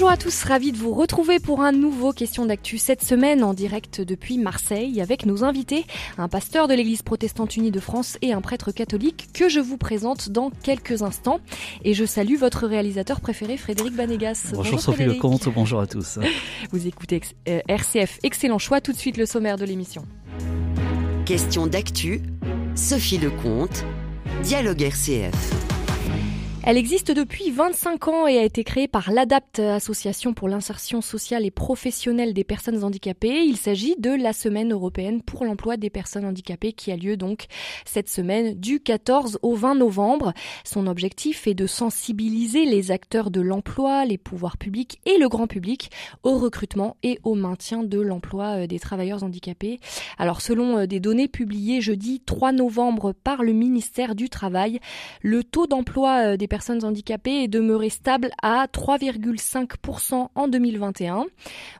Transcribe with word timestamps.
Bonjour 0.00 0.12
à 0.12 0.16
tous, 0.16 0.44
ravi 0.44 0.72
de 0.72 0.78
vous 0.78 0.94
retrouver 0.94 1.40
pour 1.40 1.60
un 1.60 1.72
nouveau 1.72 2.14
question 2.14 2.46
d'actu 2.46 2.78
cette 2.78 3.04
semaine 3.04 3.44
en 3.44 3.52
direct 3.52 4.00
depuis 4.00 4.38
Marseille 4.38 4.98
avec 5.02 5.26
nos 5.26 5.44
invités, 5.44 5.84
un 6.16 6.26
pasteur 6.26 6.68
de 6.68 6.72
l'église 6.72 7.02
protestante 7.02 7.54
unie 7.58 7.70
de 7.70 7.80
France 7.80 8.16
et 8.22 8.32
un 8.32 8.40
prêtre 8.40 8.72
catholique 8.72 9.28
que 9.34 9.50
je 9.50 9.60
vous 9.60 9.76
présente 9.76 10.30
dans 10.30 10.48
quelques 10.62 11.02
instants. 11.02 11.38
Et 11.84 11.92
je 11.92 12.06
salue 12.06 12.36
votre 12.36 12.66
réalisateur 12.66 13.20
préféré 13.20 13.58
Frédéric 13.58 13.94
Banegas. 13.94 14.44
Bonjour, 14.54 14.62
bonjour 14.62 14.80
Sophie 14.80 15.04
Lecomte, 15.04 15.50
bonjour 15.54 15.80
à 15.80 15.86
tous. 15.86 16.18
Vous 16.72 16.86
écoutez 16.86 17.20
euh, 17.50 17.60
RCF, 17.68 18.20
excellent 18.22 18.58
choix, 18.58 18.80
tout 18.80 18.92
de 18.92 18.96
suite 18.96 19.18
le 19.18 19.26
sommaire 19.26 19.58
de 19.58 19.66
l'émission. 19.66 20.06
Question 21.26 21.66
d'actu, 21.66 22.22
Sophie 22.74 23.18
Lecomte, 23.18 23.84
Dialogue 24.42 24.80
RCF. 24.80 25.79
Elle 26.62 26.76
existe 26.76 27.10
depuis 27.10 27.50
25 27.50 28.08
ans 28.08 28.26
et 28.26 28.36
a 28.36 28.44
été 28.44 28.64
créée 28.64 28.86
par 28.86 29.10
l'ADAPT, 29.10 29.60
Association 29.60 30.34
pour 30.34 30.46
l'insertion 30.46 31.00
sociale 31.00 31.46
et 31.46 31.50
professionnelle 31.50 32.34
des 32.34 32.44
personnes 32.44 32.84
handicapées. 32.84 33.44
Il 33.46 33.56
s'agit 33.56 33.96
de 33.98 34.10
la 34.10 34.34
Semaine 34.34 34.70
européenne 34.70 35.22
pour 35.22 35.46
l'emploi 35.46 35.78
des 35.78 35.88
personnes 35.88 36.26
handicapées 36.26 36.74
qui 36.74 36.92
a 36.92 36.96
lieu 36.96 37.16
donc 37.16 37.46
cette 37.86 38.10
semaine 38.10 38.60
du 38.60 38.78
14 38.78 39.38
au 39.40 39.54
20 39.54 39.76
novembre. 39.76 40.34
Son 40.62 40.86
objectif 40.86 41.46
est 41.46 41.54
de 41.54 41.66
sensibiliser 41.66 42.66
les 42.66 42.90
acteurs 42.90 43.30
de 43.30 43.40
l'emploi, 43.40 44.04
les 44.04 44.18
pouvoirs 44.18 44.58
publics 44.58 45.00
et 45.06 45.16
le 45.16 45.30
grand 45.30 45.46
public 45.46 45.90
au 46.24 46.36
recrutement 46.36 46.98
et 47.02 47.20
au 47.24 47.34
maintien 47.36 47.82
de 47.82 48.00
l'emploi 48.00 48.64
euh, 48.64 48.66
des 48.66 48.78
travailleurs 48.78 49.24
handicapés. 49.24 49.80
Alors 50.18 50.42
selon 50.42 50.80
euh, 50.80 50.86
des 50.86 51.00
données 51.00 51.28
publiées 51.28 51.80
jeudi 51.80 52.20
3 52.20 52.52
novembre 52.52 53.14
par 53.14 53.42
le 53.42 53.54
ministère 53.54 54.14
du 54.14 54.28
Travail, 54.28 54.78
le 55.22 55.42
taux 55.42 55.66
d'emploi 55.66 56.32
euh, 56.32 56.36
des 56.36 56.49
personnes 56.50 56.84
handicapées 56.84 57.44
est 57.44 57.48
demeuré 57.48 57.88
stable 57.88 58.30
à 58.42 58.66
3,5% 58.66 60.28
en 60.34 60.48
2021. 60.48 61.24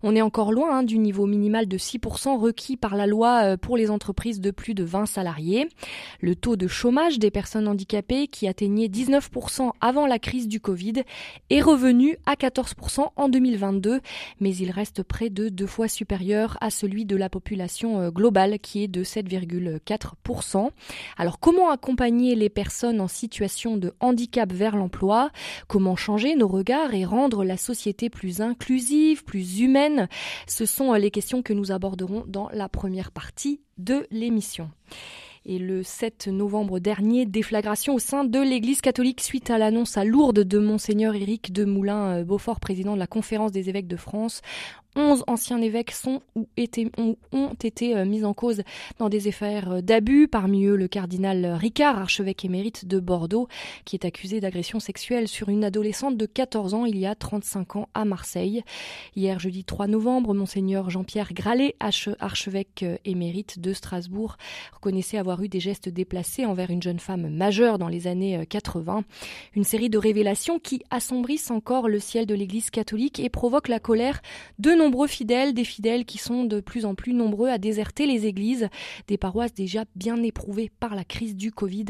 On 0.03 0.17
est 0.17 0.23
encore 0.23 0.53
loin 0.53 0.79
hein, 0.79 0.83
du 0.85 0.97
niveau 0.97 1.27
minimal 1.27 1.67
de 1.67 1.77
6% 1.77 2.39
requis 2.39 2.79
par 2.79 2.97
la 2.97 3.07
loi 3.07 3.43
euh, 3.43 3.57
pour 3.59 3.77
les 3.77 3.91
entreprises 3.91 4.41
de 4.41 4.51
plus 4.51 4.73
de 4.73 4.85
20 4.85 5.07
salariés. 5.07 5.69
Le 6.21 6.35
taux 6.37 6.57
de 6.57 6.69
chômage 6.69 7.19
des 7.19 7.31
personnes 7.31 7.69
handicapées, 7.69 8.29
qui 8.29 8.47
atteignait 8.47 8.87
19% 8.87 9.73
avant 9.81 10.07
la 10.07 10.19
crise 10.19 10.47
du 10.47 10.61
Covid, 10.61 11.03
est 11.51 11.61
revenu 11.61 12.17
à 12.25 12.35
14% 12.35 13.09
en 13.17 13.29
2022, 13.29 14.01
mais 14.39 14.55
il 14.55 14.71
reste 14.71 15.03
près 15.03 15.31
de 15.31 15.49
deux 15.49 15.67
fois 15.67 15.89
supérieur 15.89 16.57
à 16.61 16.71
celui 16.71 17.05
de 17.05 17.17
la 17.17 17.29
population 17.29 18.01
euh, 18.01 18.11
globale, 18.11 18.61
qui 18.61 18.85
est 18.85 18.89
de 18.89 19.03
7,4%. 19.03 20.71
Alors 21.19 21.41
comment 21.41 21.71
accompagner 21.71 22.37
les 22.37 22.49
personnes 22.49 23.01
en 23.01 23.09
situation 23.09 23.77
de 23.77 23.93
handicap 23.99 24.53
vers 24.61 24.77
l'emploi, 24.77 25.31
comment 25.69 25.97
changer 25.97 26.37
nos 26.37 26.47
regards 26.47 26.93
et 26.93 27.07
rendre 27.07 27.45
la 27.45 27.57
société 27.57 28.11
plus 28.11 28.43
inclusive, 28.43 29.25
plus 29.25 29.61
humaine. 29.61 30.07
Ce 30.47 30.67
sont 30.67 30.93
les 30.93 31.11
questions 31.11 31.43
que 31.43 31.55
nous 31.55 31.73
aborderons 31.73 32.25
dans 32.27 32.51
la 32.53 32.69
première 32.69 33.11
partie 33.11 33.63
de 33.79 34.07
l'émission. 34.11 34.71
Et 35.47 35.59
le 35.59 35.83
7 35.83 36.29
novembre 36.29 36.79
dernier, 36.79 37.25
déflagration 37.25 37.95
au 37.95 37.99
sein 37.99 38.25
de 38.25 38.39
l'Église 38.39 38.83
catholique 38.83 39.23
suite 39.23 39.49
à 39.49 39.57
l'annonce 39.57 39.97
à 39.97 40.05
Lourdes 40.05 40.41
de 40.41 40.59
Monseigneur 40.59 41.15
Éric 41.15 41.55
de 41.55 41.65
Moulin-Beaufort, 41.65 42.61
président 42.61 42.93
de 42.93 42.99
la 42.99 43.07
Conférence 43.07 43.51
des 43.51 43.71
évêques 43.71 43.89
de 43.89 43.97
France. 43.97 44.43
11 44.97 45.25
anciens 45.29 45.61
évêques 45.61 45.93
sont 45.93 46.21
ou 46.37 46.47
ont, 47.33 47.55
été 47.63 47.97
euh, 47.97 48.05
mis 48.05 48.25
en 48.25 48.35
cause 48.35 48.63
dans 48.99 49.09
des 49.09 49.29
affaires 49.29 49.73
euh, 49.73 49.81
d'abus, 49.81 50.27
parmi 50.27 50.65
eux 50.65 50.77
le 50.77 50.89
cardinal 50.89 51.47
Ricard, 51.47 51.99
archevêque 51.99 52.45
émérite 52.45 52.87
de 52.87 52.99
Bordeaux, 52.99 53.47
qui 53.85 53.95
est 53.95 54.05
accusé 54.05 54.41
d'agression 54.41 54.81
sexuelle 54.81 55.29
sur 55.29 55.49
une 55.49 55.65
adolescente 55.65 56.17
de 56.17 56.27
14 56.27 56.75
ans 56.75 56.87
il 56.87 56.99
y 56.99 57.07
a 57.07 57.15
35 57.15 57.77
ans 57.77 57.89
à 57.95 58.05
Marseille. 58.05 58.63
Hier, 59.15 59.39
jeudi 59.39 59.65
3 59.65 59.87
novembre, 59.87 60.35
monseigneur 60.35 60.91
Jean-Pierre 60.91 61.33
Gralet, 61.35 61.77
archevêque 61.79 62.83
euh, 62.83 62.97
émérite 63.05 63.61
de 63.61 63.73
Strasbourg, 63.73 64.37
reconnaissait 64.73 65.19
avoir 65.19 65.43
eu 65.43 65.49
des 65.49 65.61
gestes 65.61 65.89
déplacés 65.89 66.47
envers 66.47 66.71
une 66.71 66.83
jeune 66.83 66.99
femme 66.99 67.29
majeure 67.29 67.79
dans 67.79 67.89
les 67.89 68.09
années 68.09 68.45
80. 68.49 69.05
Une 69.55 69.65
série 69.65 69.91
de 69.91 69.99
révélations 69.99 70.59
qui 70.59 70.83
assombrissent 70.91 71.51
encore 71.51 71.89
le 71.89 72.01
ciel 72.01 72.27
de 72.27 72.35
l'Église 72.35 72.71
catholique 72.71 73.21
et 73.21 73.29
provoquent 73.29 73.69
la 73.69 73.79
colère 73.79 74.21
de 74.59 74.81
nombreux 74.81 74.90
fidèles, 75.07 75.55
des 75.55 75.65
fidèles 75.65 76.05
qui 76.05 76.19
sont 76.19 76.45
de 76.45 76.61
plus 76.61 76.85
en 76.85 76.95
plus 76.95 77.15
nombreux 77.15 77.49
à 77.49 77.59
déserter 77.59 78.07
les 78.07 78.27
églises, 78.27 78.69
des 79.09 79.17
paroisses 79.17 79.55
déjà 79.55 79.85
bien 79.95 80.23
éprouvées 80.23 80.71
par 80.81 80.95
la 80.95 81.05
crise 81.05 81.37
du 81.37 81.53
Covid. 81.53 81.87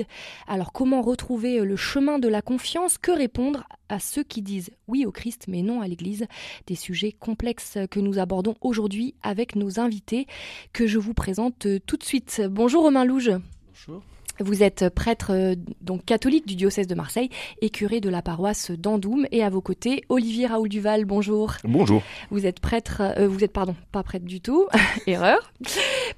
Alors 0.47 0.73
comment 0.73 1.03
retrouver 1.03 1.61
le 1.61 1.77
chemin 1.77 2.19
de 2.19 2.29
la 2.29 2.43
confiance? 2.43 2.99
Que 2.99 3.13
répondre 3.13 3.65
à 3.89 3.99
ceux 3.99 4.23
qui 4.23 4.43
disent 4.43 4.71
oui 4.89 5.07
au 5.07 5.13
Christ 5.13 5.47
mais 5.49 5.63
non 5.63 5.81
à 5.81 5.89
l'Église? 5.89 6.27
Des 6.67 6.77
sujets 6.77 7.13
complexes 7.13 7.79
que 7.91 8.01
nous 8.01 8.19
abordons 8.19 8.55
aujourd'hui 8.61 9.15
avec 9.23 9.57
nos 9.57 9.81
invités 9.81 10.27
que 10.73 10.87
je 10.87 10.99
vous 10.99 11.15
présente 11.15 11.67
tout 11.87 11.97
de 11.97 12.05
suite. 12.05 12.43
Bonjour 12.49 12.85
Romain 12.85 13.05
Louge. 13.05 13.33
Bonjour. 13.69 14.03
Vous 14.41 14.63
êtes 14.63 14.89
prêtre 14.89 15.33
euh, 15.35 15.55
donc 15.83 16.05
catholique 16.07 16.47
du 16.47 16.57
diocèse 16.57 16.87
de 16.87 16.95
Marseille 16.95 17.29
et 17.61 17.69
curé 17.69 18.01
de 18.01 18.09
la 18.09 18.23
paroisse 18.23 18.71
d'Andoum 18.71 19.27
et 19.33 19.45
à 19.45 19.51
vos 19.51 19.61
côtés 19.61 20.03
Olivier 20.09 20.47
Raoul 20.47 20.69
Duval. 20.69 21.05
Bonjour. 21.05 21.53
Bonjour. 21.65 22.03
Vous 22.31 22.47
êtes 22.47 22.59
prêtre, 22.59 23.03
euh, 23.19 23.29
vous 23.29 23.45
êtes 23.45 23.53
pardon, 23.53 23.77
pas 23.93 24.03
prêtre 24.03 24.25
du 24.25 24.41
tout, 24.41 24.67
erreur. 25.07 25.53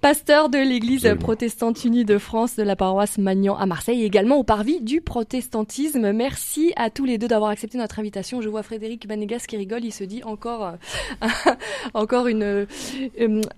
Pasteur 0.00 0.48
de 0.50 0.58
l'Église 0.58 1.16
protestante 1.18 1.84
unie 1.84 2.04
de 2.04 2.16
France 2.16 2.54
de 2.54 2.62
la 2.62 2.76
paroisse 2.76 3.18
Magnan 3.18 3.56
à 3.56 3.66
Marseille, 3.66 4.02
et 4.02 4.06
également 4.06 4.36
au 4.36 4.44
parvis 4.44 4.80
du 4.80 5.00
protestantisme. 5.00 6.12
Merci 6.12 6.72
à 6.76 6.90
tous 6.90 7.04
les 7.04 7.18
deux 7.18 7.28
d'avoir 7.28 7.50
accepté 7.50 7.76
notre 7.76 7.98
invitation. 7.98 8.40
Je 8.40 8.48
vois 8.48 8.62
Frédéric 8.62 9.08
Banegas 9.08 9.44
qui 9.48 9.56
rigole, 9.56 9.84
il 9.84 9.92
se 9.92 10.04
dit 10.04 10.22
encore 10.22 10.76
euh, 11.22 11.28
encore 11.94 12.28
une 12.28 12.66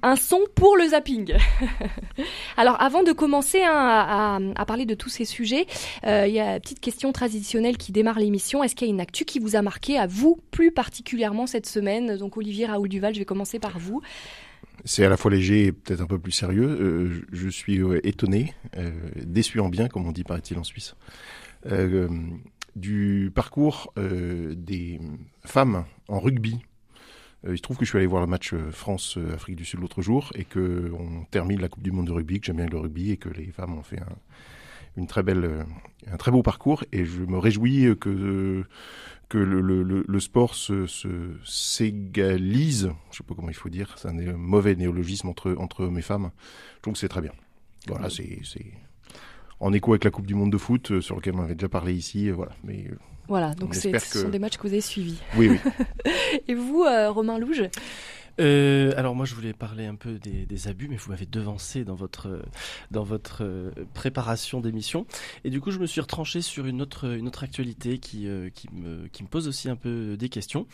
un 0.02 0.16
son 0.16 0.40
pour 0.54 0.76
le 0.76 0.88
zapping. 0.88 1.34
Alors 2.56 2.80
avant 2.80 3.02
de 3.02 3.12
commencer 3.12 3.62
hein, 3.62 3.72
à 3.74 4.38
à 4.53 4.53
parler 4.64 4.86
de 4.86 4.94
tous 4.94 5.08
ces 5.08 5.24
sujets. 5.24 5.66
Euh, 6.06 6.26
il 6.26 6.34
y 6.34 6.40
a 6.40 6.54
une 6.54 6.60
petite 6.60 6.80
question 6.80 7.12
traditionnelle 7.12 7.76
qui 7.76 7.92
démarre 7.92 8.18
l'émission. 8.18 8.62
Est-ce 8.62 8.74
qu'il 8.74 8.86
y 8.86 8.90
a 8.90 8.94
une 8.94 9.00
actu 9.00 9.24
qui 9.24 9.38
vous 9.38 9.56
a 9.56 9.62
marqué 9.62 9.98
à 9.98 10.06
vous 10.06 10.40
plus 10.50 10.72
particulièrement 10.72 11.46
cette 11.46 11.66
semaine? 11.66 12.16
Donc 12.16 12.36
Olivier 12.36 12.66
Raoul 12.66 12.88
Duval, 12.88 13.14
je 13.14 13.18
vais 13.18 13.24
commencer 13.24 13.58
par 13.58 13.78
vous. 13.78 14.00
C'est 14.84 15.04
à 15.04 15.08
la 15.08 15.16
fois 15.16 15.30
léger 15.30 15.66
et 15.66 15.72
peut-être 15.72 16.00
un 16.00 16.06
peu 16.06 16.18
plus 16.18 16.32
sérieux. 16.32 16.68
Euh, 16.68 17.26
je 17.32 17.48
suis 17.48 17.80
euh, 17.80 18.00
étonné, 18.06 18.54
déçu 19.16 19.60
en 19.60 19.68
bien, 19.68 19.88
comme 19.88 20.06
on 20.06 20.12
dit 20.12 20.24
paraît-il 20.24 20.58
en 20.58 20.64
Suisse, 20.64 20.94
du 22.76 23.30
parcours 23.34 23.92
des 23.96 25.00
femmes 25.44 25.84
en 26.08 26.20
rugby 26.20 26.60
il 27.46 27.56
se 27.56 27.62
trouve 27.62 27.76
que 27.76 27.84
je 27.84 27.90
suis 27.90 27.98
allé 27.98 28.06
voir 28.06 28.22
le 28.22 28.26
match 28.26 28.54
France-Afrique 28.54 29.56
du 29.56 29.64
Sud 29.64 29.80
l'autre 29.80 30.02
jour 30.02 30.30
et 30.34 30.44
que 30.44 30.90
on 30.98 31.24
termine 31.24 31.60
la 31.60 31.68
Coupe 31.68 31.82
du 31.82 31.92
Monde 31.92 32.06
de 32.06 32.12
rugby, 32.12 32.40
que 32.40 32.46
j'aime 32.46 32.56
bien 32.56 32.66
le 32.66 32.78
rugby 32.78 33.10
et 33.10 33.16
que 33.16 33.28
les 33.28 33.46
femmes 33.46 33.76
ont 33.76 33.82
fait 33.82 34.00
un, 34.00 34.16
une 34.96 35.06
très 35.06 35.22
belle, 35.22 35.44
euh, 35.44 35.62
un 36.10 36.16
très 36.16 36.30
beau 36.30 36.42
parcours 36.42 36.84
et 36.92 37.04
je 37.04 37.22
me 37.22 37.38
réjouis 37.38 37.96
que 37.98 38.64
que 39.28 39.38
le, 39.38 39.60
le, 39.60 39.82
le 40.06 40.20
sport 40.20 40.54
se, 40.54 40.86
se 40.86 41.08
s'égalise, 41.44 42.92
je 43.10 43.16
sais 43.16 43.24
pas 43.24 43.34
comment 43.34 43.48
il 43.48 43.54
faut 43.54 43.70
dire, 43.70 43.94
c'est 43.96 44.08
un 44.08 44.36
mauvais 44.36 44.76
néologisme 44.76 45.28
entre 45.28 45.56
entre 45.58 45.84
hommes 45.84 45.98
et 45.98 46.02
femmes. 46.02 46.30
Je 46.76 46.82
trouve 46.82 46.92
que 46.94 47.00
c'est 47.00 47.08
très 47.08 47.22
bien. 47.22 47.32
Voilà, 47.88 48.10
c'est 48.10 48.40
c'est 48.44 48.72
en 49.60 49.72
écho 49.72 49.92
avec 49.92 50.04
la 50.04 50.10
Coupe 50.10 50.26
du 50.26 50.34
Monde 50.34 50.52
de 50.52 50.58
foot 50.58 50.90
euh, 50.90 51.00
sur 51.00 51.16
lequel 51.16 51.34
on 51.34 51.42
avait 51.42 51.54
déjà 51.54 51.68
parlé 51.68 51.94
ici, 51.94 52.28
euh, 52.28 52.34
voilà. 52.34 52.52
Mais 52.64 52.90
voilà, 53.28 53.54
donc 53.54 53.74
ce 53.74 53.98
sont 53.98 54.28
des 54.28 54.38
matchs 54.38 54.56
que 54.56 54.62
vous 54.62 54.72
avez 54.72 54.80
suivis. 54.80 55.18
Oui, 55.36 55.48
oui. 55.48 55.58
et 56.48 56.54
vous, 56.54 56.84
Romain 57.10 57.38
Louge? 57.38 57.68
Euh, 58.40 58.92
alors 58.96 59.14
moi 59.14 59.26
je 59.26 59.34
voulais 59.34 59.52
parler 59.52 59.86
un 59.86 59.94
peu 59.94 60.18
des, 60.18 60.46
des 60.46 60.68
abus, 60.68 60.88
mais 60.88 60.96
vous 60.96 61.10
m'avez 61.10 61.26
devancé 61.26 61.84
dans 61.84 61.94
votre 61.94 62.42
dans 62.90 63.04
votre 63.04 63.44
euh, 63.44 63.70
préparation 63.94 64.60
d'émission, 64.60 65.06
et 65.44 65.50
du 65.50 65.60
coup 65.60 65.70
je 65.70 65.78
me 65.78 65.86
suis 65.86 66.00
retranché 66.00 66.40
sur 66.42 66.66
une 66.66 66.82
autre 66.82 67.14
une 67.16 67.28
autre 67.28 67.44
actualité 67.44 67.98
qui 67.98 68.26
euh, 68.26 68.50
qui 68.50 68.68
me 68.72 69.06
qui 69.08 69.22
me 69.22 69.28
pose 69.28 69.48
aussi 69.48 69.68
un 69.68 69.76
peu 69.76 70.16
des 70.16 70.28
questions. 70.28 70.66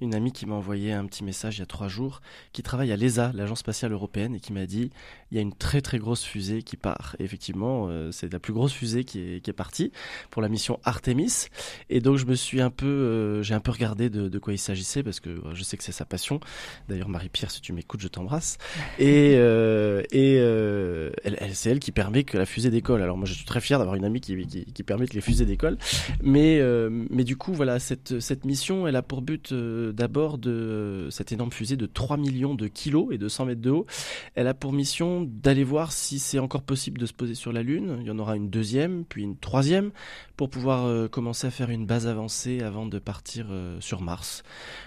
Une 0.00 0.14
amie 0.14 0.32
qui 0.32 0.46
m'a 0.46 0.54
envoyé 0.54 0.92
un 0.92 1.06
petit 1.06 1.24
message 1.24 1.56
il 1.56 1.60
y 1.60 1.62
a 1.62 1.66
trois 1.66 1.88
jours, 1.88 2.20
qui 2.52 2.62
travaille 2.62 2.92
à 2.92 2.96
l'ESA, 2.96 3.32
l'agence 3.34 3.60
spatiale 3.60 3.92
européenne, 3.92 4.34
et 4.34 4.40
qui 4.40 4.52
m'a 4.52 4.66
dit 4.66 4.90
il 5.30 5.36
y 5.36 5.38
a 5.38 5.42
une 5.42 5.54
très 5.54 5.80
très 5.80 5.98
grosse 5.98 6.24
fusée 6.24 6.62
qui 6.62 6.76
part. 6.76 7.16
Effectivement, 7.18 7.88
euh, 7.88 8.12
c'est 8.12 8.32
la 8.32 8.38
plus 8.38 8.52
grosse 8.52 8.72
fusée 8.72 9.04
qui 9.04 9.20
est 9.20 9.40
qui 9.40 9.50
est 9.50 9.54
partie 9.54 9.92
pour 10.30 10.42
la 10.42 10.48
mission 10.48 10.78
Artemis, 10.84 11.46
et 11.88 12.00
donc 12.00 12.16
je 12.18 12.26
me 12.26 12.34
suis 12.34 12.60
un 12.60 12.70
peu 12.70 13.42
j'ai 13.42 13.54
un 13.54 13.60
peu 13.60 13.70
regardé 13.70 14.10
de, 14.10 14.28
de 14.28 14.38
quoi 14.38 14.52
il 14.52 14.58
s'agissait 14.58 15.02
parce 15.02 15.20
que 15.20 15.40
je 15.54 15.62
sais 15.62 15.76
que 15.76 15.84
c'est 15.84 15.92
sa 15.92 16.04
passion. 16.04 16.40
D'ailleurs 16.88 17.05
Marie-Pierre, 17.08 17.50
si 17.50 17.60
tu 17.60 17.72
m'écoutes, 17.72 18.00
je 18.00 18.08
t'embrasse. 18.08 18.58
Et, 18.98 19.34
euh, 19.36 20.02
et 20.10 20.36
euh, 20.38 21.10
c'est 21.52 21.70
elle 21.70 21.78
qui 21.78 21.92
permet 21.92 22.24
que 22.24 22.38
la 22.38 22.46
fusée 22.46 22.70
décolle. 22.70 23.02
Alors 23.02 23.16
moi, 23.16 23.26
je 23.26 23.34
suis 23.34 23.44
très 23.44 23.60
fier 23.60 23.78
d'avoir 23.78 23.96
une 23.96 24.04
amie 24.04 24.20
qui, 24.20 24.46
qui, 24.46 24.82
permet 24.82 25.06
que 25.06 25.14
les 25.14 25.20
fusées 25.20 25.46
décollent. 25.46 25.78
Mais, 26.22 26.58
euh, 26.60 26.88
mais 27.10 27.24
du 27.24 27.36
coup, 27.36 27.52
voilà, 27.52 27.78
cette, 27.78 28.20
cette 28.20 28.44
mission, 28.44 28.86
elle 28.86 28.96
a 28.96 29.02
pour 29.02 29.22
but 29.22 29.52
euh, 29.52 29.92
d'abord 29.92 30.38
de 30.38 31.08
cette 31.10 31.32
énorme 31.32 31.52
fusée 31.52 31.76
de 31.76 31.86
3 31.86 32.16
millions 32.16 32.54
de 32.54 32.68
kilos 32.68 33.08
et 33.12 33.18
de 33.18 33.28
100 33.28 33.46
mètres 33.46 33.60
de 33.60 33.70
haut. 33.70 33.86
Elle 34.34 34.48
a 34.48 34.54
pour 34.54 34.72
mission 34.72 35.26
d'aller 35.26 35.64
voir 35.64 35.92
si 35.92 36.18
c'est 36.18 36.38
encore 36.38 36.62
possible 36.62 36.98
de 36.98 37.06
se 37.06 37.12
poser 37.12 37.34
sur 37.34 37.52
la 37.52 37.62
Lune. 37.62 37.98
Il 38.00 38.06
y 38.06 38.10
en 38.10 38.18
aura 38.18 38.36
une 38.36 38.50
deuxième, 38.50 39.04
puis 39.04 39.22
une 39.22 39.36
troisième, 39.36 39.90
pour 40.36 40.50
pouvoir 40.50 41.10
commencer 41.10 41.46
à 41.46 41.50
faire 41.50 41.70
une 41.70 41.86
base 41.86 42.06
avancée 42.06 42.60
avant 42.60 42.86
de 42.86 42.98
partir 42.98 43.46
sur 43.80 44.02
Mars. 44.02 44.42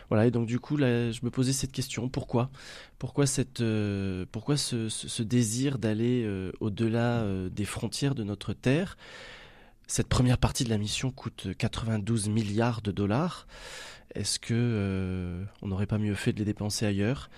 Voilà, 0.09 0.25
et 0.25 0.31
donc 0.31 0.47
du 0.47 0.59
coup, 0.59 0.77
là, 0.77 1.11
je 1.11 1.19
me 1.23 1.29
posais 1.29 1.53
cette 1.53 1.71
question 1.71 2.08
pourquoi 2.09 2.49
euh, 3.61 4.25
ce, 4.89 5.23
désir 5.23 5.77
d'aller 5.77 6.23
euh, 6.25 6.51
au-delà 6.59 7.21
euh, 7.21 7.49
des 7.49 7.65
frontières 7.65 8.15
de 8.15 8.23
notre 8.23 8.53
Terre 8.53 8.97
Cette 9.89 10.07
première 10.07 10.37
partie 10.37 10.63
de 10.63 10.69
la 10.69 10.77
mission 10.77 11.09
coûte 11.09 11.47
92 11.57 12.29
milliards 12.29 12.83
de 12.83 12.91
dollars. 12.91 13.47
Est-ce 14.13 14.37
que 14.37 15.43
on 15.63 15.67
n'aurait 15.67 15.87
pas 15.87 15.97
mieux 15.97 16.13
fait 16.13 16.31
de 16.31 16.37
les 16.37 16.45
dépenser 16.45 16.85
ailleurs 16.85 17.31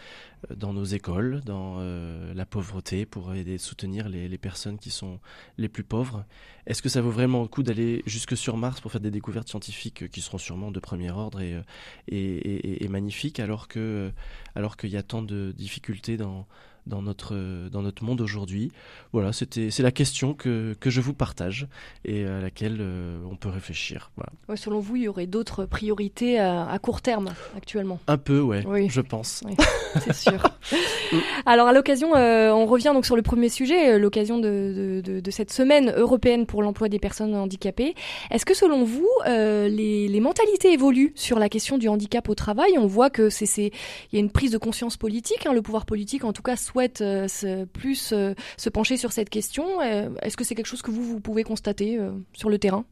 dans 0.53 0.73
nos 0.73 0.83
écoles, 0.83 1.41
dans 1.45 1.77
euh, 1.79 2.33
la 2.33 2.45
pauvreté, 2.45 3.05
pour 3.05 3.33
aider 3.33 3.57
soutenir 3.57 4.09
les, 4.09 4.27
les, 4.27 4.37
personnes 4.37 4.79
qui 4.79 4.89
sont 4.89 5.21
les 5.57 5.69
plus 5.69 5.85
pauvres? 5.85 6.25
Est-ce 6.67 6.81
que 6.81 6.89
ça 6.89 7.01
vaut 7.01 7.09
vraiment 7.09 7.41
le 7.41 7.47
coup 7.47 7.63
d'aller 7.63 8.03
jusque 8.05 8.35
sur 8.35 8.57
Mars 8.57 8.81
pour 8.81 8.91
faire 8.91 8.99
des 8.99 9.11
découvertes 9.11 9.47
scientifiques 9.47 10.09
qui 10.09 10.19
seront 10.19 10.37
sûrement 10.37 10.71
de 10.71 10.79
premier 10.81 11.09
ordre 11.09 11.39
et, 11.39 11.53
euh, 11.53 11.61
et, 12.09 12.17
et, 12.17 12.83
et 12.83 12.87
magnifiques, 12.89 13.39
alors 13.39 13.69
que 13.69 14.11
alors 14.55 14.75
qu'il 14.75 14.89
y 14.89 14.97
a 14.97 15.03
tant 15.03 15.21
de 15.21 15.53
difficultés 15.55 16.17
dans 16.17 16.47
dans 16.87 17.01
notre, 17.01 17.69
dans 17.69 17.81
notre 17.81 18.03
monde 18.03 18.21
aujourd'hui 18.21 18.71
Voilà, 19.13 19.31
c'est 19.33 19.79
la 19.79 19.91
question 19.91 20.33
que, 20.33 20.75
que 20.79 20.89
je 20.89 21.01
vous 21.01 21.13
partage 21.13 21.67
et 22.05 22.25
à 22.25 22.39
laquelle 22.39 22.77
euh, 22.79 23.21
on 23.29 23.35
peut 23.35 23.49
réfléchir. 23.49 24.11
Voilà. 24.15 24.31
Ouais, 24.49 24.57
selon 24.57 24.79
vous, 24.79 24.95
il 24.95 25.03
y 25.03 25.07
aurait 25.07 25.27
d'autres 25.27 25.65
priorités 25.65 26.39
à, 26.39 26.67
à, 26.67 26.79
court 26.79 27.01
terme 27.01 27.29
actuellement? 27.55 27.99
Un 28.07 28.17
peu, 28.17 28.39
ouais, 28.41 28.63
oui. 28.65 28.89
je 28.89 29.01
pense. 29.01 29.43
Oui, 29.45 29.55
c'est 29.99 30.13
sûr. 30.13 30.41
Alors 31.45 31.67
à 31.67 31.73
l'occasion, 31.73 32.15
euh, 32.15 32.51
on 32.51 32.65
revient 32.65 32.91
donc 32.93 33.05
sur 33.05 33.15
le 33.15 33.21
premier 33.21 33.49
sujet, 33.49 33.93
euh, 33.93 33.99
l'occasion 33.99 34.37
de, 34.37 35.01
de, 35.03 35.19
de, 35.19 35.31
cette 35.31 35.51
semaine 35.51 35.93
européenne 35.95 36.45
pour 36.45 36.61
l'emploi 36.63 36.89
des 36.89 36.99
personnes 36.99 37.35
handicapées. 37.35 37.95
Est-ce 38.29 38.45
que 38.45 38.53
selon 38.53 38.83
vous, 38.83 39.09
euh, 39.27 39.67
les, 39.67 40.07
les, 40.07 40.19
mentalités 40.19 40.73
évoluent 40.73 41.13
sur 41.15 41.39
la 41.39 41.49
question 41.49 41.77
du 41.77 41.87
handicap 41.87 42.29
au 42.29 42.35
travail? 42.35 42.77
On 42.77 42.87
voit 42.87 43.09
que 43.09 43.29
c'est, 43.29 43.45
il 43.57 43.71
y 44.13 44.17
a 44.17 44.19
une 44.19 44.31
prise 44.31 44.51
de 44.51 44.57
conscience 44.57 44.97
politique, 44.97 45.45
hein, 45.45 45.53
le 45.53 45.61
pouvoir 45.61 45.85
politique 45.85 46.23
en 46.23 46.33
tout 46.33 46.41
cas 46.41 46.55
souhaite 46.71 47.01
euh, 47.01 47.65
plus 47.65 48.13
euh, 48.13 48.33
se 48.57 48.69
pencher 48.69 48.97
sur 48.97 49.11
cette 49.11 49.29
question. 49.29 49.81
Euh, 49.81 50.09
est-ce 50.21 50.37
que 50.37 50.43
c'est 50.43 50.55
quelque 50.55 50.67
chose 50.67 50.81
que 50.81 50.91
vous, 50.91 51.03
vous 51.03 51.19
pouvez 51.19 51.43
constater 51.43 51.99
sur 52.33 52.49
le 52.49 52.57
terrain 52.57 52.85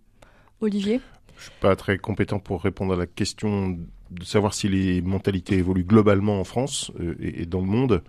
Olivier? 0.62 1.02
Je 1.38 1.44
suis 1.44 1.52
pas 1.62 1.76
très 1.76 1.98
compétent 1.98 2.40
pour 2.40 2.62
répondre 2.62 2.94
à 2.94 2.98
la 2.98 3.08
question 3.08 3.78
de 4.12 4.24
savoir 4.24 4.54
si 4.54 4.68
les 4.68 5.02
mentalités 5.02 5.56
évoluent 5.56 5.86
globalement 5.86 6.40
en 6.40 6.44
France 6.44 6.92
et, 7.22 7.46
dans 7.46 7.62
le 7.62 7.68
monde. 7.68 8.04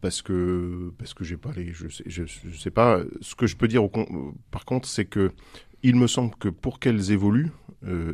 Parce 0.00 0.22
que 0.22 0.92
parce 0.98 1.12
que 1.12 1.24
j'ai 1.24 1.36
pas 1.36 1.50
les 1.54 1.72
je 1.72 1.88
sais 1.88 2.04
je, 2.06 2.24
sais 2.56 2.70
pas 2.70 3.00
ce 3.20 3.34
que 3.34 3.46
je 3.48 3.56
peux 3.56 3.66
dire 3.66 3.82
par 4.52 4.64
contre 4.64 4.88
c'est 4.88 5.04
que 5.04 5.32
il 5.82 5.96
me 5.96 6.06
semble 6.06 6.34
que 6.36 6.48
pour 6.48 6.78
qu'elles 6.78 7.10
évoluent 7.10 7.50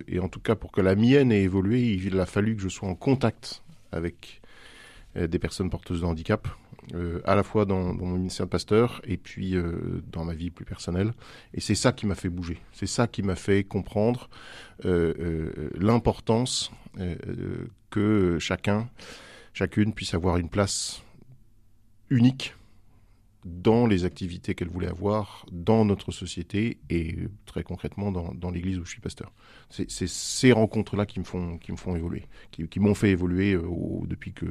et 0.08 0.18
en 0.18 0.28
tout 0.28 0.40
cas 0.40 0.54
pour 0.54 0.72
que 0.72 0.80
la 0.80 0.94
mienne 0.94 1.30
ait 1.30 1.42
évolué 1.42 1.92
il 1.92 2.18
a 2.18 2.26
fallu 2.26 2.56
que 2.56 2.62
je 2.62 2.70
sois 2.70 2.88
en 2.88 2.94
contact 2.94 3.62
avec 3.92 4.40
des 5.16 5.38
personnes 5.38 5.70
porteuses 5.70 6.00
de 6.00 6.06
handicap, 6.06 6.48
euh, 6.92 7.20
à 7.24 7.34
la 7.34 7.42
fois 7.42 7.64
dans, 7.64 7.94
mon 7.94 8.16
ministère 8.18 8.46
de 8.46 8.50
pasteur 8.50 9.00
et 9.04 9.16
puis 9.16 9.56
euh, 9.56 10.02
dans 10.12 10.24
ma 10.24 10.34
vie 10.34 10.50
plus 10.50 10.64
personnelle. 10.64 11.14
Et 11.54 11.60
c'est 11.60 11.74
ça 11.74 11.92
qui 11.92 12.06
m'a 12.06 12.14
fait 12.14 12.28
bouger. 12.28 12.60
C'est 12.72 12.86
ça 12.86 13.06
qui 13.06 13.22
m'a 13.22 13.36
fait 13.36 13.64
comprendre 13.64 14.28
euh, 14.84 15.14
euh 15.18 15.70
l'importance 15.76 16.72
euh, 16.98 17.16
que 17.90 18.38
chacun, 18.38 18.88
chacune 19.54 19.94
puisse 19.94 20.14
avoir 20.14 20.36
une 20.36 20.48
place 20.48 21.02
unique 22.10 22.54
dans 23.44 23.86
les 23.86 24.04
activités 24.04 24.54
qu'elle 24.54 24.68
voulait 24.68 24.88
avoir 24.88 25.46
dans 25.52 25.84
notre 25.84 26.12
société 26.12 26.78
et 26.88 27.16
très 27.44 27.62
concrètement 27.62 28.10
dans, 28.10 28.32
dans 28.34 28.50
l'église 28.50 28.78
où 28.78 28.84
je 28.84 28.90
suis 28.90 29.00
pasteur. 29.00 29.32
C'est 29.70 30.08
ces 30.08 30.52
rencontres-là 30.52 31.06
qui 31.06 31.18
me 31.18 31.24
font 31.24 31.58
qui 31.58 31.72
me 31.72 31.76
font 31.76 31.96
évoluer, 31.96 32.24
qui, 32.50 32.66
qui 32.68 32.80
m'ont 32.80 32.94
fait 32.94 33.10
évoluer 33.10 33.52
euh, 33.52 33.62
au, 33.66 34.04
depuis 34.06 34.32
que 34.32 34.46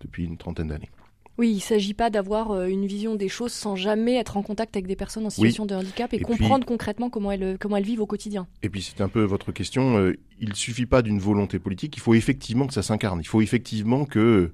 depuis 0.00 0.24
une 0.24 0.36
trentaine 0.36 0.68
d'années. 0.68 0.90
Oui, 1.38 1.50
il 1.50 1.56
ne 1.56 1.60
s'agit 1.60 1.92
pas 1.92 2.08
d'avoir 2.08 2.50
euh, 2.50 2.66
une 2.66 2.86
vision 2.86 3.14
des 3.14 3.28
choses 3.28 3.52
sans 3.52 3.76
jamais 3.76 4.16
être 4.16 4.38
en 4.38 4.42
contact 4.42 4.74
avec 4.74 4.86
des 4.86 4.96
personnes 4.96 5.26
en 5.26 5.30
situation 5.30 5.64
oui. 5.64 5.68
de 5.68 5.74
handicap 5.74 6.12
et, 6.14 6.16
et 6.16 6.20
comprendre 6.20 6.64
puis, 6.64 6.68
concrètement 6.68 7.10
comment 7.10 7.30
elles, 7.30 7.58
comment 7.60 7.76
elles 7.76 7.84
vivent 7.84 8.00
au 8.00 8.06
quotidien. 8.06 8.46
Et 8.62 8.70
puis 8.70 8.82
c'est 8.82 9.02
un 9.02 9.08
peu 9.08 9.22
votre 9.22 9.52
question, 9.52 9.98
euh, 9.98 10.16
il 10.40 10.48
ne 10.48 10.54
suffit 10.54 10.86
pas 10.86 11.02
d'une 11.02 11.18
volonté 11.18 11.58
politique, 11.58 11.96
il 11.96 12.00
faut 12.00 12.14
effectivement 12.14 12.66
que 12.66 12.72
ça 12.72 12.82
s'incarne, 12.82 13.20
il 13.20 13.26
faut 13.26 13.42
effectivement 13.42 14.06
que, 14.06 14.52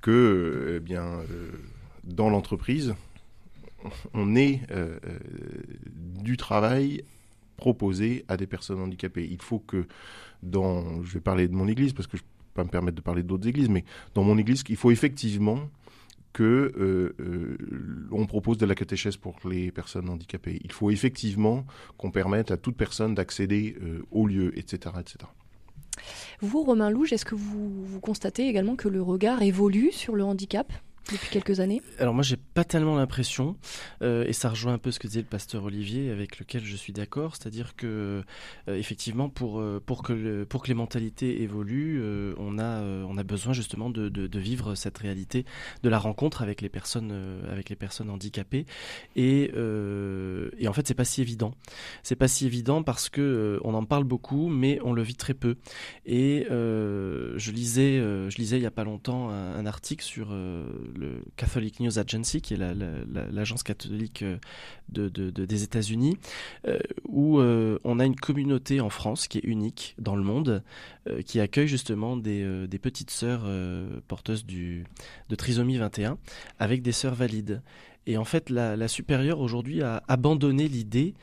que 0.00 0.76
eh 0.78 0.80
bien, 0.80 1.04
euh, 1.04 1.50
dans 2.08 2.30
l'entreprise, 2.30 2.94
on 4.14 4.34
ait 4.34 4.62
euh, 4.70 4.98
du 6.20 6.36
travail 6.36 7.04
proposé 7.56 8.24
à 8.28 8.36
des 8.36 8.46
personnes 8.46 8.80
handicapées. 8.80 9.28
Il 9.30 9.42
faut 9.42 9.58
que 9.60 9.86
dans, 10.42 11.02
je 11.02 11.14
vais 11.14 11.20
parler 11.20 11.48
de 11.48 11.54
mon 11.54 11.68
église 11.68 11.92
parce 11.92 12.06
que 12.06 12.16
je 12.16 12.22
peux 12.22 12.28
pas 12.54 12.64
me 12.64 12.70
permettre 12.70 12.96
de 12.96 13.02
parler 13.02 13.22
d'autres 13.22 13.46
églises, 13.46 13.68
mais 13.68 13.84
dans 14.14 14.24
mon 14.24 14.38
église, 14.38 14.64
il 14.68 14.76
faut 14.76 14.90
effectivement 14.90 15.68
que 16.32 16.72
euh, 16.78 17.14
euh, 17.20 17.56
on 18.12 18.26
propose 18.26 18.58
de 18.58 18.66
la 18.66 18.74
catéchèse 18.74 19.16
pour 19.16 19.36
les 19.48 19.72
personnes 19.72 20.08
handicapées. 20.08 20.60
Il 20.62 20.72
faut 20.72 20.90
effectivement 20.90 21.64
qu'on 21.96 22.10
permette 22.10 22.50
à 22.50 22.56
toute 22.56 22.76
personne 22.76 23.14
d'accéder 23.14 23.76
euh, 23.82 24.02
au 24.10 24.26
lieu, 24.26 24.56
etc., 24.56 24.94
etc. 25.00 25.18
Vous, 26.40 26.62
Romain 26.62 26.90
Louge, 26.90 27.12
est-ce 27.12 27.24
que 27.24 27.34
vous 27.34 27.98
constatez 28.00 28.46
également 28.46 28.76
que 28.76 28.88
le 28.88 29.02
regard 29.02 29.42
évolue 29.42 29.90
sur 29.90 30.14
le 30.14 30.22
handicap? 30.22 30.72
Depuis 31.12 31.30
quelques 31.30 31.60
années 31.60 31.80
Alors 31.98 32.14
moi 32.14 32.22
j'ai 32.22 32.36
pas 32.36 32.64
tellement 32.64 32.96
l'impression, 32.96 33.56
euh, 34.02 34.24
et 34.26 34.32
ça 34.32 34.50
rejoint 34.50 34.74
un 34.74 34.78
peu 34.78 34.90
ce 34.90 34.98
que 34.98 35.06
disait 35.06 35.20
le 35.20 35.26
pasteur 35.26 35.64
Olivier, 35.64 36.10
avec 36.10 36.38
lequel 36.38 36.64
je 36.64 36.76
suis 36.76 36.92
d'accord, 36.92 37.36
c'est-à-dire 37.36 37.76
que 37.76 38.22
euh, 38.68 38.76
effectivement 38.76 39.28
pour 39.28 39.60
euh, 39.60 39.82
pour 39.84 40.02
que 40.02 40.44
pour 40.44 40.62
que 40.62 40.68
les 40.68 40.74
mentalités 40.74 41.42
évoluent, 41.42 42.02
on 42.36 42.58
a 42.58 42.82
on 42.82 43.16
a 43.16 43.22
besoin 43.22 43.52
justement 43.52 43.90
de, 43.90 44.08
de, 44.08 44.38
vivre 44.38 44.74
cette 44.74 44.98
réalité 44.98 45.44
de 45.82 45.88
la 45.88 45.98
rencontre 45.98 46.42
avec 46.42 46.60
les 46.60 46.68
personnes 46.68 47.42
avec 47.50 47.70
les 47.70 47.76
personnes 47.76 48.10
handicapées, 48.10 48.66
et 49.16 49.50
et 50.58 50.68
en 50.68 50.72
fait 50.72 50.86
c'est 50.86 50.94
pas 50.94 51.04
si 51.04 51.22
évident, 51.22 51.52
c'est 52.02 52.16
pas 52.16 52.28
si 52.28 52.46
évident 52.46 52.82
parce 52.82 53.08
que 53.08 53.58
on 53.64 53.74
en 53.74 53.84
parle 53.84 54.04
beaucoup, 54.04 54.48
mais 54.48 54.78
on 54.84 54.92
le 54.92 55.02
vit 55.02 55.16
très 55.16 55.34
peu. 55.34 55.56
Et 56.06 56.46
je 56.48 57.50
lisais 57.50 57.98
je 57.98 58.36
lisais 58.36 58.58
il 58.58 58.62
y 58.62 58.66
a 58.66 58.70
pas 58.70 58.84
longtemps 58.84 59.30
un 59.30 59.66
article 59.66 60.04
sur 60.04 60.32
le 60.98 61.22
Catholic 61.36 61.80
News 61.80 61.98
Agency, 61.98 62.40
qui 62.40 62.54
est 62.54 62.56
l'agence 62.56 63.08
la, 63.12 63.30
la, 63.30 63.44
catholique 63.64 64.22
euh, 64.22 64.38
de, 64.88 65.08
de, 65.08 65.30
de, 65.30 65.44
des 65.44 65.62
États-Unis, 65.62 66.18
euh, 66.66 66.78
où 67.06 67.38
euh, 67.38 67.78
on 67.84 67.98
a 67.98 68.04
une 68.04 68.16
communauté 68.16 68.80
en 68.80 68.90
France 68.90 69.28
qui 69.28 69.38
est 69.38 69.44
unique 69.44 69.94
dans 69.98 70.16
le 70.16 70.22
monde, 70.22 70.62
qui 71.24 71.40
accueille 71.40 71.68
justement 71.68 72.16
des, 72.18 72.68
petites 72.82 73.10
sœurs 73.10 73.48
porteuses 74.08 74.44
de 74.44 75.34
trisomie 75.36 75.78
21 75.78 76.18
avec 76.58 76.82
des 76.82 76.92
sœurs 76.92 77.14
valides. 77.14 77.62
Et 78.06 78.18
en 78.18 78.24
fait, 78.24 78.50
la, 78.50 78.76
la 78.76 78.88
supérieure 78.88 79.40
aujourd'hui 79.40 79.82
a 79.82 80.02
abandonné 80.06 80.68
l'idée 80.68 81.14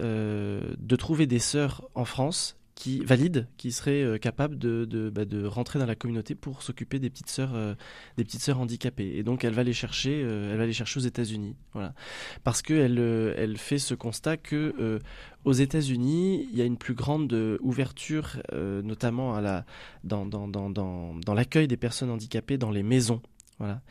de 0.00 0.96
trouver 0.96 1.26
des 1.26 1.38
sœurs 1.38 1.88
en 1.94 2.06
France 2.06 2.56
qui 2.74 3.04
valide, 3.04 3.46
qui 3.56 3.70
serait 3.70 4.02
euh, 4.02 4.18
capable 4.18 4.58
de, 4.58 5.10
bah, 5.10 5.24
de, 5.24 5.44
rentrer 5.44 5.78
dans 5.78 5.86
la 5.86 5.94
communauté 5.94 6.34
pour 6.34 6.62
s'occuper 6.62 6.98
des 6.98 7.08
petites 7.08 7.30
sœurs, 7.30 7.54
euh, 7.54 7.74
des 8.16 8.24
petites 8.24 8.40
sœurs 8.40 8.58
handicapées. 8.58 9.12
Et 9.16 9.22
donc 9.22 9.44
elle 9.44 9.54
va 9.54 9.62
les 9.62 9.72
chercher, 9.72 10.22
euh, 10.24 10.52
elle 10.52 10.58
va 10.58 10.66
les 10.66 10.72
chercher 10.72 10.98
aux 10.98 11.04
États-Unis, 11.04 11.56
voilà, 11.72 11.94
parce 12.42 12.62
que 12.62 12.74
elle, 12.74 12.98
elle 13.38 13.58
fait 13.58 13.78
ce 13.78 13.94
constat 13.94 14.36
que 14.36 15.00
aux 15.44 15.52
États-Unis, 15.52 16.48
il 16.50 16.58
y 16.58 16.62
a 16.62 16.64
une 16.64 16.78
plus 16.78 16.94
grande 16.94 17.32
ouverture, 17.60 18.40
notamment 18.52 19.34
à 19.34 19.40
la, 19.40 19.66
dans, 20.02 20.26
dans, 20.26 20.48
dans, 20.48 20.70
dans, 20.70 21.14
dans 21.14 21.34
l'accueil 21.34 21.68
des 21.68 21.76
personnes 21.76 22.10
handicapées 22.10 22.58
dans 22.58 22.70
les 22.70 22.82
maisons, 22.82 23.20
voilà. 23.58 23.82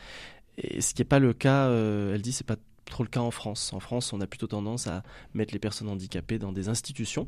Et 0.58 0.82
ce 0.82 0.94
qui 0.94 1.02
n'est 1.02 1.08
pas 1.08 1.20
le 1.20 1.34
cas, 1.34 1.70
elle 1.70 2.22
dit, 2.22 2.32
c'est 2.32 2.46
pas 2.46 2.58
trop 2.86 3.04
le 3.04 3.10
cas 3.10 3.22
en 3.22 3.32
France. 3.32 3.74
En 3.74 3.80
France, 3.80 4.14
on 4.14 4.22
a 4.22 4.28
plutôt 4.28 4.48
tendance 4.48 4.88
à 4.88 5.04
mettre 5.34 5.54
les 5.54 5.60
personnes 5.60 5.90
handicapées 5.90 6.40
dans 6.40 6.52
des 6.52 6.70
institutions 6.70 7.28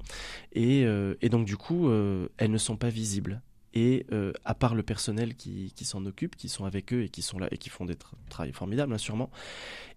et, 0.53 0.85
euh, 0.85 1.15
donc 1.23 1.45
du 1.45 1.57
coup, 1.57 1.89
euh, 1.89 2.27
elles 2.37 2.51
ne 2.51 2.57
sont 2.57 2.77
pas 2.77 2.89
visibles. 2.89 3.41
Et 3.77 4.05
euh, 4.13 4.31
à 4.45 4.55
part 4.55 4.73
le 4.73 4.83
personnel 4.83 5.35
qui, 5.35 5.73
s'en 5.83 6.05
occupe, 6.05 6.37
qui 6.37 6.47
sont 6.47 6.63
avec 6.63 6.93
eux 6.93 7.03
et 7.03 7.09
qui 7.09 7.21
sont 7.21 7.37
là 7.39 7.49
et 7.51 7.57
qui 7.57 7.69
font 7.69 7.83
des 7.83 7.95
tra 7.95 8.15
travaux 8.29 8.53
formidables, 8.53 8.93
hein, 8.93 8.97
sûrement, 8.97 9.29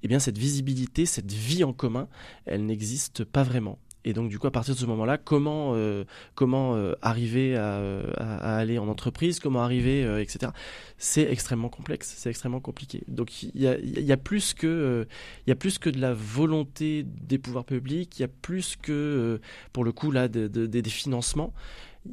eh 0.02 0.08
bien 0.08 0.18
cette 0.18 0.36
visibilité, 0.36 1.06
cette 1.06 1.30
vie 1.30 1.62
en 1.62 1.72
commun, 1.72 2.08
elle 2.44 2.66
n'existe 2.66 3.22
pas 3.22 3.44
vraiment. 3.44 3.78
Et 4.04 4.12
donc, 4.12 4.28
du 4.28 4.38
coup, 4.38 4.46
à 4.46 4.50
partir 4.50 4.74
de 4.74 4.78
ce 4.78 4.86
moment-là, 4.86 5.18
comment, 5.18 5.72
euh, 5.74 6.04
comment 6.34 6.76
euh, 6.76 6.94
arriver 7.02 7.56
à, 7.56 8.56
aller 8.56 8.78
en 8.78 8.88
entreprise, 8.88 9.40
comment 9.40 9.62
arriver, 9.62 10.04
euh, 10.04 10.22
etc. 10.22 10.52
C'est 10.98 11.30
extrêmement 11.30 11.68
complexe, 11.68 12.14
c'est 12.16 12.30
extrêmement 12.30 12.60
compliqué. 12.60 13.02
Donc, 13.08 13.42
il 13.42 13.50
y 13.54 14.12
a, 14.12 14.16
plus 14.16 14.54
que, 14.54 15.06
y 15.46 15.50
a 15.50 15.56
plus 15.56 15.78
que 15.78 15.90
de 15.90 16.00
la 16.00 16.14
volonté 16.14 17.04
des 17.04 17.38
pouvoirs 17.38 17.64
publics, 17.64 18.18
il 18.18 18.22
y 18.22 18.24
a 18.24 18.28
plus 18.28 18.76
que, 18.76 19.40
pour 19.72 19.84
le 19.84 19.92
coup, 19.92 20.10
là, 20.10 20.28
de, 20.28 20.46
de, 20.46 20.66
des 20.66 20.82
financements. 20.90 21.52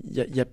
Il 0.06 0.16
y 0.16 0.42
a 0.42 0.46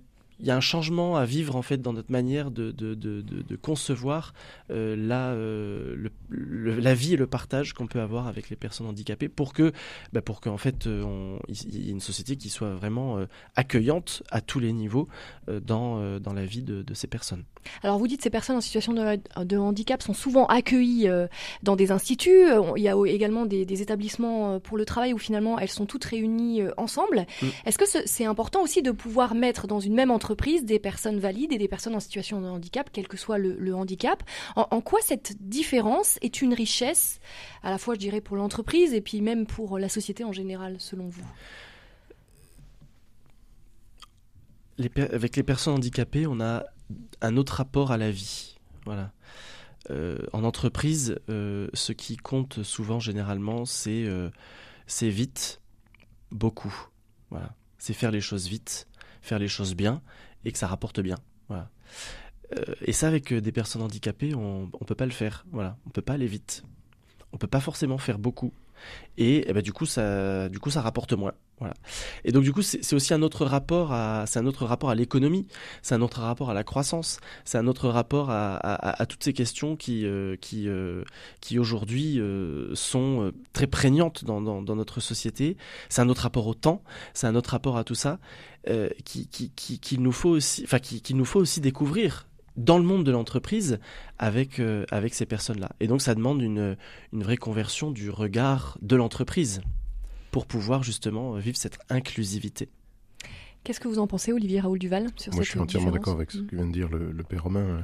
il 0.42 0.48
y 0.48 0.50
a 0.50 0.56
un 0.56 0.60
changement 0.60 1.16
à 1.16 1.24
vivre 1.24 1.54
en 1.54 1.62
fait 1.62 1.80
dans 1.80 1.92
notre 1.92 2.10
manière 2.10 2.50
de, 2.50 2.72
de, 2.72 2.94
de, 2.94 3.22
de 3.22 3.56
concevoir 3.56 4.34
euh, 4.70 4.96
la, 4.96 5.28
euh, 5.30 5.94
le, 6.28 6.80
la 6.80 6.94
vie 6.94 7.14
et 7.14 7.16
le 7.16 7.28
partage 7.28 7.74
qu'on 7.74 7.86
peut 7.86 8.00
avoir 8.00 8.26
avec 8.26 8.50
les 8.50 8.56
personnes 8.56 8.88
handicapées 8.88 9.28
pour 9.28 9.52
que, 9.52 9.72
bah 10.12 10.20
pour 10.20 10.40
qu'en 10.40 10.56
fait, 10.56 10.88
euh, 10.88 11.38
il 11.48 11.84
y 11.84 11.88
ait 11.88 11.92
une 11.92 12.00
société 12.00 12.36
qui 12.36 12.48
soit 12.48 12.74
vraiment 12.74 13.18
euh, 13.18 13.26
accueillante 13.54 14.24
à 14.32 14.40
tous 14.40 14.58
les 14.58 14.72
niveaux 14.72 15.08
dans, 15.46 16.18
dans 16.18 16.32
la 16.32 16.44
vie 16.44 16.62
de, 16.62 16.84
ces 16.94 17.06
personnes. 17.06 17.44
Alors 17.82 17.98
vous 17.98 18.06
dites 18.08 18.22
ces 18.22 18.30
personnes 18.30 18.56
en 18.56 18.60
situation 18.60 18.92
de, 18.92 19.56
handicap 19.56 20.02
sont 20.02 20.14
souvent 20.14 20.46
accueillies 20.46 21.08
dans 21.62 21.76
des 21.76 21.92
instituts. 21.92 22.46
Il 22.76 22.82
y 22.82 22.88
a 22.88 22.96
également 23.06 23.46
des, 23.46 23.64
des, 23.64 23.82
établissements 23.82 24.58
pour 24.60 24.76
le 24.76 24.84
travail 24.84 25.12
où 25.12 25.18
finalement 25.18 25.58
elles 25.58 25.68
sont 25.68 25.86
toutes 25.86 26.04
réunies 26.04 26.62
ensemble. 26.76 27.26
Mm. 27.40 27.46
Est-ce 27.66 27.78
que 27.78 27.84
c'est 28.04 28.24
important 28.24 28.62
aussi 28.62 28.82
de 28.82 28.90
pouvoir 28.90 29.34
mettre 29.34 29.66
dans 29.66 29.80
une 29.80 29.94
même 29.94 30.10
entreprise 30.10 30.31
des 30.64 30.78
personnes 30.78 31.18
valides 31.18 31.52
et 31.52 31.58
des 31.58 31.68
personnes 31.68 31.94
en 31.94 32.00
situation 32.00 32.40
de 32.40 32.46
handicap, 32.46 32.90
quel 32.92 33.08
que 33.08 33.16
soit 33.16 33.38
le, 33.38 33.74
handicap. 33.74 34.22
En, 34.56 34.80
quoi 34.80 35.00
cette 35.02 35.36
différence 35.40 36.18
est 36.22 36.42
une 36.42 36.54
richesse, 36.54 37.20
à 37.62 37.70
la 37.70 37.78
fois, 37.78 37.94
je 37.94 38.00
dirais, 38.00 38.20
pour 38.20 38.36
l'entreprise 38.36 38.92
et 38.94 39.00
puis 39.00 39.20
même 39.20 39.46
pour 39.46 39.78
la 39.78 39.88
société 39.88 40.24
en 40.24 40.32
général, 40.32 40.76
selon 40.78 41.08
vous? 41.08 41.24
Avec 44.78 45.36
les 45.36 45.42
personnes 45.42 45.74
handicapées, 45.74 46.26
on 46.26 46.40
a 46.40 46.64
un 47.20 47.36
autre 47.36 47.54
rapport 47.54 47.92
à 47.92 47.96
la 47.96 48.10
vie. 48.10 48.56
Voilà. 48.84 49.12
Euh, 49.90 50.18
en 50.32 50.44
entreprise, 50.44 51.18
euh, 51.28 51.68
ce 51.74 51.92
qui 51.92 52.16
compte 52.16 52.62
souvent, 52.62 53.00
généralement, 53.00 53.64
c'est 53.64 54.04
euh, 54.06 54.30
vite, 55.00 55.60
beaucoup. 56.30 56.74
Voilà. 57.30 57.54
C'est 57.78 57.94
faire 57.94 58.12
les 58.12 58.20
choses 58.20 58.46
vite, 58.46 58.86
faire 59.22 59.38
les 59.38 59.48
choses 59.48 59.74
bien 59.74 60.02
et 60.44 60.52
que 60.52 60.58
ça 60.58 60.66
rapporte 60.66 61.00
bien. 61.00 61.18
Voilà. 61.48 61.70
Euh, 62.56 62.74
et 62.82 62.92
ça, 62.92 63.08
avec 63.08 63.32
des 63.32 63.52
personnes 63.52 63.82
handicapées, 63.82 64.34
on 64.34 64.66
ne 64.66 64.86
peut 64.86 64.94
pas 64.94 65.06
le 65.06 65.12
faire. 65.12 65.46
Voilà. 65.52 65.78
On 65.86 65.90
peut 65.90 66.02
pas 66.02 66.14
aller 66.14 66.26
vite. 66.26 66.64
On 67.32 67.38
peut 67.38 67.46
pas 67.46 67.60
forcément 67.60 67.98
faire 67.98 68.18
beaucoup. 68.18 68.52
Et, 69.18 69.48
et 69.48 69.52
ben, 69.52 69.62
du 69.62 69.72
coup, 69.72 69.86
ça, 69.86 70.48
du 70.48 70.58
coup, 70.58 70.70
ça 70.70 70.80
rapporte 70.80 71.12
moins. 71.12 71.34
Voilà. 71.62 71.74
Et 72.24 72.32
donc 72.32 72.42
du 72.42 72.52
coup, 72.52 72.62
c'est 72.62 72.92
aussi 72.92 73.14
un 73.14 73.22
autre 73.22 73.46
rapport 73.46 73.92
à, 73.92 74.24
c'est 74.26 74.40
un 74.40 74.46
autre 74.46 74.66
rapport 74.66 74.90
à 74.90 74.96
l'économie, 74.96 75.46
c'est 75.80 75.94
un 75.94 76.02
autre 76.02 76.20
rapport 76.20 76.50
à 76.50 76.54
la 76.54 76.64
croissance, 76.64 77.20
c'est 77.44 77.56
un 77.56 77.68
autre 77.68 77.88
rapport 77.88 78.30
à, 78.30 79.06
toutes 79.08 79.22
ces 79.22 79.32
questions 79.32 79.76
qui, 79.76 80.04
euh, 80.04 80.34
qui, 80.40 80.66
euh, 80.66 81.04
qui 81.40 81.60
aujourd'hui 81.60 82.18
euh, 82.18 82.74
sont 82.74 83.30
très 83.52 83.68
prégnantes 83.68 84.24
dans, 84.24 84.40
notre 84.40 84.98
société. 84.98 85.56
C'est 85.88 86.02
un 86.02 86.08
autre 86.08 86.22
rapport 86.22 86.48
au 86.48 86.54
temps, 86.54 86.82
c'est 87.14 87.28
un 87.28 87.36
autre 87.36 87.50
rapport 87.50 87.76
à 87.76 87.84
tout 87.84 87.94
ça 87.94 88.18
qui, 89.04 89.28
qui, 89.28 89.52
qui, 89.54 89.78
qu'il 89.78 90.02
nous 90.02 90.12
faut 90.12 90.30
aussi, 90.30 90.62
enfin, 90.64 90.80
qu'il 90.80 91.00
qui 91.00 91.14
nous 91.14 91.24
faut 91.24 91.38
aussi 91.38 91.60
découvrir 91.60 92.26
dans 92.56 92.78
le 92.78 92.84
monde 92.84 93.04
de 93.04 93.10
l'entreprise 93.10 93.78
avec, 94.18 94.58
euh, 94.58 94.84
avec 94.90 95.14
ces 95.14 95.26
personnes-là. 95.26 95.70
Et 95.80 95.86
donc 95.86 96.02
ça 96.02 96.14
demande 96.14 96.42
une, 96.42 96.76
une 97.12 97.22
vraie 97.22 97.36
conversion 97.36 97.90
du 97.90 98.10
regard 98.10 98.78
de 98.82 98.96
l'entreprise 98.96 99.62
pour 100.30 100.46
pouvoir 100.46 100.82
justement 100.82 101.34
vivre 101.34 101.56
cette 101.56 101.78
inclusivité. 101.88 102.68
Qu'est-ce 103.64 103.78
que 103.78 103.86
vous 103.86 104.00
en 104.00 104.08
pensez, 104.08 104.32
Olivier 104.32 104.60
Raoul 104.60 104.78
Duval 104.78 105.08
sur 105.16 105.32
Moi, 105.34 105.44
je 105.44 105.50
suis 105.50 105.60
entièrement 105.60 105.92
d'accord 105.92 106.14
avec 106.14 106.32
ce 106.32 106.38
que 106.38 106.56
vient 106.56 106.66
de 106.66 106.72
dire 106.72 106.88
le, 106.88 107.12
le 107.12 107.22
père 107.22 107.44
Romain, 107.44 107.60
euh, 107.60 107.82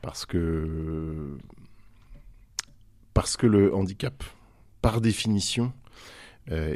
parce 0.00 0.24
que 0.24 1.36
parce 3.12 3.36
que 3.36 3.46
le 3.46 3.74
handicap, 3.74 4.24
par 4.80 5.02
définition, 5.02 5.72
euh, 6.50 6.74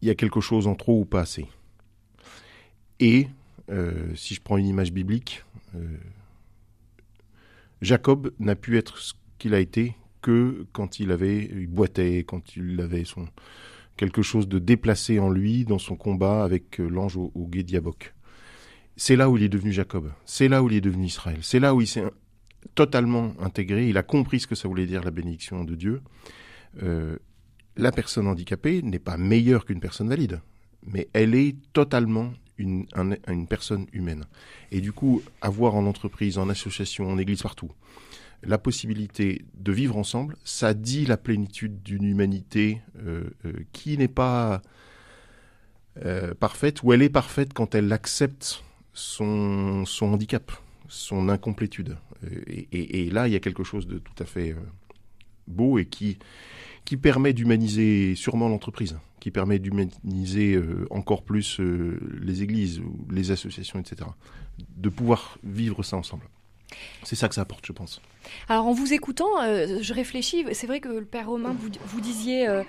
il 0.00 0.08
y 0.08 0.10
a 0.10 0.14
quelque 0.14 0.40
chose 0.40 0.66
en 0.66 0.74
trop 0.74 1.00
ou 1.00 1.04
pas 1.04 1.20
assez. 1.20 1.46
Et 2.98 3.28
euh, 3.68 4.14
si 4.14 4.34
je 4.34 4.40
prends 4.40 4.56
une 4.56 4.66
image 4.66 4.92
biblique, 4.92 5.44
Jacob 7.82 8.32
n'a 8.38 8.56
pu 8.56 8.76
être 8.76 8.98
ce 8.98 9.14
qu'il 9.38 9.54
a 9.54 9.60
été 9.60 9.96
que 10.22 10.66
quand 10.72 11.00
il 11.00 11.12
avait 11.12 11.48
boitait, 11.66 12.24
quand 12.24 12.56
il 12.56 12.80
avait 12.80 13.04
son 13.04 13.26
quelque 13.96 14.22
chose 14.22 14.48
de 14.48 14.58
déplacé 14.58 15.18
en 15.18 15.28
lui 15.28 15.64
dans 15.66 15.78
son 15.78 15.94
combat 15.94 16.42
avec 16.42 16.80
euh, 16.80 16.88
l'ange 16.88 17.18
au, 17.18 17.30
au 17.34 17.46
guet 17.46 17.64
Diabok. 17.64 18.14
C'est 18.96 19.14
là 19.14 19.28
où 19.28 19.36
il 19.36 19.42
est 19.42 19.50
devenu 19.50 19.72
Jacob. 19.72 20.10
C'est 20.24 20.48
là 20.48 20.62
où 20.62 20.70
il 20.70 20.76
est 20.76 20.80
devenu 20.80 21.04
Israël. 21.04 21.38
C'est 21.42 21.60
là 21.60 21.74
où 21.74 21.82
il 21.82 21.86
s'est 21.86 22.04
totalement 22.74 23.34
intégré. 23.40 23.90
Il 23.90 23.98
a 23.98 24.02
compris 24.02 24.40
ce 24.40 24.46
que 24.46 24.54
ça 24.54 24.68
voulait 24.68 24.86
dire 24.86 25.02
la 25.04 25.10
bénédiction 25.10 25.64
de 25.64 25.74
Dieu. 25.74 26.00
Euh, 26.82 27.16
la 27.76 27.92
personne 27.92 28.26
handicapée 28.26 28.80
n'est 28.82 28.98
pas 28.98 29.18
meilleure 29.18 29.66
qu'une 29.66 29.80
personne 29.80 30.08
valide, 30.08 30.40
mais 30.86 31.08
elle 31.12 31.34
est 31.34 31.56
totalement 31.74 32.32
une, 32.60 32.86
un, 32.94 33.10
une 33.28 33.46
personne 33.46 33.86
humaine. 33.92 34.24
Et 34.70 34.80
du 34.80 34.92
coup, 34.92 35.22
avoir 35.40 35.74
en 35.74 35.86
entreprise, 35.86 36.38
en 36.38 36.48
association, 36.48 37.08
en 37.08 37.18
église, 37.18 37.42
partout, 37.42 37.70
la 38.42 38.58
possibilité 38.58 39.44
de 39.54 39.72
vivre 39.72 39.96
ensemble, 39.96 40.36
ça 40.44 40.74
dit 40.74 41.04
la 41.06 41.16
plénitude 41.16 41.82
d'une 41.82 42.04
humanité 42.04 42.80
euh, 43.04 43.24
euh, 43.44 43.52
qui 43.72 43.98
n'est 43.98 44.08
pas 44.08 44.62
euh, 46.04 46.34
parfaite, 46.34 46.82
ou 46.82 46.92
elle 46.92 47.02
est 47.02 47.10
parfaite 47.10 47.52
quand 47.52 47.74
elle 47.74 47.92
accepte 47.92 48.62
son, 48.92 49.84
son 49.84 50.12
handicap, 50.12 50.52
son 50.88 51.28
incomplétude. 51.28 51.96
Et, 52.70 53.08
là, 53.10 53.28
il 53.28 53.32
y 53.32 53.36
a 53.36 53.40
quelque 53.40 53.64
chose 53.64 53.86
de 53.86 53.98
tout 53.98 54.22
à 54.22 54.26
fait 54.26 54.54
beau 55.46 55.78
et 55.78 55.86
qui, 55.86 56.18
qui 56.90 56.96
permet 56.96 57.32
d'humaniser 57.32 58.16
sûrement 58.16 58.48
l'entreprise, 58.48 58.98
qui 59.20 59.30
permet 59.30 59.60
d'humaniser 59.60 60.54
euh, 60.54 60.88
encore 60.90 61.22
plus 61.22 61.60
euh, 61.60 62.00
les 62.20 62.42
églises, 62.42 62.82
les 63.12 63.30
associations, 63.30 63.78
etc. 63.78 64.10
De 64.76 64.88
pouvoir 64.88 65.38
vivre 65.44 65.84
ça 65.84 65.96
ensemble. 65.96 66.24
C'est 67.04 67.14
ça 67.14 67.28
que 67.28 67.36
ça 67.36 67.42
apporte, 67.42 67.64
je 67.64 67.70
pense. 67.70 68.02
Alors 68.48 68.66
en 68.66 68.72
vous 68.72 68.92
écoutant, 68.92 69.42
euh, 69.42 69.78
je 69.80 69.94
réfléchis. 69.94 70.44
C'est 70.52 70.66
vrai 70.66 70.80
que 70.80 70.88
le 70.88 71.04
père 71.04 71.28
Romain, 71.28 71.54
vous, 71.58 72.00
disiez 72.00 72.48
euh, 72.48 72.62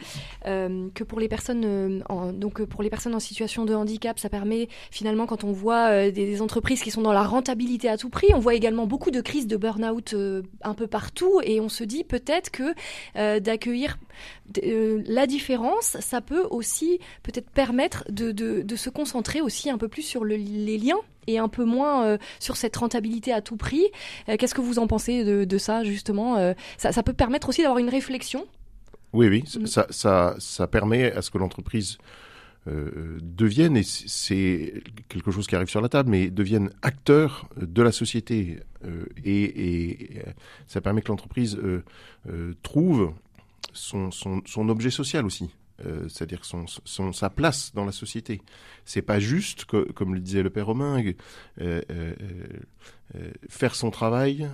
euh, 0.46 0.88
que 0.94 1.04
pour 1.04 1.20
les 1.20 1.28
personnes, 1.28 2.04
en, 2.10 2.32
donc 2.34 2.64
pour 2.64 2.84
les 2.84 2.90
personnes 2.90 3.16
en 3.16 3.20
situation 3.20 3.66
de 3.66 3.74
handicap, 3.74 4.20
ça 4.20 4.30
permet 4.30 4.68
finalement 4.92 5.26
quand 5.26 5.44
on 5.44 5.52
voit 5.52 6.12
des, 6.12 6.42
entreprises 6.42 6.82
qui 6.82 6.92
sont 6.92 7.02
dans 7.02 7.14
la 7.14 7.24
rentabilité 7.24 7.90
à 7.90 7.98
tout 7.98 8.10
prix, 8.10 8.28
on 8.34 8.40
voit 8.40 8.56
également 8.56 8.88
beaucoup 8.88 9.12
de 9.12 9.22
crises 9.22 9.48
de 9.48 9.58
burn-out 9.58 10.16
un 10.62 10.74
peu 10.74 10.88
partout, 10.88 11.42
et 11.44 11.60
on 11.60 11.70
se 11.70 11.84
dit 11.84 12.04
peut-être 12.04 12.50
que 12.52 12.74
d'accueillir 13.40 13.98
la 14.64 15.28
différence, 15.28 15.98
ça 16.00 16.22
peut 16.22 16.48
aussi 16.50 17.00
peut-être 17.24 17.50
permettre 17.50 18.06
de, 18.10 18.66
se 18.76 18.90
concentrer 18.90 19.42
aussi 19.42 19.70
un 19.70 19.78
peu 19.78 19.88
plus 19.88 20.04
sur 20.04 20.24
le, 20.24 20.36
les 20.36 20.78
liens 20.78 21.00
et 21.28 21.38
un 21.38 21.50
peu 21.50 21.66
moins 21.66 22.18
sur 22.40 22.58
cette 22.58 22.76
rentabilité 22.76 23.32
à 23.32 23.42
tout 23.42 23.58
prix. 23.58 23.86
Qu'est-ce 24.26 24.56
que 24.56 24.62
vous 24.62 24.80
en 24.80 24.88
pensez 24.88 25.24
de 25.46 25.58
ça, 25.58 25.84
justement 25.84 26.38
euh, 26.38 26.54
ça, 26.78 26.92
ça, 26.92 27.04
peut 27.04 27.14
permettre 27.14 27.50
aussi 27.50 27.62
d'avoir 27.62 27.80
une 27.80 27.90
réflexion 27.90 28.46
Oui, 29.14 29.28
oui, 29.28 29.44
mmh. 29.44 29.66
ça, 29.66 29.88
ça, 29.90 30.36
ça, 30.40 30.68
permet 30.68 31.12
à 31.12 31.22
ce 31.22 31.32
que 31.32 31.38
l'entreprise 31.38 31.98
euh, 32.68 33.18
devienne, 33.22 33.78
et 33.78 33.84
c'est 33.84 34.84
quelque 35.10 35.32
chose 35.32 35.48
qui 35.48 35.56
arrive 35.56 35.70
sur 35.70 35.82
la 35.82 35.90
table, 35.90 36.10
mais 36.10 36.30
devienne 36.30 36.72
acteur 36.82 37.50
de 37.58 37.82
la 37.82 37.92
société. 37.92 38.60
Euh, 38.86 39.06
et, 39.24 40.14
et, 40.14 40.22
ça 40.68 40.82
permet 40.82 41.02
que 41.02 41.10
l'entreprise 41.10 41.60
trouve 42.62 43.14
son, 43.74 44.12
son, 44.12 44.42
son 44.46 44.70
objet 44.70 44.90
social 44.90 45.26
aussi. 45.26 45.50
Euh, 45.86 46.08
c'est-à-dire 46.10 46.46
son, 46.46 46.66
sa 47.14 47.30
place 47.30 47.74
dans 47.74 47.86
la 47.86 47.92
société. 47.92 48.42
C'est 48.86 49.02
pas 49.02 49.20
juste, 49.20 49.66
que, 49.66 49.92
comme 49.92 50.14
le 50.14 50.20
disait 50.20 50.44
le 50.44 50.50
père 50.50 50.68
Romain, 50.68 51.02
euh, 51.60 51.82
euh, 51.90 52.14
faire 53.50 53.76
son 53.76 53.92
travail, 53.92 54.50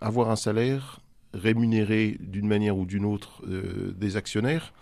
avoir 0.00 0.30
un 0.30 0.36
salaire, 0.36 1.00
rémunérer 1.34 2.16
d'une 2.20 2.46
manière 2.46 2.76
ou 2.76 2.86
d'une 2.86 3.04
autre 3.04 3.42
des 3.46 4.16
actionnaires, 4.16 4.72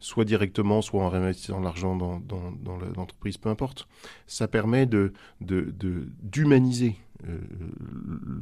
soit 0.00 0.24
directement, 0.24 0.82
soit 0.82 1.02
en 1.02 1.08
réinvestissant 1.08 1.60
l'argent 1.60 1.94
dans, 1.94 2.18
dans, 2.18 2.78
l'entreprise, 2.96 3.38
peu 3.38 3.48
importe. 3.48 3.86
Ça 4.26 4.48
permet 4.48 4.86
de, 4.86 5.12
d'humaniser 5.40 6.96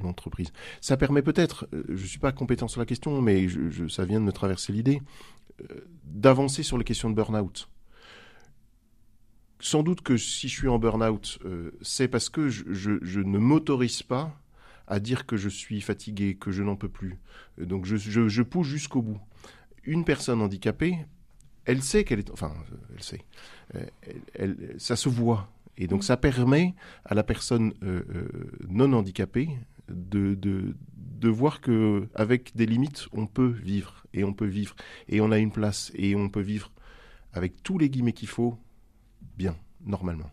l'entreprise. 0.02 0.52
Ça 0.80 0.96
permet 0.96 1.20
peut-être, 1.20 1.68
je 1.72 1.92
ne 1.92 2.08
suis 2.08 2.18
pas 2.18 2.32
compétent 2.32 2.68
sur 2.68 2.80
la 2.80 2.86
question, 2.86 3.20
mais 3.20 3.46
ça 3.90 4.06
vient 4.06 4.20
de 4.20 4.24
me 4.24 4.32
traverser 4.32 4.72
l'idée, 4.72 5.02
d'avancer 6.04 6.62
sur 6.62 6.78
les 6.78 6.84
questions 6.84 7.10
de 7.10 7.14
burn-out. 7.14 7.68
Sans 9.58 9.82
doute 9.82 10.00
que 10.00 10.16
si 10.16 10.48
je 10.48 10.56
suis 10.56 10.68
en 10.68 10.78
burn-out, 10.78 11.38
euh, 11.44 11.72
c'est 11.82 12.08
parce 12.08 12.28
que 12.28 12.48
je, 12.48 12.64
je, 12.72 12.92
je 13.02 13.20
ne 13.20 13.38
m'autorise 13.38 14.02
pas 14.02 14.34
à 14.86 15.00
dire 15.00 15.26
que 15.26 15.36
je 15.36 15.48
suis 15.48 15.80
fatigué, 15.80 16.34
que 16.34 16.50
je 16.50 16.62
n'en 16.62 16.76
peux 16.76 16.88
plus. 16.88 17.18
Donc 17.58 17.84
je, 17.84 17.96
je 17.96 18.42
pousse 18.42 18.66
jusqu'au 18.66 19.02
bout. 19.02 19.20
Une 19.84 20.04
personne 20.04 20.40
handicapée, 20.42 20.98
elle 21.64 21.82
sait 21.82 22.04
qu'elle 22.04 22.20
est, 22.20 22.30
enfin, 22.30 22.52
elle 22.94 23.02
sait, 23.02 23.24
elle, 24.34 24.74
ça 24.78 24.96
se 24.96 25.08
voit. 25.08 25.48
Et 25.76 25.86
donc, 25.86 26.04
ça 26.04 26.16
permet 26.16 26.74
à 27.04 27.14
la 27.14 27.22
personne 27.22 27.72
non 28.68 28.92
handicapée 28.92 29.48
de, 29.88 30.34
de, 30.34 30.74
de 31.20 31.28
voir 31.28 31.60
que 31.60 32.08
avec 32.14 32.56
des 32.56 32.66
limites, 32.66 33.06
on 33.12 33.26
peut 33.26 33.46
vivre 33.46 34.06
et 34.12 34.24
on 34.24 34.32
peut 34.32 34.46
vivre 34.46 34.74
et 35.08 35.20
on 35.20 35.30
a 35.30 35.38
une 35.38 35.52
place 35.52 35.92
et 35.94 36.16
on 36.16 36.28
peut 36.28 36.40
vivre 36.40 36.70
avec 37.32 37.62
tous 37.62 37.78
les 37.78 37.90
guillemets 37.90 38.12
qu'il 38.12 38.28
faut 38.28 38.58
bien, 39.36 39.56
normalement. 39.84 40.30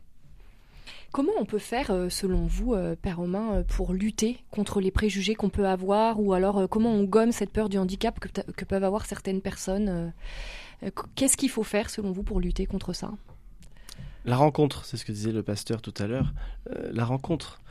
Comment 1.11 1.31
on 1.39 1.45
peut 1.45 1.57
faire, 1.57 1.91
euh, 1.91 2.09
selon 2.09 2.45
vous, 2.45 2.73
euh, 2.73 2.95
Père 2.95 3.17
Romain, 3.17 3.53
euh, 3.53 3.63
pour 3.63 3.93
lutter 3.93 4.37
contre 4.51 4.81
les 4.81 4.91
préjugés 4.91 5.35
qu'on 5.35 5.49
peut 5.49 5.67
avoir 5.67 6.19
Ou 6.19 6.33
alors, 6.33 6.67
comment 6.69 6.91
on 6.91 7.03
gomme 7.03 7.31
cette 7.31 7.51
peur 7.51 7.69
du 7.69 7.77
handicap 7.77 8.19
que, 8.19 8.65
peuvent 8.65 8.83
avoir 8.83 9.05
certaines 9.05 9.41
personnes 9.41 10.13
Qu'est-ce 11.15 11.37
qu'il 11.37 11.49
faut 11.49 11.63
faire, 11.63 11.89
selon 11.89 12.11
vous, 12.11 12.23
pour 12.23 12.39
lutter 12.39 12.65
contre 12.65 12.93
ça? 12.93 13.11
La 14.25 14.35
rencontre, 14.35 14.85
c'est 14.85 14.97
ce 14.97 15.05
que 15.05 15.11
disait 15.11 15.31
le 15.31 15.41
pasteur 15.41 15.81
tout 15.81 15.93
à 15.97 16.05
l'heure. 16.05 16.33
la 16.69 17.05
rencontre. 17.05 17.61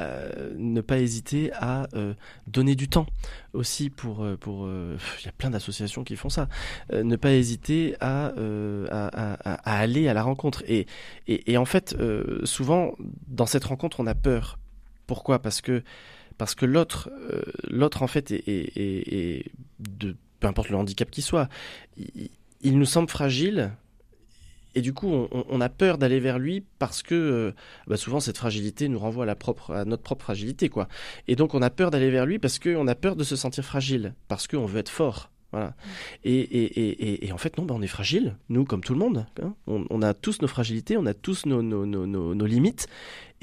Euh, 0.00 0.52
ne 0.56 0.80
pas 0.80 0.98
hésiter 0.98 1.52
à 1.52 1.86
euh, 1.94 2.14
donner 2.48 2.74
du 2.74 2.88
temps 2.88 3.06
aussi 3.52 3.90
pour 3.90 4.24
euh, 4.24 4.36
pour 4.36 4.68
il 4.68 5.24
y 5.24 5.28
a 5.28 5.32
plein 5.32 5.50
d'associations 5.50 6.02
qui 6.02 6.16
font 6.16 6.28
ça. 6.28 6.48
Ne 6.92 7.16
pas 7.16 7.32
hésiter 7.32 7.94
à, 8.00 8.32
à, 8.90 9.80
aller 9.80 10.08
à 10.08 10.14
la 10.14 10.22
rencontre. 10.22 10.64
Et 10.66 10.86
et, 11.28 11.56
en 11.56 11.64
fait 11.64 11.96
souvent 12.44 12.94
dans 13.28 13.46
cette 13.46 13.64
rencontre 13.64 14.00
on 14.00 14.06
a 14.06 14.14
peur. 14.14 14.58
Pourquoi? 15.06 15.38
Parce 15.38 15.60
que 15.60 15.82
parce 16.38 16.54
que 16.54 16.66
l'autre 16.66 17.10
l'autre 17.68 18.02
en 18.02 18.06
fait 18.06 18.32
est, 18.32 19.44
de 19.78 20.16
peu 20.40 20.48
importe 20.48 20.70
le 20.70 20.76
handicap 20.76 21.10
qu'il 21.10 21.24
soit 21.24 21.48
il 21.96 22.78
nous 22.78 22.86
semble 22.86 23.08
fragile 23.08 23.72
et 24.74 24.80
du 24.80 24.92
coup, 24.92 25.28
on, 25.30 25.60
a 25.60 25.68
peur 25.68 25.98
d'aller 25.98 26.20
vers 26.20 26.38
lui 26.38 26.64
parce 26.78 27.02
que 27.02 27.14
euh, 27.14 27.52
bah 27.86 27.96
souvent 27.96 28.20
cette 28.20 28.36
fragilité 28.36 28.88
nous 28.88 28.98
renvoie 28.98 29.24
à, 29.24 29.26
la 29.26 29.36
propre, 29.36 29.72
à 29.72 29.84
notre 29.84 30.02
propre 30.02 30.24
fragilité, 30.24 30.68
quoi. 30.68 30.88
Et 31.28 31.36
donc, 31.36 31.54
on 31.54 31.62
a 31.62 31.70
peur 31.70 31.90
d'aller 31.90 32.10
vers 32.10 32.26
lui 32.26 32.38
parce 32.38 32.58
qu'on 32.58 32.86
a 32.88 32.94
peur 32.94 33.16
de 33.16 33.24
se 33.24 33.36
sentir 33.36 33.64
fragile, 33.64 34.14
parce 34.28 34.48
qu'on 34.48 34.66
veut 34.66 34.80
être 34.80 34.88
fort. 34.88 35.30
Voilà. 35.52 35.68
Mm. 35.68 35.72
Et, 36.24 36.40
et, 36.40 36.64
et, 36.64 37.26
et, 37.26 37.32
en 37.32 37.38
fait, 37.38 37.56
non, 37.56 37.64
bah, 37.64 37.74
on 37.78 37.82
est 37.82 37.86
fragile, 37.86 38.36
nous, 38.48 38.64
comme 38.64 38.82
tout 38.82 38.92
le 38.92 38.98
monde. 38.98 39.26
Hein. 39.40 39.54
On, 39.68 39.84
on, 39.88 40.02
a 40.02 40.12
tous 40.12 40.42
nos 40.42 40.48
fragilités, 40.48 40.96
on 40.96 41.06
a 41.06 41.14
tous 41.14 41.46
nos, 41.46 41.62
nos, 41.62 41.86
nos, 41.86 42.34
nos 42.34 42.46
limites. 42.46 42.88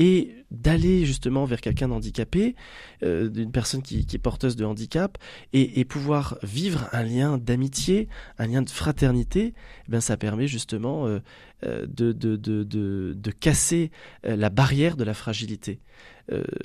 Et 0.03 0.33
d'aller 0.49 1.05
justement 1.05 1.45
vers 1.45 1.61
quelqu'un 1.61 1.87
d'handicapé, 1.87 2.55
euh, 3.03 3.29
d'une 3.29 3.51
personne 3.51 3.83
qui, 3.83 4.03
qui, 4.07 4.15
est 4.15 4.19
porteuse 4.19 4.55
de 4.55 4.65
handicap, 4.65 5.19
et, 5.53 5.85
pouvoir 5.85 6.39
vivre 6.41 6.89
un 6.91 7.03
lien 7.03 7.37
d'amitié, 7.37 8.09
un 8.39 8.47
lien 8.47 8.63
de 8.63 8.69
fraternité, 8.71 9.53
eh 9.87 9.91
ben, 9.91 10.01
ça 10.01 10.17
permet 10.17 10.47
justement 10.47 11.05
euh, 11.05 11.19
euh, 11.65 11.85
de, 11.85 12.13
de, 12.13 12.35
de, 12.35 12.63
de, 12.63 13.13
de 13.15 13.31
casser 13.31 13.91
la 14.23 14.49
barrière 14.49 14.97
de 14.97 15.03
la 15.03 15.13
fragilité. 15.13 15.79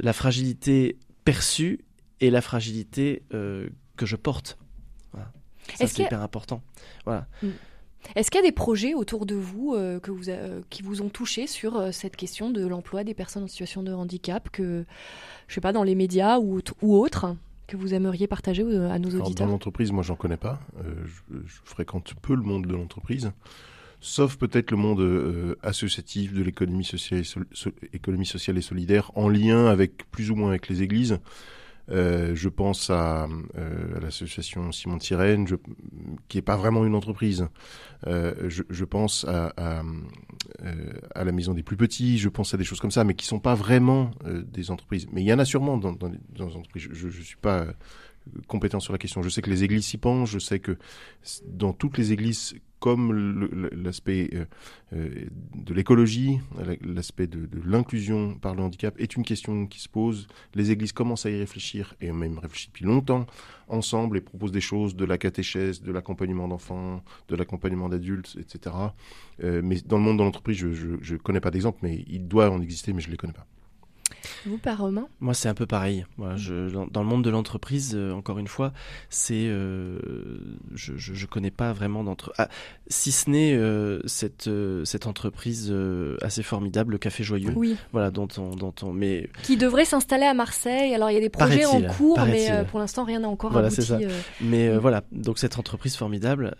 la 0.00 0.14
fragilité 0.14 0.96
perçue 1.24 1.80
et 2.20 2.30
la 2.30 2.40
fragilité 2.40 3.22
que 3.30 4.06
je 4.06 4.16
porte. 4.16 4.56
Ça, 5.74 5.86
c'est 5.86 6.04
hyper 6.04 6.22
important. 6.22 6.62
Voilà. 7.04 7.26
Mm. 7.42 7.48
Est-ce 8.14 8.30
qu'il 8.30 8.40
y 8.40 8.44
a 8.44 8.46
des 8.46 8.52
projets 8.52 8.94
autour 8.94 9.26
de 9.26 9.34
vous, 9.34 9.74
euh, 9.74 9.98
que 10.00 10.10
vous 10.10 10.28
euh, 10.28 10.60
qui 10.70 10.82
vous 10.82 11.02
ont 11.02 11.08
touché 11.08 11.46
sur 11.46 11.76
euh, 11.76 11.92
cette 11.92 12.16
question 12.16 12.50
de 12.50 12.66
l'emploi 12.66 13.04
des 13.04 13.14
personnes 13.14 13.44
en 13.44 13.48
situation 13.48 13.82
de 13.82 13.92
handicap, 13.92 14.48
que, 14.50 14.84
je 15.48 15.54
sais 15.54 15.60
pas, 15.60 15.72
dans 15.72 15.82
les 15.82 15.94
médias 15.94 16.38
ou, 16.38 16.60
ou 16.82 16.96
autres, 16.96 17.34
que 17.66 17.76
vous 17.76 17.94
aimeriez 17.94 18.26
partager 18.26 18.62
à 18.62 18.98
nos 18.98 19.08
auditeurs 19.08 19.46
Dans 19.46 19.52
l'entreprise, 19.52 19.90
moi, 19.90 20.02
j'en 20.04 20.14
connais 20.14 20.36
pas. 20.36 20.60
Je, 20.84 21.34
fréquente 21.64 22.14
peu 22.22 22.34
le 22.34 22.42
monde 22.42 22.66
de 22.66 22.72
l'entreprise, 22.72 23.32
sauf 24.00 24.36
peut-être 24.36 24.70
le 24.70 24.76
monde 24.76 25.56
associatif 25.64 26.32
de 26.32 26.44
l'économie 26.44 26.84
sociale, 26.84 27.24
économie 27.92 28.26
sociale 28.26 28.56
et 28.56 28.62
solidaire, 28.62 29.10
en 29.16 29.28
lien 29.28 29.66
avec 29.66 30.08
plus 30.12 30.30
ou 30.30 30.36
moins 30.36 30.50
avec 30.50 30.68
les 30.68 30.82
églises. 30.82 31.18
Euh, 31.90 32.34
je 32.34 32.48
pense 32.48 32.90
à, 32.90 33.28
euh, 33.56 33.96
à 33.96 34.00
l'association 34.00 34.72
Simon 34.72 34.98
Sirène, 34.98 35.46
je, 35.46 35.54
qui 36.28 36.38
est 36.38 36.42
pas 36.42 36.56
vraiment 36.56 36.84
une 36.84 36.94
entreprise. 36.94 37.46
Euh, 38.06 38.34
je, 38.48 38.62
je, 38.68 38.84
pense 38.84 39.24
à, 39.24 39.52
à, 39.56 39.82
euh, 40.64 40.92
à, 41.14 41.24
la 41.24 41.32
Maison 41.32 41.54
des 41.54 41.62
Plus 41.62 41.76
Petits, 41.76 42.18
je 42.18 42.28
pense 42.28 42.52
à 42.54 42.56
des 42.56 42.64
choses 42.64 42.80
comme 42.80 42.90
ça, 42.90 43.04
mais 43.04 43.14
qui 43.14 43.26
sont 43.26 43.38
pas 43.38 43.54
vraiment 43.54 44.10
euh, 44.26 44.42
des 44.42 44.70
entreprises. 44.70 45.06
Mais 45.12 45.22
il 45.22 45.26
y 45.26 45.32
en 45.32 45.38
a 45.38 45.44
sûrement 45.44 45.78
dans, 45.78 45.92
dans, 45.92 46.10
dans 46.36 46.46
les 46.48 46.56
entreprises. 46.56 46.88
Je, 46.92 47.08
je, 47.08 47.22
suis 47.22 47.36
pas 47.36 47.66
compétent 48.48 48.80
sur 48.80 48.92
la 48.92 48.98
question. 48.98 49.22
Je 49.22 49.28
sais 49.28 49.42
que 49.42 49.50
les 49.50 49.62
églises 49.62 49.86
s'y 49.86 49.98
penchent, 49.98 50.32
je 50.32 50.38
sais 50.38 50.58
que 50.58 50.76
dans 51.46 51.72
toutes 51.72 51.98
les 51.98 52.12
églises 52.12 52.54
comme 52.86 53.48
l'aspect 53.72 54.30
euh, 54.32 54.44
euh, 54.92 55.24
de 55.56 55.74
l'écologie, 55.74 56.38
l'aspect 56.84 57.26
de, 57.26 57.48
l'inclusion 57.64 58.36
par 58.36 58.54
le 58.54 58.62
handicap 58.62 58.94
est 59.00 59.16
une 59.16 59.24
question 59.24 59.66
qui 59.66 59.80
se 59.80 59.88
pose. 59.88 60.28
Les 60.54 60.70
églises 60.70 60.92
commencent 60.92 61.26
à 61.26 61.30
y 61.30 61.36
réfléchir 61.36 61.96
et 62.00 62.12
même 62.12 62.38
réfléchissent 62.38 62.68
depuis 62.68 62.84
longtemps 62.84 63.26
ensemble 63.66 64.18
et 64.18 64.20
proposent 64.20 64.52
des 64.52 64.60
choses, 64.60 64.94
de 64.94 65.04
la 65.04 65.18
catéchèse, 65.18 65.82
de 65.82 65.90
l'accompagnement 65.90 66.46
d'enfants, 66.46 67.02
de 67.26 67.34
l'accompagnement 67.34 67.88
d'adultes, 67.88 68.36
etc. 68.38 68.76
Euh, 69.42 69.62
mais 69.64 69.80
dans 69.84 69.96
le 69.96 70.04
monde 70.04 70.18
de 70.18 70.22
l'entreprise, 70.22 70.56
je 70.56 71.12
ne 71.14 71.18
connais 71.18 71.40
pas 71.40 71.50
d'exemple, 71.50 71.80
mais 71.82 72.04
il 72.06 72.28
doit 72.28 72.50
en 72.50 72.62
exister, 72.62 72.92
mais 72.92 73.00
je 73.00 73.08
ne 73.08 73.10
les 73.14 73.16
connais 73.16 73.32
pas. 73.32 73.48
Vous, 74.46 74.58
pas 74.58 74.74
Romain 74.74 75.08
Moi, 75.20 75.34
c'est 75.34 75.48
un 75.48 75.54
peu 75.54 75.66
pareil. 75.66 76.04
Moi, 76.16 76.36
je, 76.36 76.70
dans, 76.90 77.02
le 77.02 77.08
monde 77.08 77.24
de 77.24 77.30
l'entreprise, 77.30 77.92
euh, 77.94 78.12
encore 78.12 78.38
une 78.38 78.48
fois, 78.48 78.72
c'est, 79.10 79.46
euh, 79.46 79.98
je, 80.74 80.92
je, 80.96 81.26
connais 81.26 81.50
pas 81.50 81.72
vraiment 81.72 82.04
d'entre, 82.04 82.32
ah, 82.38 82.48
si 82.88 83.12
ce 83.12 83.30
n'est 83.30 83.54
euh, 83.54 84.00
cette 84.06 84.50
cette 84.84 85.06
entreprise 85.06 85.74
assez 86.22 86.42
formidable, 86.42 86.92
le 86.92 86.98
Café 86.98 87.24
Joyeux. 87.24 87.52
Oui. 87.56 87.76
Voilà, 87.92 88.10
dont 88.10 88.28
on, 88.38 88.54
dont 88.54 88.74
on, 88.82 88.92
mais 88.92 89.28
qui 89.42 89.56
devrait 89.56 89.84
s'installer 89.84 90.26
à 90.26 90.34
Marseille. 90.34 90.94
Alors, 90.94 91.10
il 91.10 91.14
y 91.14 91.18
a 91.18 91.20
des 91.20 91.28
projets 91.28 91.64
en 91.64 91.82
cours, 91.82 92.18
mais 92.26 92.64
pour 92.70 92.80
l'instant, 92.80 93.04
rien 93.04 93.20
n'a 93.20 93.28
encore 93.28 93.52
voilà, 93.52 93.68
abouti. 93.68 93.82
Ça. 93.82 93.98
Mais 94.40 94.76
voilà, 94.76 95.02
donc 95.12 95.38
cette 95.38 95.58
entreprise 95.58 95.96
formidable. 95.96 96.54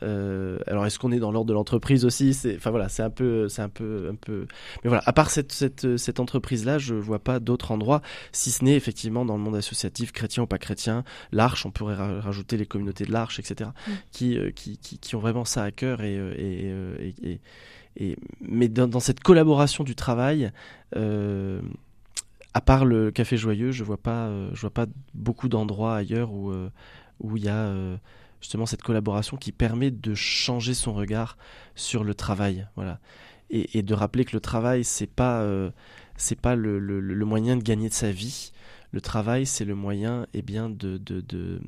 alors, 0.67 0.87
est-ce 0.87 0.99
qu'on 0.99 1.13
est 1.13 1.21
dans 1.21 1.33
l'ordre 1.33 1.49
de 1.49 1.55
l'entreprise 1.55 2.05
aussi? 2.05 2.35
C'est, 2.35 2.57
enfin 2.57 2.71
voilà, 2.71 2.89
c'est 2.89 3.03
un 3.03 3.11
peu, 3.11 3.49
c'est 3.49 3.63
un 3.63 3.69
peu, 3.69 4.09
un 4.11 4.15
peu. 4.15 4.47
Mais 4.83 4.89
voilà, 4.89 5.03
à 5.07 5.13
part 5.13 5.31
cette 5.31 5.53
cette 5.53 5.97
cette 5.97 6.21
entreprise 6.21 6.65
là, 6.65 6.79
je 6.79 6.95
vois 6.95 7.19
pas 7.19 7.41
d'autres 7.41 7.56
endroits, 7.73 8.03
si 8.33 8.51
ce 8.51 8.65
n'est 8.65 8.77
effectivement 8.77 9.25
dans 9.25 9.37
le 9.37 9.43
monde 9.43 9.57
associatif, 9.57 10.13
chrétien 10.13 10.43
ou 10.43 10.47
pas 10.47 10.59
chrétien, 10.59 11.05
l'Arche, 11.33 11.67
on 11.67 11.71
pourrait 11.71 11.95
rajouter 11.95 12.57
les 12.57 12.67
communautés 12.67 13.05
de 13.05 13.13
l'Arche, 13.13 13.39
etc., 13.39 13.71
mm. 13.87 13.93
qui, 14.13 14.39
qui, 14.55 14.79
qui, 14.79 14.99
qui, 14.99 15.17
ont 15.17 15.21
vraiment 15.21 15.45
ça 15.45 15.63
à 15.63 15.71
cœur 15.71 16.03
et, 16.03 16.15
et, 16.15 16.73
et, 17.23 17.41
et 17.97 18.17
mais 18.41 18.69
dans, 18.69 19.01
cette 19.01 19.21
collaboration 19.21 19.85
du 19.85 19.95
travail, 19.95 20.53
euh, 20.97 21.61
à 22.55 22.61
part 22.61 22.85
le 22.85 23.11
Café 23.11 23.37
Joyeux, 23.37 23.73
je 23.73 23.85
vois 23.85 23.97
pas, 23.97 24.31
je 24.53 24.61
vois 24.61 24.71
pas 24.71 24.87
beaucoup 25.15 25.49
d'endroits 25.49 25.97
ailleurs 25.97 26.33
où 26.33 26.53
où 27.21 27.37
il 27.39 27.45
y 27.45 27.49
a 27.49 27.73
justement 28.41 28.67
cette 28.67 28.83
collaboration 28.83 29.37
qui 29.37 29.53
permet 29.53 29.91
de 29.91 30.15
changer 30.15 30.75
son 30.75 30.93
regard 30.95 31.37
sur 31.75 32.05
le 32.05 32.15
travail, 32.15 32.69
voilà, 32.77 33.01
et, 33.51 33.79
et 33.79 33.83
de 33.83 33.95
rappeler 33.95 34.25
que 34.25 34.35
le 34.35 34.41
travail 34.41 34.85
c'est 34.85 35.07
pas 35.07 35.45
c'est 36.17 36.41
pas 36.41 36.57
le, 36.57 36.79
le, 36.79 37.25
moyen 37.25 37.57
de 37.57 37.63
gagner 37.63 37.89
de 37.89 37.95
sa 37.95 38.11
vie. 38.11 38.53
Le 38.93 39.01
travail, 39.01 39.47
c'est 39.47 39.65
le 39.65 39.75
moyen 39.75 40.27
eh 40.33 40.43
bien, 40.43 40.71
de, 40.71 40.99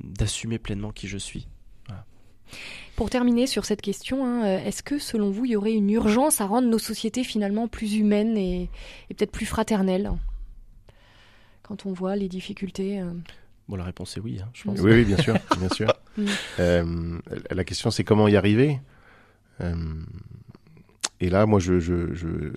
d'assumer 0.03 0.57
pleinement 0.57 0.91
qui 0.91 1.07
je 1.07 1.17
suis. 1.17 1.47
Pour 2.95 3.09
terminer 3.11 3.45
sur 3.45 3.63
cette 3.63 3.81
question, 3.81 4.25
hein, 4.25 4.43
euh, 4.43 4.65
est-ce 4.65 4.81
que 4.81 4.97
selon 4.97 5.29
vous, 5.29 5.45
il 5.45 5.51
y 5.51 5.55
aurait 5.55 5.73
une 5.73 5.89
urgence 5.91 6.41
à 6.41 6.47
rendre 6.47 6.67
nos 6.67 6.79
sociétés 6.79 7.23
finalement 7.23 7.67
plus 7.67 7.95
humaines 7.95 8.35
et, 8.37 8.69
peut-être 9.09 9.31
plus 9.31 9.45
fraternelles 9.45 10.11
Quand 11.61 11.85
on 11.85 11.93
voit 11.93 12.15
les 12.15 12.27
difficultés 12.27 12.99
euh 12.99 13.11
Bon, 13.69 13.75
la 13.75 13.83
réponse 13.83 14.17
est 14.17 14.19
oui, 14.19 14.39
hein, 14.41 14.49
je 14.53 14.63
pense. 14.63 14.79
Oui, 14.79 14.91
oui, 14.93 15.05
bien 15.05 15.17
sûr, 15.17 15.35
bien 15.57 15.69
sûr. 15.69 15.93
Mm. 16.17 16.25
Euh, 16.59 17.19
la 17.51 17.63
question, 17.63 17.91
c'est 17.91 18.03
comment 18.03 18.27
y 18.27 18.35
arriver? 18.35 18.81
Et 21.19 21.29
là, 21.29 21.45
moi, 21.45 21.59
je, 21.59 21.79
je, 21.79 22.53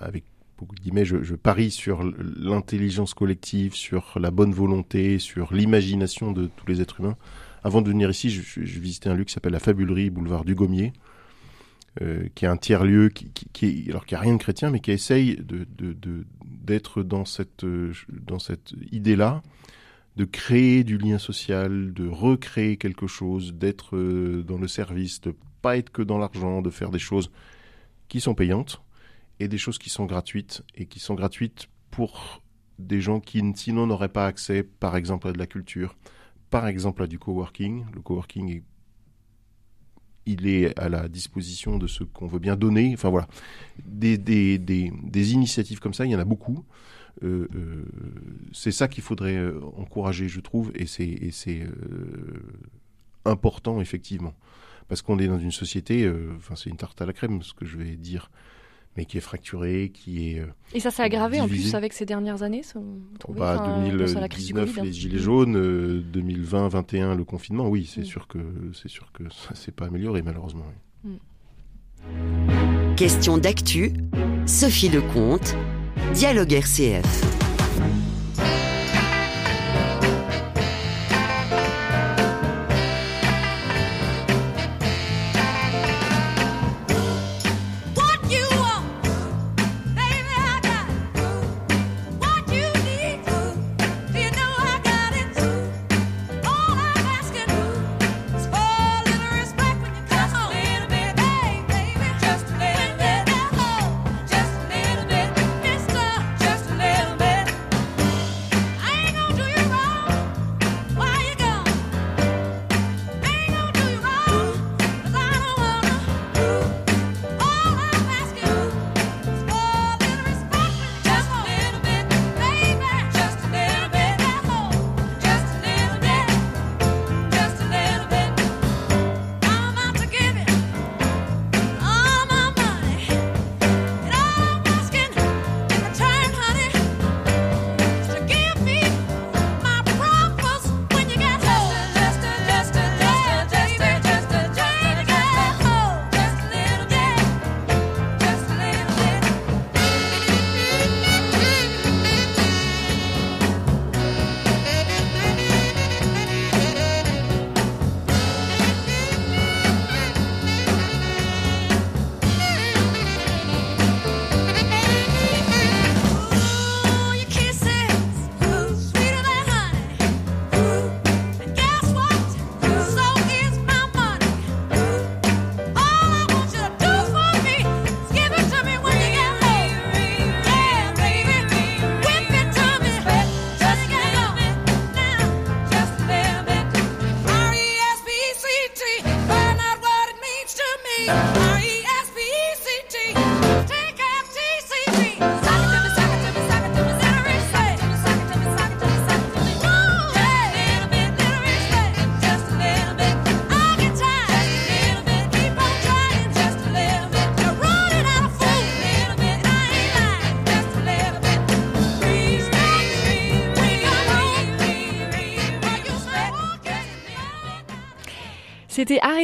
avec 0.00 0.24
beaucoup 0.58 0.74
de 0.74 0.80
guillemets, 0.80 1.04
je, 1.04 1.34
parie 1.34 1.70
sur 1.70 2.02
l'intelligence 2.36 3.14
collective, 3.14 3.74
sur 3.74 4.18
la 4.18 4.30
bonne 4.30 4.52
volonté, 4.52 5.18
sur 5.18 5.52
l'imagination 5.52 6.32
de 6.32 6.46
tous 6.46 6.66
les 6.66 6.80
êtres 6.80 7.00
humains. 7.00 7.16
Avant 7.62 7.82
de 7.82 7.88
venir 7.88 8.08
ici, 8.08 8.30
je, 8.30 8.42
je 8.42 8.80
visitais 8.80 9.08
un 9.08 9.14
lieu 9.14 9.24
qui 9.24 9.32
s'appelle 9.32 9.52
la 9.52 9.58
Fabulerie, 9.58 10.10
boulevard 10.10 10.44
du 10.44 10.54
Gommier, 10.54 10.92
euh, 12.02 12.28
qui 12.34 12.44
est 12.44 12.48
un 12.48 12.56
tiers-lieu, 12.56 13.08
qui, 13.08 13.30
qui, 13.52 13.86
alors 13.88 14.04
qui 14.04 14.14
a 14.14 14.20
rien 14.20 14.34
de 14.34 14.38
chrétien, 14.38 14.70
mais 14.70 14.80
qui 14.80 14.90
essaye 14.90 15.38
d'être 15.40 17.02
dans 17.02 17.24
cette, 17.24 17.64
euh, 17.64 17.92
dans 18.10 18.38
cette 18.38 18.74
idée-là, 18.92 19.42
de 20.16 20.24
créer 20.24 20.84
du 20.84 20.98
lien 20.98 21.18
social, 21.18 21.94
de 21.94 22.06
recréer 22.06 22.76
quelque 22.76 23.06
chose, 23.06 23.54
d'être 23.54 23.96
euh, 23.96 24.42
dans 24.42 24.58
le 24.58 24.68
service, 24.68 25.20
de 25.22 25.34
pas 25.62 25.78
être 25.78 25.90
que 25.90 26.02
dans 26.02 26.18
l'argent, 26.18 26.60
de 26.60 26.70
faire 26.70 26.90
des 26.90 26.98
choses 26.98 27.30
qui 28.08 28.20
sont 28.20 28.34
payantes 28.34 28.82
et 29.40 29.48
des 29.48 29.58
choses 29.58 29.78
qui 29.78 29.90
sont 29.90 30.06
gratuites 30.06 30.62
et 30.74 30.86
qui 30.86 30.98
sont 31.00 31.14
gratuites 31.14 31.68
pour 31.90 32.42
des 32.78 33.00
gens 33.00 33.20
qui 33.20 33.42
sinon 33.54 33.86
n'auraient 33.86 34.08
pas 34.08 34.26
accès, 34.26 34.62
par 34.62 34.96
exemple, 34.96 35.28
à 35.28 35.32
de 35.32 35.38
la 35.38 35.46
culture, 35.46 35.96
par 36.50 36.66
exemple 36.66 37.02
à 37.02 37.06
du 37.06 37.18
coworking. 37.18 37.84
Le 37.94 38.00
coworking 38.00 38.50
est 38.50 38.62
il 40.28 40.48
est 40.48 40.76
à 40.76 40.88
la 40.88 41.06
disposition 41.06 41.78
de 41.78 41.86
ceux 41.86 42.04
qu'on 42.04 42.26
veut 42.26 42.40
bien 42.40 42.56
donner. 42.56 42.90
Enfin 42.94 43.10
voilà, 43.10 43.28
des 43.78 44.58
initiatives 45.32 45.78
comme 45.78 45.94
ça, 45.94 46.04
il 46.04 46.10
y 46.10 46.16
en 46.16 46.18
a 46.18 46.24
beaucoup. 46.24 46.64
Euh, 47.22 47.48
euh, 47.54 47.84
c'est 48.52 48.72
ça 48.72 48.88
qu'il 48.88 49.02
faudrait 49.02 49.36
euh, 49.36 49.60
encourager, 49.76 50.28
je 50.28 50.40
trouve, 50.40 50.70
et 50.74 50.86
c'est 50.86 51.66
important 53.24 53.80
effectivement, 53.80 54.34
parce 54.88 55.02
qu'on 55.02 55.18
est 55.18 55.26
dans 55.26 55.38
une 55.38 55.52
société, 55.52 56.10
enfin 56.36 56.54
c'est 56.56 56.70
une 56.70 56.76
tarte 56.76 57.00
à 57.00 57.06
la 57.06 57.12
crème, 57.12 57.42
ce 57.42 57.54
que 57.54 57.64
je 57.64 57.76
vais 57.76 57.96
dire, 57.96 58.30
mais 58.96 59.04
qui 59.04 59.18
est 59.18 59.20
fracturée, 59.20 59.90
qui 59.92 60.28
est 60.28 60.42
et 60.74 60.80
ça 60.80 60.90
s'est 60.90 61.02
aggravé 61.02 61.40
en 61.40 61.48
plus 61.48 61.74
avec 61.74 61.92
ces 61.92 62.06
dernières 62.06 62.42
années. 62.42 62.62
bah, 63.28 63.80
2019 63.84 64.82
les 64.82 64.92
gilets 64.92 65.18
jaunes, 65.18 65.54
2020, 66.12 66.68
2021 66.68 67.14
le 67.14 67.24
confinement, 67.24 67.68
oui, 67.68 67.90
c'est 67.92 68.02
mm. 68.02 68.06
sûr 68.06 68.28
que 68.28 68.38
c'est 68.74 68.88
sûr 68.88 69.12
que 69.12 69.24
ça 69.30 69.54
s'est 69.54 69.72
pas 69.72 69.86
amélioré 69.86 70.22
malheureusement. 70.22 70.66
Mm. 71.04 71.16
Question 72.96 73.36
d'actu, 73.36 73.92
Sophie 74.46 74.88
Lecomte 74.88 75.54
Dialogue 76.14 76.52
RCF. 76.52 77.45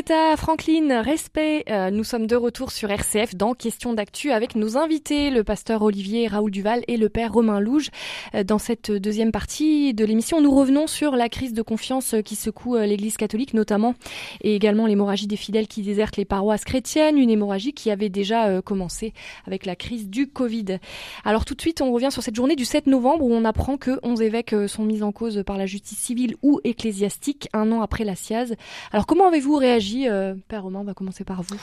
Aretha 0.03 0.37
Franklin, 0.37 1.01
respect. 1.01 1.65
Euh, 1.71 1.91
nous 1.91 2.03
sommes 2.03 2.27
de 2.27 2.35
retour 2.35 2.73
sur 2.73 2.91
RCF 2.91 3.37
dans 3.37 3.55
Question 3.55 3.93
d'actu 3.93 4.33
avec 4.33 4.57
nos 4.57 4.77
invités, 4.77 5.31
le 5.31 5.45
pasteur 5.45 5.83
Olivier 5.83 6.27
Raoul 6.27 6.51
Duval 6.51 6.83
et 6.89 6.97
le 6.97 7.09
père 7.09 7.33
Romain 7.33 7.61
Louge. 7.61 7.91
Euh, 8.35 8.43
dans 8.43 8.59
cette 8.59 8.91
deuxième 8.91 9.31
partie 9.31 9.95
de 9.95 10.05
l'émission, 10.05 10.41
nous 10.41 10.53
revenons 10.53 10.89
sur 10.89 11.15
la 11.15 11.29
crise 11.29 11.53
de 11.53 11.63
confiance 11.63 12.17
qui 12.25 12.35
secoue 12.35 12.75
euh, 12.75 12.85
l'Église 12.85 13.17
catholique 13.17 13.55
notamment 13.55 13.95
et 14.41 14.57
également 14.57 14.87
l'hémorragie 14.87 15.29
des 15.29 15.37
fidèles 15.37 15.69
qui 15.69 15.83
désertent 15.83 16.17
les 16.17 16.25
paroisses 16.25 16.65
chrétiennes, 16.65 17.17
une 17.17 17.31
hémorragie 17.31 17.73
qui 17.73 17.91
avait 17.91 18.09
déjà 18.09 18.61
commencé 18.63 19.13
avec 19.47 19.67
la 19.67 19.77
crise 19.77 20.09
du 20.09 20.27
Covid. 20.27 20.79
Alors 21.25 21.45
tout 21.45 21.55
de 21.55 21.61
suite, 21.61 21.81
on 21.81 21.93
revient 21.93 22.11
sur 22.11 22.25
cette 22.25 22.35
journée 22.35 22.57
du 22.57 22.65
7 22.65 22.89
novembre 22.89 23.25
où 23.25 23.33
on 23.33 23.45
apprend 23.45 23.77
que 23.77 24.01
11 24.03 24.21
évêques 24.23 24.55
sont 24.67 24.85
mis 24.85 25.03
en 25.03 25.13
cause 25.13 25.45
par 25.47 25.59
la 25.59 25.67
justice 25.67 25.99
civile 25.99 26.35
ou 26.43 26.61
ecclésiastique 26.65 27.49
un 27.53 27.71
an 27.71 27.83
après 27.83 28.05
la 28.05 28.17
SIAZ. 28.17 28.55
Alors 28.91 29.07
comment 29.07 29.29
avez 29.29 29.39
vous 29.39 29.57
réagi, 29.57 29.92
euh, 30.09 30.35
Père 30.49 30.63
Romain 30.63 30.81
On 30.81 30.85
va 30.85 30.95
commencer 30.95 31.25
par 31.25 31.43
vous. 31.43 31.61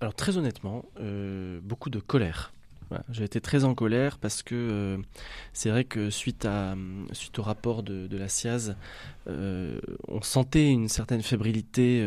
Alors 0.00 0.14
très 0.14 0.36
honnêtement, 0.36 0.84
euh, 1.00 1.60
beaucoup 1.62 1.90
de 1.90 1.98
colère. 1.98 2.52
J'ai 3.08 3.22
été 3.22 3.40
très 3.40 3.62
en 3.62 3.74
colère 3.74 4.18
parce 4.18 4.42
que 4.42 4.54
euh, 4.56 4.98
c'est 5.52 5.70
vrai 5.70 5.84
que 5.84 6.10
suite, 6.10 6.44
au 6.44 7.42
rapport 7.42 7.84
de, 7.84 8.16
la 8.16 8.28
SIAZ, 8.28 8.74
on 9.28 10.22
sentait 10.22 10.70
une 10.70 10.88
certaine 10.88 11.22
fébrilité 11.22 12.04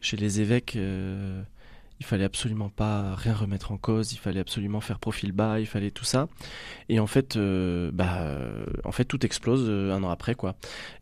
chez 0.00 0.16
les 0.16 0.40
évêques 0.40 0.76
il 2.00 2.06
fallait 2.06 2.24
absolument 2.24 2.68
pas 2.68 3.14
rien 3.14 3.34
remettre 3.34 3.72
en 3.72 3.78
cause, 3.78 4.12
il 4.12 4.18
fallait 4.18 4.40
absolument 4.40 4.80
faire 4.80 4.98
profil 4.98 5.32
bas, 5.32 5.60
il 5.60 5.66
fallait 5.66 5.90
tout 5.90 6.04
ça. 6.04 6.28
Et 6.88 7.00
en 7.00 7.06
fait, 7.06 7.36
euh, 7.36 7.90
bah, 7.92 8.38
en 8.84 8.92
fait, 8.92 9.04
tout 9.04 9.24
explose 9.24 9.66
euh, 9.68 9.92
un 9.92 10.02
an 10.02 10.10
après, 10.10 10.34
quoi. 10.34 10.56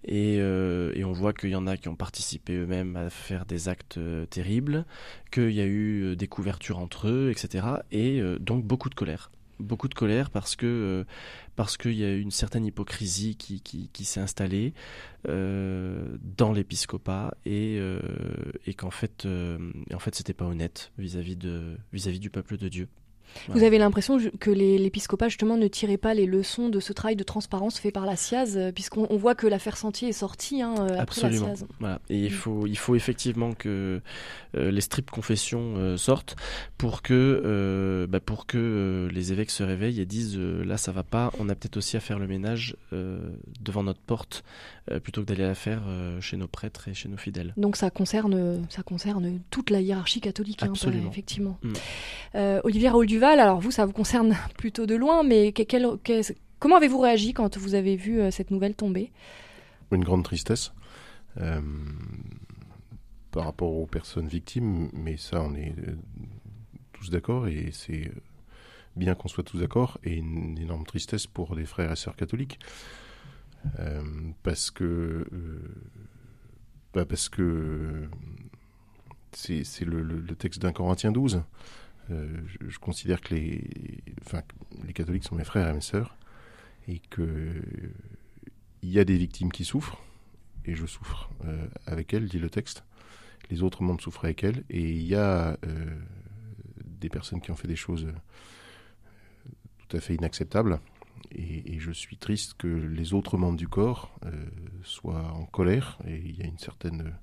Et, 0.04 0.38
euh, 0.38 0.92
et 0.94 1.04
on 1.04 1.12
voit 1.12 1.32
qu'il 1.32 1.50
y 1.50 1.56
en 1.56 1.66
a 1.66 1.76
qui 1.76 1.88
ont 1.88 1.96
participé 1.96 2.54
eux-mêmes 2.54 2.96
à 2.96 3.10
faire 3.10 3.44
des 3.46 3.68
actes 3.68 3.98
terribles, 4.30 4.84
qu'il 5.32 5.50
y 5.50 5.60
a 5.60 5.66
eu 5.66 6.16
des 6.16 6.28
couvertures 6.28 6.78
entre 6.78 7.08
eux, 7.08 7.30
etc. 7.30 7.66
Et 7.90 8.22
donc 8.40 8.64
beaucoup 8.64 8.88
de 8.88 8.94
colère 8.94 9.30
beaucoup 9.58 9.88
de 9.88 9.94
colère 9.94 10.30
parce 10.30 10.56
que 10.56 10.66
euh, 10.66 11.04
parce 11.56 11.76
qu'il 11.76 11.94
y 11.94 12.04
a 12.04 12.12
une 12.14 12.30
certaine 12.30 12.66
hypocrisie 12.66 13.36
qui, 13.36 14.04
s'est 14.04 14.20
installée 14.20 14.74
euh, 15.28 16.16
dans 16.36 16.52
l'épiscopat 16.52 17.34
et, 17.44 17.76
euh, 17.78 18.00
qu'en 18.76 18.90
fait 18.90 19.26
en 19.26 19.98
fait 19.98 20.14
c'était 20.14 20.34
pas 20.34 20.46
honnête 20.46 20.92
vis-à-vis 20.98 21.36
du 21.36 22.30
peuple 22.30 22.56
de 22.56 22.68
Dieu. 22.68 22.88
Vous 23.48 23.62
avez 23.62 23.78
l'impression 23.78 24.18
que 24.40 24.50
l'épiscopat 24.50 25.28
justement 25.28 25.56
ne 25.56 25.68
tirait 25.68 25.96
pas 25.96 26.14
les 26.14 26.26
leçons 26.26 26.68
de 26.68 26.80
ce 26.80 26.92
travail 26.92 27.16
de 27.16 27.24
transparence 27.24 27.78
fait 27.78 27.90
par 27.90 28.06
la 28.06 28.16
SIAZ, 28.16 28.56
euh, 28.56 28.72
puisqu'on 28.72 29.16
voit 29.16 29.34
que 29.34 29.46
l'affaire 29.46 29.76
Sentier 29.76 30.08
est 30.08 30.12
sortie 30.12 30.62
hein, 30.62 30.74
euh, 30.78 30.98
après 30.98 31.24
Absolument. 31.24 31.48
la 31.48 31.56
SIAZ. 31.56 31.66
Voilà. 31.80 32.00
Et 32.08 32.18
il 32.18 32.32
mm. 32.32 32.34
faut, 32.34 32.66
il 32.66 32.78
faut 32.78 32.94
effectivement 32.94 33.52
que 33.52 34.00
euh, 34.56 34.70
les 34.70 34.80
strictes 34.80 35.10
confessions 35.10 35.96
sortent 35.96 36.36
pour 36.78 37.02
que, 37.02 38.06
bah, 38.08 38.20
pour 38.20 38.46
que 38.46 39.08
les 39.12 39.32
évêques 39.32 39.50
se 39.50 39.62
réveillent 39.62 40.00
et 40.00 40.06
disent 40.06 40.38
là 40.38 40.76
ça 40.76 40.92
va 40.92 41.02
pas, 41.02 41.32
on 41.38 41.48
a 41.48 41.54
peut-être 41.54 41.76
aussi 41.76 41.96
à 41.96 42.00
faire 42.00 42.18
le 42.18 42.26
ménage 42.26 42.76
devant 43.60 43.82
notre 43.82 44.00
porte 44.00 44.44
plutôt 45.02 45.22
que 45.22 45.26
d'aller 45.26 45.44
la 45.44 45.54
faire 45.54 45.82
chez 46.20 46.36
nos 46.36 46.46
prêtres 46.46 46.88
et 46.88 46.94
chez 46.94 47.08
nos 47.08 47.16
fidèles. 47.16 47.52
Donc 47.56 47.76
ça 47.76 47.90
concerne, 47.90 48.64
ça 48.68 48.82
concerne 48.82 49.40
toute 49.50 49.70
la 49.70 49.80
hiérarchie 49.80 50.20
catholique, 50.20 50.62
hein, 50.62 50.70
Absolument. 50.70 51.10
effectivement. 51.10 51.58
Mm. 51.62 52.60
Olivier 52.64 52.88
Raoul 52.88 53.06
Alors 53.22 53.60
vous, 53.60 53.70
ça 53.70 53.86
vous 53.86 53.92
concerne 53.92 54.36
plutôt 54.58 54.86
de 54.86 54.94
loin, 54.94 55.22
mais 55.22 55.52
comment 56.58 56.76
avez-vous 56.76 57.00
réagi 57.00 57.32
quand 57.32 57.56
vous 57.56 57.74
avez 57.74 57.96
vu 57.96 58.20
euh, 58.20 58.30
cette 58.30 58.50
nouvelle 58.50 58.74
tomber? 58.74 59.12
Une 59.90 60.04
grande 60.04 60.24
tristesse. 60.24 60.72
Euh, 61.38 61.60
par 63.30 63.44
rapport 63.44 63.72
aux 63.72 63.86
personnes 63.86 64.28
victimes, 64.28 64.90
mais 64.92 65.16
ça, 65.16 65.42
on 65.42 65.54
est 65.54 65.74
tous 66.92 67.10
d'accord 67.10 67.48
et 67.48 67.70
c'est 67.72 68.12
bien 68.94 69.16
qu'on 69.16 69.26
soit 69.26 69.42
tous 69.42 69.58
d'accord 69.58 69.98
et 70.04 70.14
une 70.14 70.56
énorme 70.56 70.84
tristesse 70.86 71.26
pour 71.26 71.56
des 71.56 71.66
frères 71.66 71.90
et 71.90 71.96
sœurs 71.96 72.14
catholiques. 72.14 72.60
parce 74.44 74.70
que 74.70 75.26
bah, 76.94 77.04
parce 77.04 77.28
que 77.28 78.08
c'est 79.32 79.84
le, 79.84 80.24
texte 80.36 80.62
d'un 80.62 80.72
Corinthien 80.72 81.10
12. 81.12 81.42
Euh, 82.10 82.42
je, 82.68 82.78
considère 82.78 83.20
que 83.20 83.34
les, 83.34 83.64
enfin, 84.24 84.42
les 84.86 84.92
catholiques 84.92 85.24
sont 85.24 85.34
mes 85.34 85.44
frères 85.44 85.68
et 85.68 85.72
mes 85.72 85.80
sœurs, 85.80 86.16
et 86.86 86.98
qu'il 86.98 87.92
y 88.82 88.98
a 88.98 89.04
des 89.04 89.16
victimes 89.16 89.50
qui 89.50 89.64
souffrent, 89.64 89.98
et 90.64 90.74
je 90.74 90.86
souffre 90.86 91.30
euh, 91.44 91.66
avec 91.86 92.12
elles, 92.12 92.28
dit 92.28 92.38
le 92.38 92.50
texte. 92.50 92.84
Les 93.50 93.62
autres 93.62 93.82
membres 93.82 94.02
souffrent 94.02 94.24
avec 94.24 94.44
elles, 94.44 94.64
et 94.70 94.90
il 94.90 95.06
y 95.06 95.14
a 95.14 95.58
euh, 95.66 96.00
des 96.84 97.08
personnes 97.08 97.40
qui 97.40 97.50
ont 97.50 97.56
fait 97.56 97.68
des 97.68 97.76
choses 97.76 98.06
tout 99.88 99.96
à 99.96 100.00
fait 100.00 100.14
inacceptables, 100.14 100.80
et, 101.32 101.74
et, 101.74 101.80
je 101.80 101.90
suis 101.90 102.16
triste 102.16 102.54
que 102.54 102.66
les 102.66 103.14
autres 103.14 103.38
membres 103.38 103.56
du 103.56 103.66
corps 103.66 104.14
soient 104.82 105.32
en 105.32 105.46
colère, 105.46 105.98
et 106.06 106.16
il 106.16 106.36
y 106.36 106.42
a 106.42 106.46
une 106.46 106.58
certaine 106.58 107.14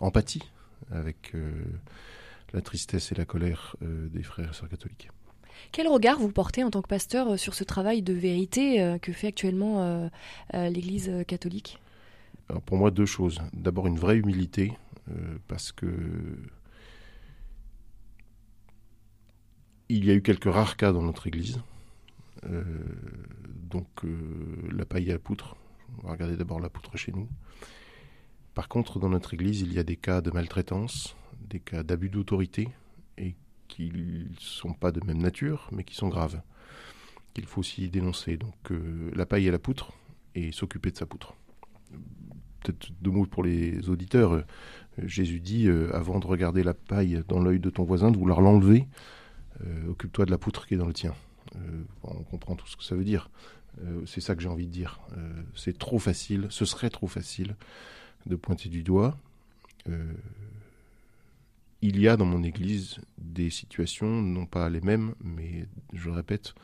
empathie 0.00 0.42
avec 0.90 1.34
euh, 1.34 1.64
la 2.54 2.62
tristesse 2.62 3.12
et 3.12 3.14
la 3.14 3.24
colère 3.24 3.76
euh, 3.82 4.08
des 4.08 4.22
frères 4.22 4.50
et 4.50 4.54
sœurs 4.54 4.68
catholiques. 4.68 5.10
Quel 5.72 5.88
regard 5.88 6.18
vous 6.18 6.30
portez 6.30 6.64
en 6.64 6.70
tant 6.70 6.82
que 6.82 6.88
pasteur 6.88 7.32
euh, 7.32 7.36
sur 7.36 7.54
ce 7.54 7.64
travail 7.64 8.02
de 8.02 8.12
vérité 8.12 8.96
que 9.02 9.12
fait 9.12 9.26
actuellement 9.26 10.10
l'Église 10.52 11.12
catholique? 11.26 11.78
Pour 12.66 12.76
moi, 12.76 12.90
deux 12.90 13.06
choses. 13.06 13.40
D'abord, 13.52 13.86
une 13.86 13.98
vraie 13.98 14.18
humilité, 14.18 14.72
parce 15.48 15.72
que 15.72 15.86
il 19.88 20.04
y 20.04 20.10
a 20.10 20.14
eu 20.14 20.22
quelques 20.22 20.52
rares 20.52 20.76
cas 20.76 20.92
dans 20.92 21.02
notre 21.02 21.26
Église. 21.26 21.60
donc, 23.70 23.86
la 24.70 24.84
paille 24.84 25.10
à 25.10 25.14
la 25.14 25.18
poutre. 25.18 25.56
On 26.02 26.06
va 26.06 26.12
regarder 26.12 26.36
d'abord 26.36 26.60
la 26.60 26.68
poutre 26.68 26.96
chez 26.96 27.12
nous. 27.12 27.28
Par 28.54 28.68
contre, 28.68 28.98
dans 28.98 29.08
notre 29.08 29.34
Église, 29.34 29.60
il 29.62 29.72
y 29.72 29.78
a 29.78 29.82
des 29.82 29.96
cas 29.96 30.20
de 30.20 30.30
maltraitance, 30.30 31.16
des 31.48 31.60
cas 31.60 31.82
d'abus 31.82 32.08
d'autorité, 32.08 32.68
et 33.18 33.34
qui 33.68 33.90
ne 33.90 34.38
sont 34.38 34.72
pas 34.72 34.92
de 34.92 35.04
même 35.04 35.18
nature, 35.18 35.68
mais 35.72 35.84
qui 35.84 35.94
sont 35.94 36.08
graves, 36.08 36.40
qu'il 37.32 37.46
faut 37.46 37.60
aussi 37.60 37.88
dénoncer. 37.88 38.36
Donc 38.36 38.54
euh, 38.70 39.10
la 39.14 39.26
paille 39.26 39.46
et 39.46 39.50
la 39.50 39.58
poutre, 39.58 39.92
et 40.34 40.52
s'occuper 40.52 40.90
de 40.90 40.96
sa 40.96 41.06
poutre. 41.06 41.34
Peut-être 42.62 42.88
deux 43.00 43.10
mots 43.10 43.26
pour 43.26 43.42
les 43.42 43.88
auditeurs. 43.88 44.32
Euh, 44.32 44.42
Jésus 45.02 45.40
dit, 45.40 45.66
euh, 45.66 45.94
avant 45.94 46.20
de 46.20 46.26
regarder 46.26 46.62
la 46.62 46.74
paille 46.74 47.22
dans 47.28 47.40
l'œil 47.40 47.60
de 47.60 47.70
ton 47.70 47.84
voisin, 47.84 48.10
de 48.10 48.16
vouloir 48.16 48.40
l'enlever, 48.40 48.86
occupe-toi 49.88 50.26
de 50.26 50.32
la 50.32 50.36
poutre 50.36 50.66
qui 50.66 50.74
est 50.74 50.76
dans 50.76 50.86
le 50.86 50.92
tien. 50.92 51.14
on 52.02 52.24
comprend 52.24 52.56
tout 52.56 52.66
ce 52.66 52.76
que 52.76 52.82
ça 52.82 52.96
veut 52.96 53.04
dire. 53.04 53.30
c'est 54.04 54.20
ça 54.20 54.34
que 54.34 54.42
j'ai 54.42 54.48
envie 54.48 54.66
de 54.66 54.72
dire. 54.72 54.98
c'est 55.54 55.78
trop 55.78 56.00
facile, 56.00 56.48
ce 56.50 56.64
serait 56.64 56.90
trop 56.90 57.06
facile 57.06 57.54
de 58.26 58.34
pointer 58.34 58.68
du 58.68 58.82
doigt. 58.82 59.16
Euh, 61.84 61.88
il 61.88 62.00
y 62.00 62.08
a 62.08 62.16
dans 62.16 62.24
mon 62.24 62.42
église 62.42 62.98
des 63.18 63.50
situations, 63.50 64.06
non 64.06 64.46
pas 64.46 64.68
les 64.68 64.80
mêmes, 64.80 65.14
mais 65.22 65.66
je 65.92 66.06
le 66.06 66.12
répète, 66.12 66.54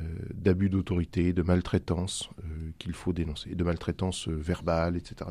euh, 0.00 0.04
d'abus 0.34 0.68
d'autorité, 0.68 1.32
de 1.32 1.42
maltraitance 1.42 2.30
euh, 2.40 2.70
qu'il 2.78 2.92
faut 2.92 3.12
dénoncer, 3.12 3.54
de 3.54 3.64
maltraitance 3.64 4.28
verbale, 4.28 4.96
etc.. 4.96 5.30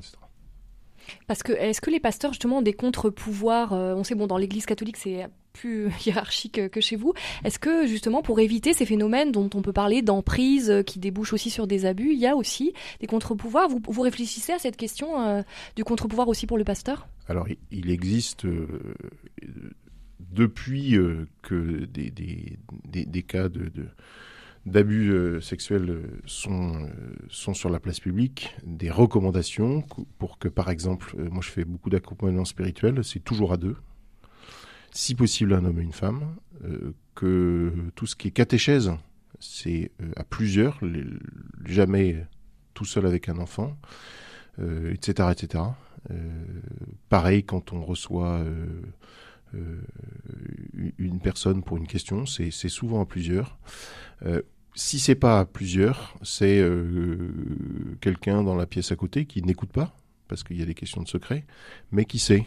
Parce 1.28 1.44
que 1.44 1.54
est-ce 1.54 1.82
que 1.82 1.90
les 1.90 2.00
pasteurs 2.00 2.34
justement 2.34 2.60
ont 2.60 2.62
des 2.62 2.74
contre-pouvoirs 2.74 3.72
On 3.72 4.04
sait 4.04 4.16
bon 4.16 4.28
dans 4.28 4.38
l'Église 4.38 4.66
catholique 4.68 4.98
c'est 4.98 5.26
plus 5.54 5.90
hiérarchique 6.06 6.70
que 6.70 6.82
chez 6.82 6.96
vous. 6.96 7.14
Est-ce 7.44 7.60
que 7.60 7.86
justement 7.88 8.22
pour 8.22 8.40
éviter 8.40 8.74
ces 8.74 8.86
phénomènes 8.86 9.32
dont 9.32 9.50
on 9.54 9.62
peut 9.62 9.74
parler 9.74 10.02
d'emprise 10.02 10.70
euh, 10.70 10.84
qui 10.84 11.00
débouchent 11.00 11.34
aussi 11.34 11.50
sur 11.50 11.68
des 11.68 11.86
abus, 11.86 12.14
il 12.14 12.20
y 12.20 12.28
a 12.28 12.36
aussi 12.36 12.74
des 13.00 13.08
contre-pouvoirs? 13.08 13.68
Vous, 13.70 14.02
réfléchissez 14.02 14.54
à 14.54 14.60
cette 14.60 14.78
question 14.78 15.22
euh, 15.22 15.42
du 15.76 15.84
contre-pouvoir 15.84 16.28
aussi 16.28 16.48
pour 16.48 16.58
le 16.58 16.64
pasteur? 16.64 17.08
Alors 17.30 17.48
il 17.72 17.90
existe 17.90 18.46
euh, 18.46 18.68
depuis 20.20 20.98
que 21.42 21.86
des, 21.86 23.24
cas 23.24 23.48
de, 23.48 23.72
d'abus 24.66 25.42
sexuels 25.42 26.02
sont, 26.26 26.90
sur 27.30 27.70
la 27.70 27.80
place 27.80 28.02
publique, 28.02 28.56
des 28.66 28.90
recommandations 28.90 29.84
pour 30.18 30.38
que, 30.40 30.50
par 30.50 30.70
exemple, 30.70 31.16
moi 31.18 31.42
je 31.42 31.50
fais 31.50 31.64
beaucoup 31.64 31.90
d'accompagnement 31.90 32.46
spirituel, 32.46 33.04
c'est 33.04 33.24
toujours 33.24 33.54
à 33.54 33.58
deux, 33.58 33.78
si 34.92 35.16
possible 35.16 35.54
un 35.54 35.66
homme 35.66 35.80
et 35.80 35.84
une 35.84 35.94
femme, 35.94 36.36
euh, 36.64 36.94
que 37.16 37.74
tout 37.96 38.06
ce 38.06 38.16
qui 38.16 38.30
est 38.30 38.32
catéchèse, 38.32 38.92
c'est 39.40 39.92
euh, 40.02 40.12
à 40.16 40.24
plusieurs, 40.24 40.80
jamais 41.66 42.26
tout 42.74 42.86
seul 42.86 43.06
avec 43.06 43.30
un 43.30 43.38
enfant, 43.38 43.78
etc., 44.58 45.14
euh, 45.20 45.32
etc. 45.32 45.64
pareil 47.10 47.44
quand 47.44 47.74
on 47.74 47.84
reçoit 47.84 48.44
une 50.98 51.20
personne 51.20 51.64
pour 51.64 51.78
une 51.78 51.88
question, 51.88 52.26
c'est 52.26 52.52
souvent 52.52 53.02
à 53.02 53.06
plusieurs. 53.06 53.58
si 54.76 55.00
c'est 55.00 55.16
pas 55.16 55.40
à 55.40 55.46
plusieurs, 55.46 56.16
c'est 56.22 56.64
quelqu'un 58.02 58.44
dans 58.44 58.56
la 58.56 58.66
pièce 58.66 58.92
à 58.92 58.96
côté 58.96 59.26
qui 59.26 59.42
n'écoute 59.42 59.72
pas 59.72 59.96
parce 60.30 60.44
qu'il 60.44 60.58
y 60.58 60.62
a 60.62 60.66
des 60.66 60.76
questions 60.76 61.02
de 61.02 61.08
secret, 61.08 61.44
mais 61.92 62.06
qui 62.06 62.20
sait 62.20 62.46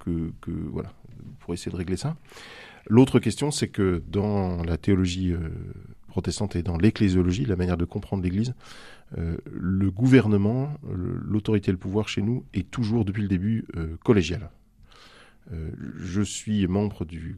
que, 0.00 0.32
que 0.42 0.50
voilà, 0.50 0.92
pour 1.38 1.54
essayer 1.54 1.72
de 1.72 1.76
régler 1.76 1.96
ça. 1.96 2.16
L'autre 2.88 3.20
question, 3.20 3.50
c'est 3.50 3.68
que 3.68 4.02
dans 4.08 4.62
la 4.64 4.76
théologie 4.76 5.32
euh, 5.32 5.48
protestante 6.10 6.56
et 6.56 6.62
dans 6.62 6.76
l'ecclésiologie, 6.76 7.46
la 7.46 7.56
manière 7.56 7.76
de 7.76 7.84
comprendre 7.84 8.22
l'Église, 8.22 8.54
euh, 9.18 9.36
le 9.50 9.90
gouvernement, 9.90 10.74
l'autorité 10.92 11.70
et 11.70 11.72
le 11.72 11.78
pouvoir 11.78 12.08
chez 12.08 12.22
nous 12.22 12.44
est 12.52 12.70
toujours 12.70 13.04
depuis 13.04 13.22
le 13.22 13.28
début 13.28 13.66
euh, 13.76 13.96
collégial. 14.04 14.50
je 15.96 16.22
suis 16.22 16.66
membre 16.66 17.04
du 17.04 17.36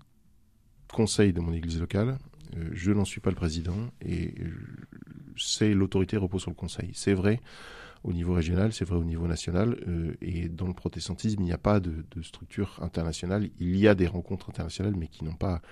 conseil 0.93 1.33
de 1.33 1.41
mon 1.41 1.53
Église 1.53 1.81
locale, 1.81 2.19
je 2.73 2.93
n'en 2.93 3.07
suis 3.07 3.21
pas 3.21 3.31
le 3.31 3.37
président 3.37 3.79
et 4.03 4.35
l'autorité 5.63 6.19
repose 6.19 6.43
sur 6.43 6.51
le 6.51 6.57
conseil. 6.57 6.91
C'est 6.93 7.15
vrai 7.15 7.41
au 8.05 8.13
niveau 8.13 8.35
régional, 8.35 8.73
c'est 8.73 8.85
vrai 8.85 8.97
au 8.97 9.05
niveau 9.05 9.27
national. 9.27 9.77
Euh, 9.87 10.15
et 10.21 10.49
dans 10.49 10.67
le 10.67 10.75
protestantisme, 10.75 11.41
il 11.41 11.45
n'y 11.45 11.53
a 11.53 11.59
pas 11.59 11.81
de, 11.81 12.05
structure 12.23 12.79
internationale. 12.83 13.49
Il 13.61 13.77
y 13.77 13.89
a 13.89 13.95
des 13.95 14.07
rencontres 14.07 14.51
internationales, 14.51 14.95
mais 14.97 15.09
qui 15.09 15.25
n'ont 15.25 15.35
pas 15.35 15.63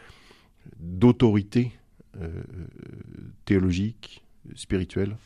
d'autorité 0.79 1.73
euh, 2.17 2.43
théologique, 3.45 4.23
spirituelle 4.55 5.17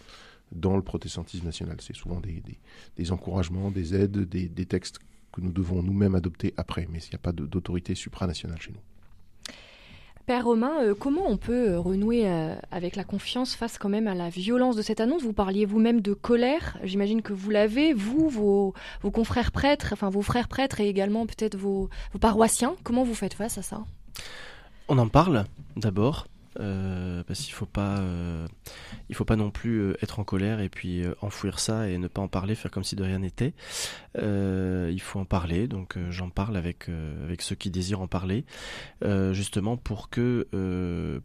dans 0.52 0.76
le 0.76 0.82
protestantisme 0.82 1.46
national. 1.46 1.76
C'est 1.80 1.96
souvent 1.96 2.20
des, 2.20 2.42
des, 2.96 3.12
encouragements, 3.12 3.70
des 3.70 3.94
aides, 3.94 4.18
des, 4.18 4.48
des 4.48 4.66
textes 4.66 4.98
que 5.32 5.40
nous 5.40 5.52
devons 5.52 5.82
nous-mêmes 5.82 6.14
adopter 6.14 6.54
après, 6.56 6.86
mais 6.90 6.98
il 6.98 7.08
n'y 7.10 7.16
a 7.16 7.18
pas 7.18 7.32
d'autorité 7.32 7.94
supranationale 7.94 8.60
chez 8.60 8.72
nous. 8.72 8.80
Père 10.26 10.44
Romain, 10.44 10.82
euh, 10.82 10.94
comment 10.98 11.26
on 11.28 11.36
peut 11.36 11.72
euh, 11.72 11.78
renouer 11.78 12.26
euh, 12.26 12.54
avec 12.70 12.96
la 12.96 13.04
confiance 13.04 13.54
face 13.54 13.76
quand 13.76 13.90
même 13.90 14.08
à 14.08 14.14
la 14.14 14.30
violence 14.30 14.74
de 14.74 14.80
cette 14.80 15.00
annonce? 15.00 15.22
Vous 15.22 15.34
parliez 15.34 15.66
vous-même 15.66 16.00
de 16.00 16.14
colère, 16.14 16.78
j'imagine 16.82 17.20
que 17.20 17.34
vous 17.34 17.50
l'avez, 17.50 17.92
vous, 17.92 18.30
vos, 18.30 18.72
vos, 19.02 19.10
confrères 19.10 19.52
prêtres, 19.52 19.90
enfin 19.92 20.08
vos 20.08 20.22
frères 20.22 20.48
prêtres 20.48 20.80
et 20.80 20.88
également 20.88 21.26
peut-être 21.26 21.56
vos, 21.58 21.90
vos 22.14 22.18
paroissiens. 22.18 22.74
Comment 22.84 23.04
vous 23.04 23.14
faites 23.14 23.34
face 23.34 23.58
à 23.58 23.62
ça? 23.62 23.84
On 24.88 24.96
en 24.96 25.08
parle 25.08 25.44
d'abord, 25.76 26.26
parce 26.56 27.40
qu'il 27.40 27.52
faut 27.52 27.66
pas 27.66 27.98
euh, 27.98 28.46
il 29.08 29.14
faut 29.14 29.24
pas 29.24 29.36
non 29.36 29.50
plus 29.50 29.80
euh, 29.80 29.96
être 30.02 30.20
en 30.20 30.24
colère 30.24 30.60
et 30.60 30.68
puis 30.68 31.02
enfouir 31.20 31.58
ça 31.58 31.88
et 31.88 31.98
ne 31.98 32.08
pas 32.08 32.22
en 32.22 32.28
parler 32.28 32.54
faire 32.54 32.70
comme 32.70 32.84
si 32.84 32.96
de 32.96 33.02
rien 33.02 33.18
n'était. 33.18 33.54
Il 34.16 35.00
faut 35.00 35.18
en 35.18 35.24
parler 35.24 35.66
donc 35.66 35.96
j'en 36.10 36.30
parle 36.30 36.56
avec 36.56 36.88
avec 37.24 37.42
ceux 37.42 37.56
qui 37.56 37.70
désirent 37.70 38.00
en 38.00 38.06
parler 38.06 38.44
justement 39.32 39.76
pour 39.76 40.08
que 40.08 40.46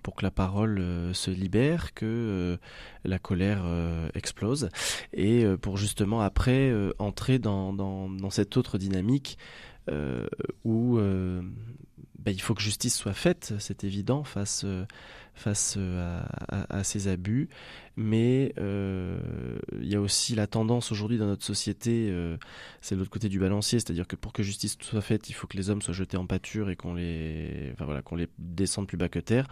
pour 0.02 0.16
que 0.16 0.24
la 0.24 0.32
parole 0.32 0.84
se 1.14 1.32
libère 1.32 1.94
que 1.94 2.58
la 3.04 3.20
colère 3.20 3.66
explose 4.16 4.70
et 5.14 5.46
pour 5.62 5.78
justement 5.78 6.22
après 6.22 6.74
entrer 6.98 7.40
dans, 7.40 7.74
dans 7.74 8.30
cette 8.30 8.58
autre 8.58 8.78
dynamique 8.78 9.38
où 10.64 11.00
bah, 12.24 12.32
il 12.32 12.42
faut 12.42 12.54
que 12.54 12.62
justice 12.62 12.98
soit 12.98 13.14
faite, 13.14 13.54
c'est 13.60 13.84
évident, 13.86 14.24
face, 14.24 14.64
euh, 14.66 14.86
face 15.36 15.76
euh, 15.78 16.22
à, 16.50 16.84
ces 16.84 17.08
abus. 17.08 17.48
Mais 17.96 18.54
euh, 18.58 19.20
il 19.82 19.88
y 19.88 19.96
a 19.96 20.02
aussi 20.02 20.36
la 20.36 20.48
tendance 20.48 20.92
aujourd'hui 20.92 21.18
dans 21.18 21.28
notre 21.28 21.46
société, 21.46 22.14
c'est 22.82 22.96
l'autre 22.96 23.10
côté 23.10 23.28
du 23.28 23.40
balancier, 23.40 23.80
c'est-à-dire 23.80 24.08
que 24.08 24.16
pour 24.16 24.32
que 24.32 24.42
justice 24.42 24.78
soit 24.82 25.02
faite, 25.02 25.30
il 25.30 25.34
faut 25.34 25.48
que 25.48 25.58
les 25.58 25.70
hommes 25.70 25.82
soient 25.82 25.94
jetés 25.94 26.16
en 26.16 26.26
pâture 26.26 26.70
et 26.70 26.78
qu'on 26.78 26.94
les, 26.94 27.74
voilà, 27.78 28.02
qu'on 28.02 28.16
les 28.16 28.28
descende 28.38 28.88
plus 28.88 28.98
bas 28.98 29.10
que 29.10 29.20
terre. 29.20 29.48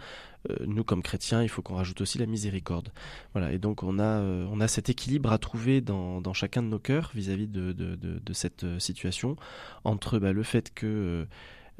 nous, 0.66 0.82
comme 0.82 1.02
chrétiens, 1.02 1.42
il 1.42 1.50
faut 1.50 1.60
qu'on 1.60 1.74
rajoute 1.74 2.00
aussi 2.00 2.16
la 2.16 2.24
miséricorde. 2.24 2.90
Voilà, 3.34 3.52
et 3.52 3.58
donc 3.58 3.82
on 3.82 3.98
a, 3.98 4.22
on 4.22 4.60
a 4.60 4.68
cet 4.68 4.88
équilibre 4.88 5.30
à 5.30 5.36
trouver 5.36 5.82
dans, 5.82 6.22
dans 6.22 6.32
chacun 6.32 6.62
de 6.62 6.68
nos 6.68 6.78
cœurs 6.78 7.10
vis-à-vis 7.14 7.48
de, 7.48 7.72
de, 7.72 8.32
cette 8.32 8.78
situation, 8.78 9.36
entre 9.84 10.18
bah, 10.18 10.32
le 10.32 10.42
fait 10.42 10.72
que 10.72 11.26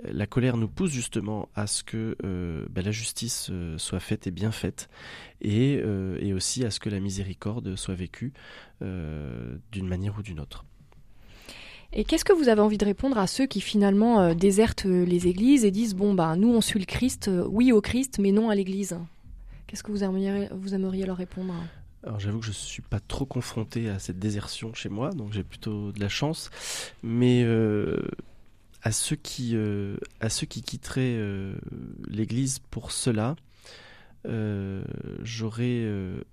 la 0.04 0.26
colère 0.26 0.56
nous 0.56 0.68
pousse 0.68 0.90
justement 0.90 1.48
à 1.54 1.66
ce 1.66 1.82
que 1.82 2.16
euh, 2.24 2.66
ben, 2.70 2.84
la 2.84 2.92
justice 2.92 3.48
euh, 3.50 3.76
soit 3.78 4.00
faite 4.00 4.26
et 4.26 4.30
bien 4.30 4.52
faite, 4.52 4.88
euh, 5.44 6.18
et, 6.20 6.32
aussi 6.32 6.64
à 6.64 6.70
ce 6.70 6.80
que 6.80 6.88
la 6.88 7.00
miséricorde 7.00 7.74
soit 7.76 7.94
vécue 7.94 8.32
d'une 8.80 9.88
manière 9.88 10.16
ou 10.18 10.22
d'une 10.22 10.38
autre. 10.38 10.64
Et 11.92 12.04
qu'est-ce 12.04 12.24
que 12.24 12.32
vous 12.32 12.48
avez 12.48 12.60
envie 12.60 12.78
de 12.78 12.84
répondre 12.84 13.18
à 13.18 13.26
ceux 13.26 13.46
qui 13.46 13.60
finalement 13.60 14.34
désertent 14.34 14.84
les 14.84 15.26
églises 15.26 15.64
et 15.64 15.70
disent 15.70 15.94
bon 15.94 16.14
bah 16.14 16.36
nous 16.36 16.48
on 16.48 16.60
suit 16.60 16.78
le 16.78 16.84
Christ, 16.84 17.30
oui 17.48 17.72
au 17.72 17.80
Christ, 17.80 18.18
mais 18.20 18.30
non 18.30 18.50
à 18.50 18.54
l'Église? 18.54 18.98
Qu'est-ce 19.66 19.82
que 19.82 19.90
vous 19.90 20.04
aimeriez, 20.04 20.48
vous 20.52 20.74
aimeriez 20.74 21.06
leur 21.06 21.16
répondre? 21.16 21.54
Alors 22.04 22.20
j'avoue 22.20 22.38
que 22.38 22.44
je 22.44 22.50
ne 22.50 22.54
suis 22.54 22.82
pas 22.82 23.00
trop 23.00 23.26
confronté 23.26 23.88
à 23.88 23.98
cette 23.98 24.18
désertion 24.18 24.74
chez 24.74 24.88
moi, 24.88 25.10
donc 25.10 25.32
j'ai 25.32 25.42
plutôt 25.42 25.90
de 25.90 25.98
la 25.98 26.08
chance. 26.08 26.50
Mais 27.02 27.42
à 28.88 28.92
ceux 28.92 29.16
qui, 29.16 29.54
euh, 29.54 29.98
à 30.20 30.30
ceux 30.30 30.46
qui 30.46 30.62
quitteraient 30.62 31.18
euh, 31.18 31.54
l'Église 32.06 32.58
pour 32.58 32.90
cela, 32.90 33.36
euh, 34.26 34.82
j'aurais 35.22 35.86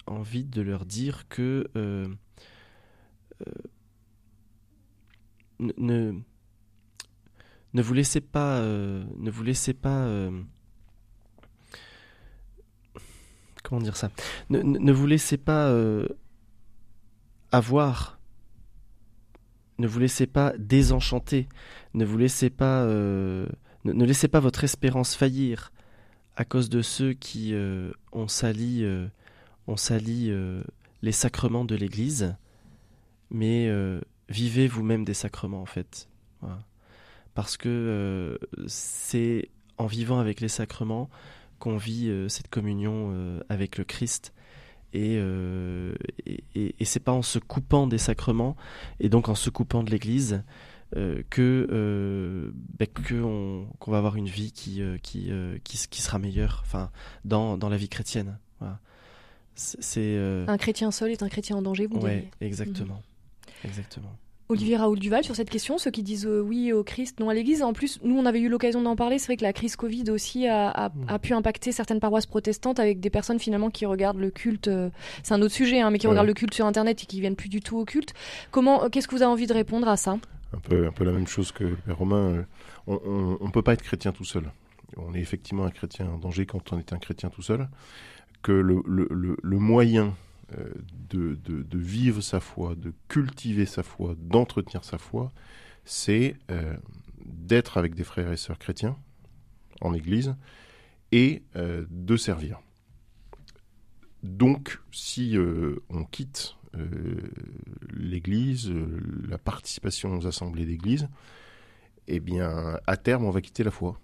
envie 0.07 0.45
de 0.45 0.61
leur 0.61 0.85
dire 0.85 1.27
que 1.27 1.69
ne, 5.59 6.13
ne 7.73 7.81
vous 7.81 7.93
laissez 7.93 8.21
pas, 8.21 8.61
ne 8.61 9.29
vous 9.29 9.43
laissez 9.43 9.73
pas 9.73 10.07
comment 13.63 13.81
dire 13.81 13.97
ça? 13.97 14.11
Ne, 14.49 14.61
ne, 14.61 14.91
vous 14.93 15.07
laissez 15.07 15.37
pas 15.37 15.75
avoir 17.51 18.14
ne 19.77 19.87
vous 19.87 19.99
laissez 19.99 20.27
pas 20.27 20.53
désenchanter 20.57 21.47
ne 21.95 22.05
vous 22.05 22.17
laissez 22.17 22.49
pas, 22.49 22.83
euh, 22.83 23.47
ne, 23.85 24.05
laissez 24.05 24.27
pas 24.27 24.39
votre 24.39 24.63
espérance 24.63 25.15
faillir 25.15 25.71
à 26.35 26.43
cause 26.43 26.69
de 26.69 26.81
ceux 26.81 27.13
qui 27.13 27.53
euh, 27.53 27.91
ont 28.11 28.27
sali, 28.27 28.83
euh, 28.83 29.07
ont 29.67 29.77
sali 29.77 30.31
les 31.01 31.11
sacrements 31.11 31.65
de 31.65 31.75
l'Église, 31.75 32.35
mais 33.31 33.71
vivez 34.29 34.67
vous-même 34.67 35.05
des 35.05 35.13
sacrements 35.15 35.61
en 35.61 35.65
fait. 35.65 36.07
Parce 37.33 37.57
que 37.57 38.37
c'est 38.67 39.49
en 39.77 39.87
vivant 39.87 40.19
avec 40.19 40.39
les 40.39 40.47
sacrements 40.47 41.09
qu'on 41.57 41.77
vit 41.77 42.11
cette 42.29 42.49
communion 42.49 43.41
avec 43.49 43.77
le 43.77 43.85
Christ. 43.85 44.33
Et, 44.97 45.19
et, 46.25 46.75
et 46.79 46.85
c'est 46.85 47.01
pas 47.01 47.11
en 47.11 47.21
se 47.21 47.37
coupant 47.37 47.85
des 47.85 47.97
sacrements 47.97 48.55
et 49.01 49.09
donc 49.09 49.27
en 49.27 49.35
se 49.35 49.49
coupant 49.49 49.83
de 49.83 49.91
l'Église 49.91 50.41
euh, 50.95 51.23
que 51.29 51.67
euh, 51.71 52.51
ben, 52.77 52.87
qu'on 53.79 53.91
va 53.91 53.97
avoir 53.97 54.15
une 54.15 54.27
vie 54.27 54.51
qui 54.51 54.81
euh, 54.81 54.97
qui, 54.99 55.31
qui, 55.63 55.87
qui 55.89 56.01
sera 56.01 56.19
meilleure 56.19 56.61
enfin 56.63 56.91
dans, 57.25 57.57
dans 57.57 57.69
la 57.69 57.77
vie 57.77 57.89
chrétienne. 57.89 58.37
C'est 59.55 60.17
un 60.47 60.57
chrétien 60.57 60.91
seul 60.91 61.11
est 61.11 61.23
un 61.23 61.29
chrétien 61.29 61.55
en 61.55 61.61
danger 61.61 61.87
vous 61.87 61.97
ouais, 61.99 62.29
exactement. 62.41 63.01
Exactement 63.63 64.15
Olivier 64.47 64.77
Raoul 64.77 64.99
Duval 64.99 65.23
sur 65.23 65.35
cette 65.35 65.49
question, 65.49 65.77
ceux 65.77 65.91
qui 65.91 66.03
disent 66.03 66.27
oui 66.27 66.71
au 66.71 66.83
Christ, 66.83 67.19
non 67.19 67.29
à 67.29 67.33
l'Église. 67.33 67.63
En 67.63 67.73
plus, 67.73 67.99
nous, 68.03 68.17
on 68.17 68.25
avait 68.25 68.39
eu 68.39 68.49
l'occasion 68.49 68.81
d'en 68.81 68.95
parler. 68.95 69.17
C'est 69.17 69.25
vrai 69.25 69.37
que 69.37 69.43
la 69.43 69.53
crise 69.53 69.75
Covid 69.75 70.11
aussi 70.11 70.47
a, 70.47 70.69
a, 70.69 70.91
a, 71.07 71.19
pu 71.19 71.33
impacter 71.33 71.71
certaines 71.71 71.99
paroisses 71.99 72.27
protestantes 72.27 72.79
avec 72.79 72.99
des 72.99 73.09
personnes 73.09 73.39
finalement 73.39 73.69
qui 73.69 73.85
regardent 73.85 74.19
le 74.19 74.29
culte. 74.29 74.69
c'est 75.23 75.33
un 75.33 75.41
autre 75.41 75.53
sujet, 75.53 75.81
hein, 75.81 75.89
mais 75.89 75.97
qui 75.97 76.07
regardent 76.07 76.27
le 76.27 76.33
culte 76.33 76.53
sur 76.53 76.65
Internet 76.65 77.01
et 77.01 77.05
qui 77.05 77.21
viennent 77.21 77.35
plus 77.35 77.49
du 77.49 77.59
tout 77.59 77.77
au 77.77 77.85
culte. 77.85 78.13
Comment, 78.51 78.89
qu'est-ce 78.89 79.07
que 79.07 79.15
vous 79.15 79.23
avez 79.23 79.31
envie 79.31 79.47
de 79.47 79.53
répondre 79.53 79.87
à 79.87 79.97
ça? 79.97 80.17
Un 80.53 80.59
peu, 80.59 80.87
un 80.87 80.91
peu 80.91 81.03
la 81.03 81.11
même 81.11 81.27
chose 81.27 81.51
que 81.51 81.63
le 81.63 81.75
Père 81.75 81.97
Romain. 81.97 82.45
On 82.87 83.37
ne 83.41 83.51
peut 83.51 83.63
pas 83.63 83.73
être 83.73 83.81
chrétien 83.81 84.11
tout 84.11 84.25
seul. 84.25 84.51
On 84.97 85.13
est 85.13 85.19
effectivement 85.19 85.65
un 85.65 85.71
chrétien 85.71 86.07
en 86.07 86.17
danger 86.17 86.45
quand 86.45 86.71
on 86.71 86.79
est 86.79 86.93
un 86.93 86.97
chrétien 86.97 87.29
tout 87.29 87.41
seul. 87.41 87.67
Que 88.41 88.51
le, 88.51 88.81
le, 88.85 89.07
le, 89.41 89.57
moyen 89.57 90.07
euh, 90.07 90.24
de, 91.09 91.35
de, 91.35 91.77
vivre 91.77 92.21
sa 92.21 92.39
foi, 92.39 92.75
de 92.75 92.93
cultiver 93.07 93.65
sa 93.65 93.83
foi, 93.83 94.15
d'entretenir 94.17 94.83
sa 94.83 94.97
foi, 94.97 95.31
c'est 95.85 96.35
euh, 96.51 96.77
d'être 97.25 97.77
avec 97.77 97.95
des 97.95 98.03
frères 98.03 98.31
et 98.31 98.37
sœurs 98.37 98.59
chrétiens 98.59 98.97
en 99.81 99.93
Église 99.93 100.35
et 101.11 101.43
euh, 101.55 101.85
de 101.89 102.15
servir. 102.15 102.59
Donc, 104.23 104.79
si 104.91 105.37
on 105.89 106.03
quitte 106.03 106.55
euh, 106.77 107.21
l'Église, 107.93 108.69
euh, 108.69 109.01
la 109.29 109.37
participation 109.37 110.17
aux 110.17 110.27
assemblées 110.27 110.65
d'Église, 110.65 111.07
eh 112.07 112.19
bien, 112.19 112.77
à 112.85 112.97
terme, 112.97 113.25
on 113.25 113.31
va 113.31 113.41
quitter 113.41 113.63
la 113.63 113.71
foi. 113.71 113.99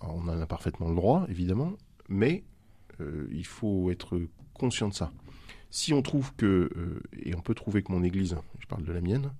on 0.00 0.28
en 0.28 0.40
a 0.40 0.46
parfaitement 0.46 0.88
le 0.88 0.96
droit, 0.96 1.26
évidemment, 1.28 1.74
mais 2.08 2.44
euh, 3.00 3.28
il 3.30 3.46
faut 3.46 3.90
être 3.90 4.20
conscient 4.54 4.88
de 4.88 4.94
ça. 4.94 5.12
Si 5.76 5.92
on 5.92 6.00
trouve 6.00 6.34
que, 6.36 6.70
et 7.22 7.34
on 7.34 7.42
peut 7.42 7.52
trouver 7.54 7.82
que 7.82 7.92
mon 7.92 8.02
Église, 8.02 8.34
je 8.60 8.66
parle 8.66 8.82
de 8.82 8.92
la 8.92 9.02
mienne, 9.02 9.30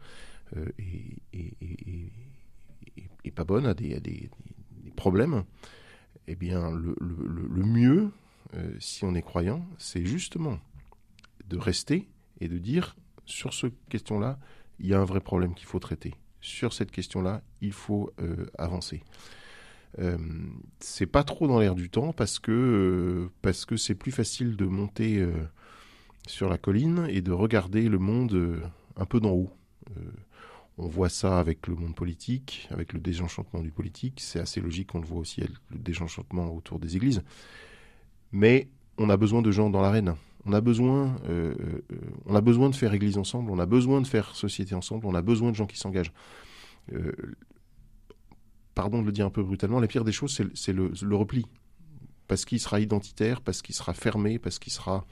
est, 0.78 2.00
pas 3.34 3.44
bonne, 3.44 3.64
a 3.64 3.72
des, 3.72 4.28
problèmes, 4.96 5.44
eh 6.28 6.36
bien, 6.36 6.70
le, 6.72 7.64
mieux, 7.64 8.10
si 8.80 9.06
on 9.06 9.14
est 9.14 9.22
croyant, 9.22 9.66
c'est 9.78 10.04
justement 10.04 10.58
de 11.48 11.56
rester 11.56 12.06
et 12.42 12.48
de 12.48 12.58
dire 12.58 12.96
sur 13.24 13.54
cette 13.54 13.72
question-là, 13.88 14.38
il 14.78 14.88
y 14.88 14.92
a 14.92 15.00
un 15.00 15.06
vrai 15.06 15.20
problème 15.20 15.54
qu'il 15.54 15.66
faut 15.66 15.78
traiter. 15.78 16.12
Sur 16.42 16.74
cette 16.74 16.90
question-là, 16.90 17.40
il 17.62 17.72
faut 17.72 18.12
euh, 18.20 18.44
avancer. 18.58 19.02
Euh, 19.98 20.18
c'est 20.78 21.06
pas 21.06 21.24
trop 21.24 21.48
dans 21.48 21.58
l'air 21.58 21.74
du 21.74 21.88
temps 21.88 22.12
parce 22.12 22.38
que 22.38 22.52
euh, 22.52 23.30
parce 23.40 23.64
que 23.64 23.76
c'est 23.76 23.94
plus 23.94 24.12
facile 24.12 24.56
de 24.56 24.66
monter 24.66 25.18
euh, 25.18 25.32
sur 26.26 26.48
la 26.48 26.58
colline 26.58 27.06
et 27.08 27.20
de 27.20 27.32
regarder 27.32 27.88
le 27.88 27.98
monde 27.98 28.60
un 28.96 29.04
peu 29.04 29.20
d'en 29.20 29.30
haut. 29.30 29.50
on 30.78 30.88
voit 30.88 31.08
ça 31.08 31.38
avec 31.38 31.66
le 31.66 31.74
monde 31.74 31.94
politique, 31.94 32.68
avec 32.70 32.92
le 32.92 33.00
désenchantement 33.00 33.60
du 33.60 33.70
politique. 33.70 34.20
C'est 34.20 34.40
assez 34.40 34.60
logique. 34.60 34.94
On 34.94 35.00
le 35.00 35.06
voit 35.06 35.18
aussi 35.18 35.40
avec 35.40 35.56
le 35.70 35.78
désenchantement 35.78 36.54
autour 36.54 36.78
des 36.78 36.96
églises. 36.96 37.22
Mais 38.32 38.68
on 38.98 39.08
a 39.10 39.16
besoin 39.16 39.42
de 39.42 39.50
gens 39.50 39.70
dans 39.70 39.80
l'arène. 39.80 40.14
On 40.46 40.52
a 40.52 40.60
besoin, 40.60 41.16
euh, 41.28 41.54
euh, 41.92 41.98
on 42.24 42.34
a 42.36 42.40
besoin 42.40 42.70
de 42.70 42.76
faire 42.76 42.94
Église 42.94 43.18
ensemble, 43.18 43.50
on 43.50 43.58
a 43.58 43.66
besoin 43.66 44.00
de 44.00 44.06
faire 44.06 44.36
société 44.36 44.76
ensemble, 44.76 45.06
on 45.06 45.14
a 45.14 45.22
besoin 45.22 45.50
de 45.50 45.56
gens 45.56 45.66
qui 45.66 45.76
s'engagent. 45.76 46.12
Euh, 46.92 47.12
pardon 48.74 49.00
de 49.00 49.06
le 49.06 49.12
dire 49.12 49.26
un 49.26 49.30
peu 49.30 49.42
brutalement, 49.42 49.80
la 49.80 49.88
pire 49.88 50.04
des 50.04 50.12
choses, 50.12 50.40
c'est 50.54 50.72
le, 50.72 51.16
repli. 51.16 51.46
Parce 52.28 52.44
qu'il 52.44 52.60
sera 52.60 52.78
identitaire, 52.78 53.40
parce 53.40 53.60
qu'il 53.60 53.74
sera 53.74 53.92
fermé, 53.92 54.38
parce 54.38 54.60
qu'il 54.60 54.72
sera, 54.72 55.04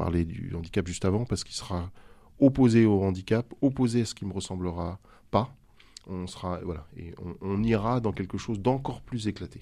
parlait 0.00 0.24
du 0.24 0.54
handicap 0.54 0.86
juste 0.86 1.04
avant, 1.04 1.26
parce 1.26 1.44
qu'il 1.44 1.54
sera 1.54 1.90
opposé 2.38 2.86
au 2.86 3.02
handicap, 3.02 3.52
opposé 3.60 4.00
à 4.00 4.04
ce 4.06 4.14
qui 4.14 4.24
me 4.24 4.32
ressemblera 4.32 4.98
pas. 5.30 5.54
On 6.06 6.26
sera, 6.26 6.58
voilà, 6.64 6.86
et 6.96 7.14
on 7.42 7.62
ira 7.62 8.00
dans 8.00 8.12
quelque 8.12 8.38
chose 8.38 8.60
d'encore 8.60 9.02
plus 9.02 9.28
éclaté. 9.28 9.60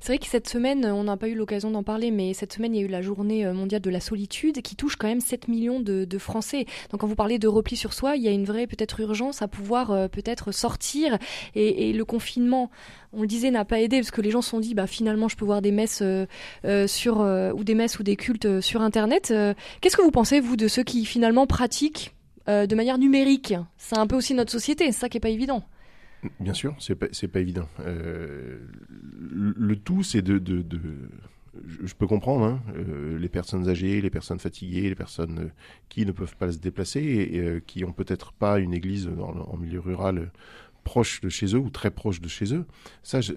C'est 0.00 0.12
vrai 0.12 0.18
que 0.18 0.26
cette 0.26 0.48
semaine, 0.48 0.86
on 0.86 1.04
n'a 1.04 1.16
pas 1.16 1.28
eu 1.28 1.34
l'occasion 1.34 1.70
d'en 1.70 1.82
parler, 1.82 2.10
mais 2.10 2.34
cette 2.34 2.52
semaine, 2.52 2.74
il 2.74 2.80
y 2.80 2.82
a 2.82 2.86
eu 2.86 2.90
la 2.90 3.02
journée 3.02 3.44
euh, 3.44 3.52
mondiale 3.52 3.80
de 3.80 3.90
la 3.90 4.00
solitude 4.00 4.62
qui 4.62 4.76
touche 4.76 4.96
quand 4.96 5.08
même 5.08 5.20
7 5.20 5.48
millions 5.48 5.80
de, 5.80 6.06
Français. 6.18 6.66
Donc 6.90 7.00
quand 7.00 7.06
vous 7.06 7.14
parlez 7.14 7.38
de 7.38 7.48
repli 7.48 7.76
sur 7.76 7.94
soi, 7.94 8.14
il 8.16 8.22
y 8.22 8.28
a 8.28 8.30
une 8.30 8.44
vraie 8.44 8.66
peut-être 8.66 9.00
urgence 9.00 9.40
à 9.40 9.48
pouvoir 9.48 9.90
euh, 9.90 10.06
peut-être 10.06 10.52
sortir. 10.52 11.18
Et, 11.54 11.92
le 11.92 12.04
confinement, 12.04 12.70
on 13.12 13.22
le 13.22 13.26
disait, 13.26 13.50
n'a 13.50 13.64
pas 13.64 13.80
aidé 13.80 14.00
parce 14.00 14.10
que 14.10 14.20
les 14.20 14.30
gens 14.30 14.42
se 14.42 14.50
sont 14.50 14.60
dit, 14.60 14.74
bah 14.74 14.86
finalement, 14.86 15.28
je 15.28 15.36
peux 15.36 15.44
voir 15.44 15.62
des 15.62 15.72
messes 15.72 16.02
euh, 16.02 16.86
sur 16.86 17.20
ou 17.20 17.64
des 17.64 17.74
messes 17.74 17.98
ou 17.98 18.02
des 18.02 18.16
cultes 18.16 18.60
sur 18.60 18.82
Internet. 18.82 19.32
Qu'est-ce 19.80 19.96
que 19.96 20.02
vous 20.02 20.10
pensez 20.10 20.40
vous 20.40 20.56
de 20.56 20.68
ceux 20.68 20.82
qui 20.82 21.04
finalement 21.04 21.46
pratiquent 21.46 22.14
de 22.46 22.74
manière 22.74 22.98
numérique? 22.98 23.54
C'est 23.78 23.98
un 23.98 24.06
peu 24.06 24.16
aussi 24.16 24.34
notre 24.34 24.52
société, 24.52 24.86
c'est 24.92 25.00
ça 25.00 25.08
qui 25.08 25.16
est 25.16 25.20
pas 25.20 25.30
évident. 25.30 25.64
Bien 26.38 26.54
sûr, 26.54 26.74
c'est 26.78 26.94
pas, 26.94 27.06
pas 27.06 27.40
évident. 27.40 27.68
Euh, 27.80 28.58
le, 29.30 29.76
tout, 29.76 30.02
c'est 30.02 30.22
de, 30.22 30.38
de, 30.38 30.64
Je 31.84 31.94
peux 31.94 32.06
comprendre 32.06 32.44
hein, 32.44 32.62
euh, 32.76 33.18
les 33.18 33.28
personnes 33.28 33.68
âgées, 33.68 34.00
les 34.00 34.10
personnes 34.10 34.38
fatiguées, 34.38 34.88
les 34.88 34.94
personnes 34.94 35.38
euh, 35.38 35.48
qui 35.88 36.04
ne 36.04 36.12
peuvent 36.12 36.36
pas 36.36 36.52
se 36.52 36.58
déplacer 36.58 37.00
et, 37.00 37.60
qui 37.66 37.84
ont 37.84 37.92
peut-être 37.92 38.32
pas 38.32 38.58
une 38.58 38.74
église 38.74 39.08
en 39.18 39.56
milieu 39.56 39.80
rural 39.80 40.30
proche 40.84 41.20
de 41.20 41.28
chez 41.28 41.54
eux 41.54 41.58
ou 41.58 41.70
très 41.70 41.90
proche 41.90 42.20
de 42.20 42.28
chez 42.28 42.54
eux. 42.54 42.66
Ça, 43.02 43.20
je, 43.20 43.32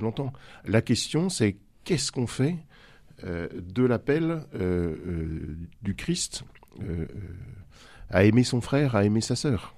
l'entends. 0.00 0.32
La 0.64 0.82
question, 0.82 1.28
c'est 1.28 1.56
qu'est-ce 1.84 2.10
qu'on 2.12 2.26
fait 2.26 2.56
de 3.22 3.84
l'appel 3.84 4.42
du 5.82 5.94
Christ 5.94 6.44
à 8.10 8.24
aimer 8.24 8.44
son 8.44 8.60
frère, 8.60 8.96
à 8.96 9.04
aimer 9.04 9.20
sa 9.20 9.36
sœur? 9.36 9.73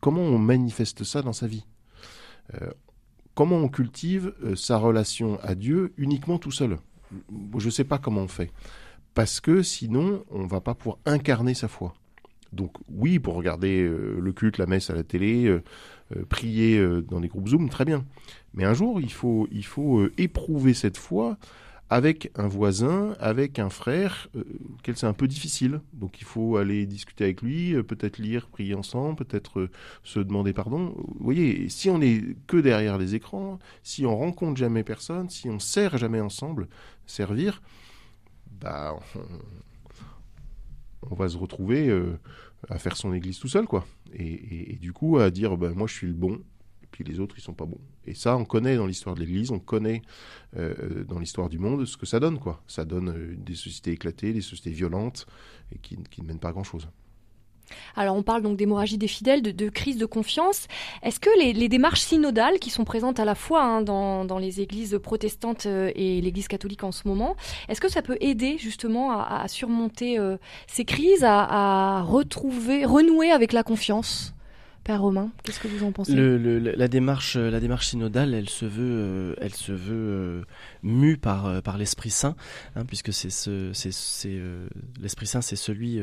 Comment 0.00 0.22
on 0.22 0.38
manifeste 0.38 1.04
ça 1.04 1.22
dans 1.22 1.32
sa 1.32 1.46
vie 1.46 1.66
Comment 3.34 3.56
on 3.56 3.68
cultive 3.68 4.34
sa 4.56 4.76
relation 4.76 5.38
à 5.42 5.54
Dieu 5.54 5.92
uniquement 5.96 6.38
tout 6.38 6.50
seul? 6.50 6.78
Je 7.58 7.66
ne 7.66 7.70
sais 7.70 7.84
pas 7.84 7.98
comment 7.98 8.22
on 8.22 8.28
fait 8.28 8.50
parce 9.14 9.40
que 9.40 9.62
sinon, 9.62 10.24
on 10.30 10.46
va 10.46 10.60
pas 10.60 10.74
pouvoir 10.74 10.98
incarner 11.06 11.54
sa 11.54 11.68
foi. 11.68 11.94
Donc 12.52 12.72
oui, 12.88 13.18
pour 13.18 13.34
regarder 13.34 13.82
euh, 13.82 14.18
le 14.20 14.32
culte, 14.32 14.58
la 14.58 14.66
messe 14.66 14.90
à 14.90 14.94
la 14.94 15.02
télé, 15.02 15.46
euh, 15.46 15.62
euh, 16.16 16.24
prier 16.26 16.82
dans 17.08 17.20
des 17.20 17.28
groupes 17.28 17.48
Zoom, 17.48 17.68
très 17.68 17.84
bien. 17.84 18.04
Mais 18.54 18.64
un 18.64 18.74
jour, 18.74 19.00
il 19.00 19.12
faut, 19.12 19.48
il 19.50 19.64
faut 19.64 20.06
éprouver 20.18 20.74
cette 20.74 20.98
foi 20.98 21.38
avec 21.92 22.30
un 22.36 22.48
voisin, 22.48 23.14
avec 23.20 23.58
un 23.58 23.68
frère, 23.68 24.30
auquel 24.78 24.96
c'est 24.96 25.04
un 25.04 25.12
peu 25.12 25.28
difficile. 25.28 25.82
Donc 25.92 26.22
il 26.22 26.24
faut 26.24 26.56
aller 26.56 26.86
discuter 26.86 27.24
avec 27.24 27.42
lui, 27.42 27.74
peut-être 27.82 28.16
lire, 28.16 28.48
prier 28.48 28.74
ensemble, 28.74 29.16
peut-être 29.16 29.68
se 30.02 30.18
demander 30.18 30.54
pardon. 30.54 30.94
Vous 30.96 31.24
voyez, 31.24 31.68
si 31.68 31.90
on 31.90 32.00
est 32.00 32.34
que 32.46 32.56
derrière 32.56 32.96
les 32.96 33.14
écrans, 33.14 33.58
si 33.82 34.06
on 34.06 34.16
rencontre 34.16 34.56
jamais 34.56 34.84
personne, 34.84 35.28
si 35.28 35.50
on 35.50 35.58
sert 35.58 35.98
jamais 35.98 36.22
ensemble, 36.22 36.66
servir, 37.06 37.60
bah, 38.58 38.98
on, 41.10 41.14
va 41.14 41.28
se 41.28 41.36
retrouver 41.36 41.90
euh, 41.90 42.18
à 42.70 42.78
faire 42.78 42.96
son 42.96 43.12
église 43.12 43.38
tout 43.38 43.48
seul, 43.48 43.66
quoi. 43.66 43.84
Et, 44.14 44.78
du 44.80 44.94
coup, 44.94 45.18
à 45.18 45.30
dire, 45.30 45.58
bah, 45.58 45.72
moi, 45.74 45.86
je 45.86 45.92
suis 45.92 46.06
le 46.06 46.14
bon, 46.14 46.40
et 46.82 46.86
puis 46.90 47.04
les 47.04 47.20
autres, 47.20 47.34
ils 47.36 47.42
sont 47.42 47.52
pas 47.52 47.66
bons. 47.66 47.80
Et 48.06 48.14
ça, 48.14 48.36
on 48.36 48.44
connaît 48.44 48.76
dans 48.76 48.86
l'histoire 48.86 49.14
de 49.14 49.20
l'église, 49.20 49.50
on 49.50 49.58
connaît 49.58 50.02
euh, 50.56 51.04
dans 51.04 51.18
l'histoire 51.18 51.48
du 51.48 51.58
monde 51.58 51.84
ce 51.84 51.96
que 51.96 52.06
ça 52.06 52.20
donne. 52.20 52.38
Ça 52.66 52.84
donne 52.84 53.10
euh, 53.10 53.34
des 53.36 53.54
sociétés 53.54 53.92
éclatées, 53.92 54.32
des 54.32 54.40
sociétés 54.40 54.70
violentes, 54.70 55.26
et 55.74 55.78
qui, 55.78 55.96
ne 55.96 56.26
mènent 56.26 56.38
pas 56.38 56.48
à 56.48 56.52
grand-chose. 56.52 56.88
Alors 57.96 58.16
on 58.16 58.22
parle 58.22 58.42
donc 58.42 58.58
d'hémorragie 58.58 58.98
des 58.98 59.06
fidèles, 59.06 59.40
de, 59.40 59.68
crise 59.70 59.96
de 59.96 60.04
confiance. 60.04 60.66
Est-ce 61.02 61.20
que 61.20 61.30
les, 61.38 61.68
démarches 61.68 62.00
synodales 62.00 62.58
qui 62.58 62.68
sont 62.68 62.84
présentes 62.84 63.18
à 63.18 63.24
la 63.24 63.34
fois 63.34 63.62
hein, 63.62 63.82
dans, 63.82 64.38
les 64.38 64.60
églises 64.60 64.98
protestantes 65.02 65.66
euh, 65.66 65.90
et 65.94 66.20
l'église 66.20 66.48
catholique 66.48 66.84
en 66.84 66.92
ce 66.92 67.06
moment, 67.08 67.36
est-ce 67.68 67.80
que 67.80 67.88
ça 67.88 68.02
peut 68.02 68.18
aider 68.20 68.58
justement 68.58 69.12
à, 69.12 69.46
surmonter 69.48 70.18
ces 70.66 70.84
crises, 70.84 71.24
à 71.24 72.02
retrouver, 72.02 72.84
renouer 72.84 73.30
avec 73.30 73.52
la 73.52 73.62
confiance? 73.62 74.34
Père 74.84 75.00
Romain, 75.00 75.30
qu'est-ce 75.44 75.60
que 75.60 75.68
vous 75.68 75.84
en 75.84 75.92
pensez? 75.92 76.14
La 76.14 76.88
démarche, 76.88 77.36
la 77.36 77.60
démarche 77.60 77.86
synodale, 77.88 78.34
elle 78.34 78.48
se 78.48 78.64
veut, 78.64 78.82
euh, 78.82 79.34
elle 79.40 79.54
se 79.54 79.72
veut 79.72 80.44
euh, 80.84 80.88
mue 80.88 81.16
par 81.16 81.46
euh, 81.46 81.60
par 81.60 81.78
l'Esprit 81.78 82.10
Saint, 82.10 82.36
hein, 82.76 82.84
puisque 82.84 83.12
c'est 83.12 83.30
ce, 83.30 83.72
c'est, 83.72 84.40
l'Esprit 85.00 85.26
Saint, 85.26 85.40
c'est 85.40 85.56
celui 85.56 86.00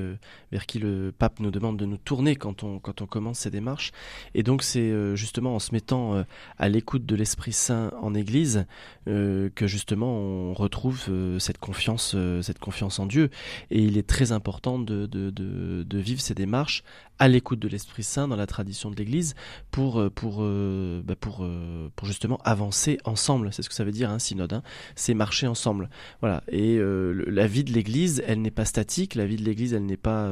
vers 0.52 0.66
qui 0.66 0.80
le 0.80 1.14
pape 1.18 1.40
nous 1.40 1.52
demande 1.52 1.78
de 1.78 1.86
nous 1.86 1.98
tourner 1.98 2.36
quand 2.36 2.64
on 2.64 2.80
quand 2.80 3.02
on 3.02 3.06
commence 3.06 3.40
ces 3.40 3.52
démarches. 3.52 3.92
Et 4.34 4.44
donc 4.44 4.64
c'est 4.64 5.16
justement 5.16 5.56
en 5.56 5.60
se 5.60 5.74
mettant 5.74 6.24
à 6.58 6.70
l'écoute 6.70 7.06
de 7.06 7.16
l'Esprit 7.16 7.54
Saint 7.54 7.92
en 8.02 8.14
Église 8.14 8.66
que 9.06 9.68
justement 9.68 10.18
on 10.18 10.54
retrouve 10.54 11.10
cette 11.40 11.58
confiance, 11.58 12.16
cette 12.42 12.60
confiance 12.60 13.00
en 13.00 13.06
Dieu. 13.06 13.30
Et 13.72 13.84
il 13.84 13.98
est 13.98 14.08
très 14.08 14.32
important 14.32 14.80
de 14.80 15.06
de, 15.06 15.30
de, 15.30 15.98
vivre 16.00 16.22
ces 16.22 16.34
démarches 16.34 16.84
à 17.20 17.28
l'écoute 17.28 17.60
de 17.60 17.68
l'Esprit 17.68 18.04
Saint 18.04 18.28
dans 18.28 18.38
la 18.38 18.48
tradition 18.48 18.90
de 18.90 18.96
l'Église 18.96 19.36
pour 19.72 20.00
euh, 20.00 20.10
pour 20.10 20.38
euh, 20.40 21.02
bah, 21.04 21.16
pour 21.20 21.40
euh, 21.44 21.92
pour 21.96 22.08
justement 22.08 22.40
avancer 22.44 22.98
ensemble. 23.04 23.54
C'est 23.54 23.62
ce 23.62 23.70
que 23.70 23.76
ça 23.76 23.84
veut 23.84 23.92
dire 23.92 24.10
un 24.10 24.16
hein, 24.16 24.20
synode. 24.20 24.54
Hein. 24.54 24.64
C'est 24.96 25.14
marcher 25.14 25.48
ensemble. 25.48 25.90
Voilà. 26.22 26.44
Et 26.50 26.80
la 26.80 27.48
vie 27.48 27.64
de 27.64 27.72
l'Église, 27.72 28.24
elle 28.28 28.42
n'est 28.42 28.52
pas 28.52 28.66
statique. 28.66 29.16
La 29.16 29.26
vie 29.26 29.38
de 29.38 29.44
l'Église, 29.44 29.74
elle 29.74 29.86
n'est 29.86 29.98
pas 29.98 30.32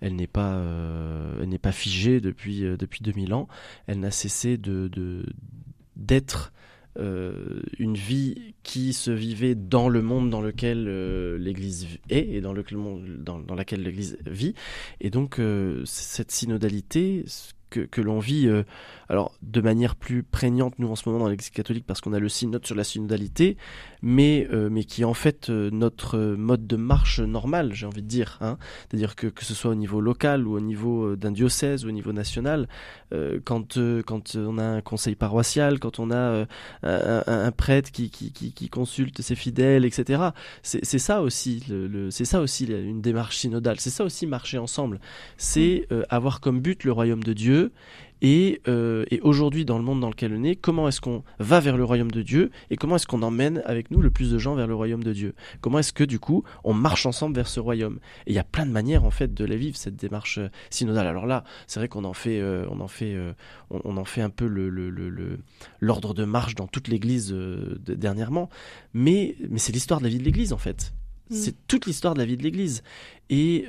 elle 0.00 0.16
n'est 0.16 0.26
pas 0.26 0.62
elle 1.40 1.48
n'est 1.48 1.58
pas 1.58 1.72
figée 1.72 2.20
depuis 2.20 2.60
depuis 2.60 3.02
2000 3.02 3.34
ans. 3.34 3.48
Elle 3.86 4.00
n'a 4.00 4.10
cessé 4.10 4.56
de 4.58 4.90
d'être 5.96 6.52
euh, 6.98 7.62
une 7.78 7.94
vie 7.94 8.54
qui 8.62 8.92
se 8.92 9.10
vivait 9.10 9.54
dans 9.54 9.88
le 9.88 10.02
monde 10.02 10.28
dans 10.28 10.42
lequel 10.42 10.84
euh, 10.88 11.38
l'Église 11.38 11.86
est 12.10 12.28
et 12.28 12.42
dans, 12.42 12.52
le, 12.52 12.62
dans, 13.18 13.38
dans 13.38 13.54
laquelle 13.54 13.82
l'Église 13.82 14.18
vit. 14.26 14.54
Et 15.00 15.08
donc 15.08 15.38
euh, 15.38 15.82
cette 15.86 16.30
synodalité 16.30 17.24
que, 17.70 17.80
que 17.80 18.02
l'on 18.02 18.18
vit 18.18 18.46
alors 19.12 19.34
de 19.42 19.60
manière 19.60 19.94
plus 19.94 20.22
prégnante 20.22 20.78
nous 20.78 20.90
en 20.90 20.96
ce 20.96 21.06
moment 21.06 21.24
dans 21.24 21.28
l'Église 21.28 21.50
catholique 21.50 21.84
parce 21.86 22.00
qu'on 22.00 22.14
a 22.14 22.18
le 22.18 22.30
synode 22.30 22.64
sur 22.64 22.74
la 22.74 22.82
synodalité, 22.82 23.58
mais 24.00 24.48
euh, 24.50 24.70
mais 24.70 24.84
qui 24.84 25.02
est 25.02 25.04
en 25.04 25.12
fait 25.12 25.50
euh, 25.50 25.68
notre 25.70 26.18
mode 26.18 26.66
de 26.66 26.76
marche 26.76 27.20
normal, 27.20 27.74
j'ai 27.74 27.84
envie 27.84 28.00
de 28.00 28.08
dire. 28.08 28.38
Hein. 28.40 28.56
C'est-à-dire 28.88 29.14
que 29.14 29.26
que 29.26 29.44
ce 29.44 29.52
soit 29.52 29.70
au 29.70 29.74
niveau 29.74 30.00
local 30.00 30.46
ou 30.46 30.56
au 30.56 30.60
niveau 30.60 31.08
euh, 31.08 31.16
d'un 31.16 31.30
diocèse 31.30 31.84
ou 31.84 31.88
au 31.88 31.92
niveau 31.92 32.12
national, 32.12 32.68
quand 33.44 33.78
quand 34.06 34.36
on 34.36 34.56
a 34.56 34.64
un 34.64 34.80
conseil 34.80 35.14
paroissial, 35.14 35.78
quand 35.78 35.98
on 35.98 36.10
a 36.10 36.46
un, 36.82 37.22
un, 37.26 37.52
prêtre 37.52 37.92
qui, 37.92 38.08
qui, 38.08 38.32
qui, 38.32 38.54
qui, 38.54 38.70
consulte 38.70 39.20
ses 39.20 39.34
fidèles, 39.34 39.84
etc. 39.84 40.30
C'est 40.62 40.98
ça 40.98 41.20
aussi 41.20 41.62
le, 41.68 42.10
c'est 42.10 42.24
ça 42.24 42.40
aussi 42.40 42.64
une 42.64 43.02
démarche 43.02 43.36
synodale. 43.36 43.78
C'est 43.80 43.90
ça 43.90 44.04
aussi 44.04 44.26
marcher 44.26 44.56
ensemble. 44.56 44.98
C'est 45.36 45.86
avoir 46.08 46.40
comme 46.40 46.60
but 46.60 46.84
le 46.84 46.92
royaume 46.92 47.22
de 47.22 47.34
Dieu 47.34 47.72
euh, 48.24 49.04
et, 49.10 49.20
aujourd'hui, 49.20 49.64
dans 49.64 49.78
le 49.78 49.84
monde 49.84 50.00
dans 50.00 50.08
lequel 50.08 50.34
on 50.36 50.44
est, 50.44 50.56
comment 50.56 50.88
est-ce 50.88 51.00
qu'on 51.00 51.24
va 51.38 51.60
vers 51.60 51.76
le 51.76 51.84
royaume 51.84 52.10
de 52.10 52.22
Dieu 52.22 52.50
et 52.70 52.76
comment 52.76 52.96
est-ce 52.96 53.06
qu'on 53.06 53.22
emmène 53.22 53.62
avec 53.64 53.90
nous 53.90 54.00
le 54.00 54.10
plus 54.10 54.30
de 54.30 54.38
gens 54.38 54.54
vers 54.54 54.66
le 54.66 54.74
royaume 54.74 55.02
de 55.02 55.12
Dieu? 55.12 55.34
Comment 55.60 55.80
est-ce 55.80 55.92
que 55.92 56.04
du 56.04 56.18
coup, 56.18 56.44
on 56.64 56.72
marche 56.72 57.06
ensemble 57.06 57.34
vers 57.34 57.48
ce 57.48 57.60
royaume? 57.60 57.98
Et 58.26 58.32
il 58.32 58.34
y 58.34 58.38
a 58.38 58.44
plein 58.44 58.66
de 58.66 58.70
manières 58.70 59.04
en 59.04 59.10
fait 59.10 59.34
de 59.34 59.44
la 59.44 59.56
vivre 59.56 59.76
cette 59.76 59.96
démarche 59.96 60.38
euh, 60.38 60.48
synodale. 60.70 61.06
Alors 61.06 61.26
là, 61.26 61.44
c'est 61.66 61.80
vrai 61.80 61.88
qu'on 61.88 62.04
en 62.04 62.12
fait, 62.12 62.40
euh, 62.40 62.66
on 62.70 62.80
en 62.80 62.88
fait, 62.88 63.16
on, 63.70 63.96
en 63.96 64.04
fait 64.04 64.22
un 64.22 64.30
peu 64.30 64.46
le, 64.46 64.70
l'ordre 65.80 66.14
de 66.14 66.24
marche 66.24 66.54
dans 66.54 66.66
toute 66.66 66.88
l'Église 66.88 67.34
dernièrement, 67.86 68.48
mais 68.94 69.36
mais 69.48 69.58
c'est 69.58 69.72
l'histoire 69.72 70.00
de 70.00 70.04
la 70.04 70.10
vie 70.10 70.18
de 70.18 70.24
l'Église 70.24 70.52
en 70.52 70.58
fait. 70.58 70.92
Mm. 71.30 71.34
C'est 71.34 71.66
toute 71.66 71.86
l'histoire 71.86 72.14
de 72.14 72.18
la 72.18 72.24
vie 72.24 72.36
de 72.36 72.42
l'Église. 72.42 72.82
Et, 73.30 73.66